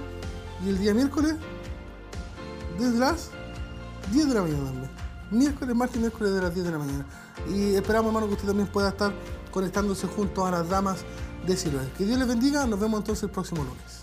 y 0.65 0.69
el 0.69 0.79
día 0.79 0.93
miércoles 0.93 1.35
desde 2.79 2.97
las 2.97 3.29
10 4.11 4.27
de 4.27 4.33
la 4.33 4.41
mañana 4.41 4.65
también. 4.65 4.89
Miércoles, 5.31 5.75
martes 5.75 5.97
y 5.97 5.99
miércoles 5.99 6.33
de 6.33 6.41
las 6.41 6.53
10 6.53 6.65
de 6.65 6.71
la 6.71 6.77
mañana. 6.77 7.05
Y 7.49 7.75
esperamos, 7.75 8.07
hermano, 8.07 8.27
que 8.27 8.33
usted 8.33 8.47
también 8.47 8.67
pueda 8.67 8.89
estar 8.89 9.13
conectándose 9.51 10.07
junto 10.07 10.45
a 10.45 10.51
las 10.51 10.69
damas 10.69 10.99
de 11.45 11.57
Silver. 11.57 11.87
Que 11.97 12.05
Dios 12.05 12.19
les 12.19 12.27
bendiga. 12.27 12.65
Nos 12.67 12.79
vemos 12.79 12.99
entonces 12.99 13.23
el 13.23 13.29
próximo 13.29 13.63
lunes. 13.63 14.02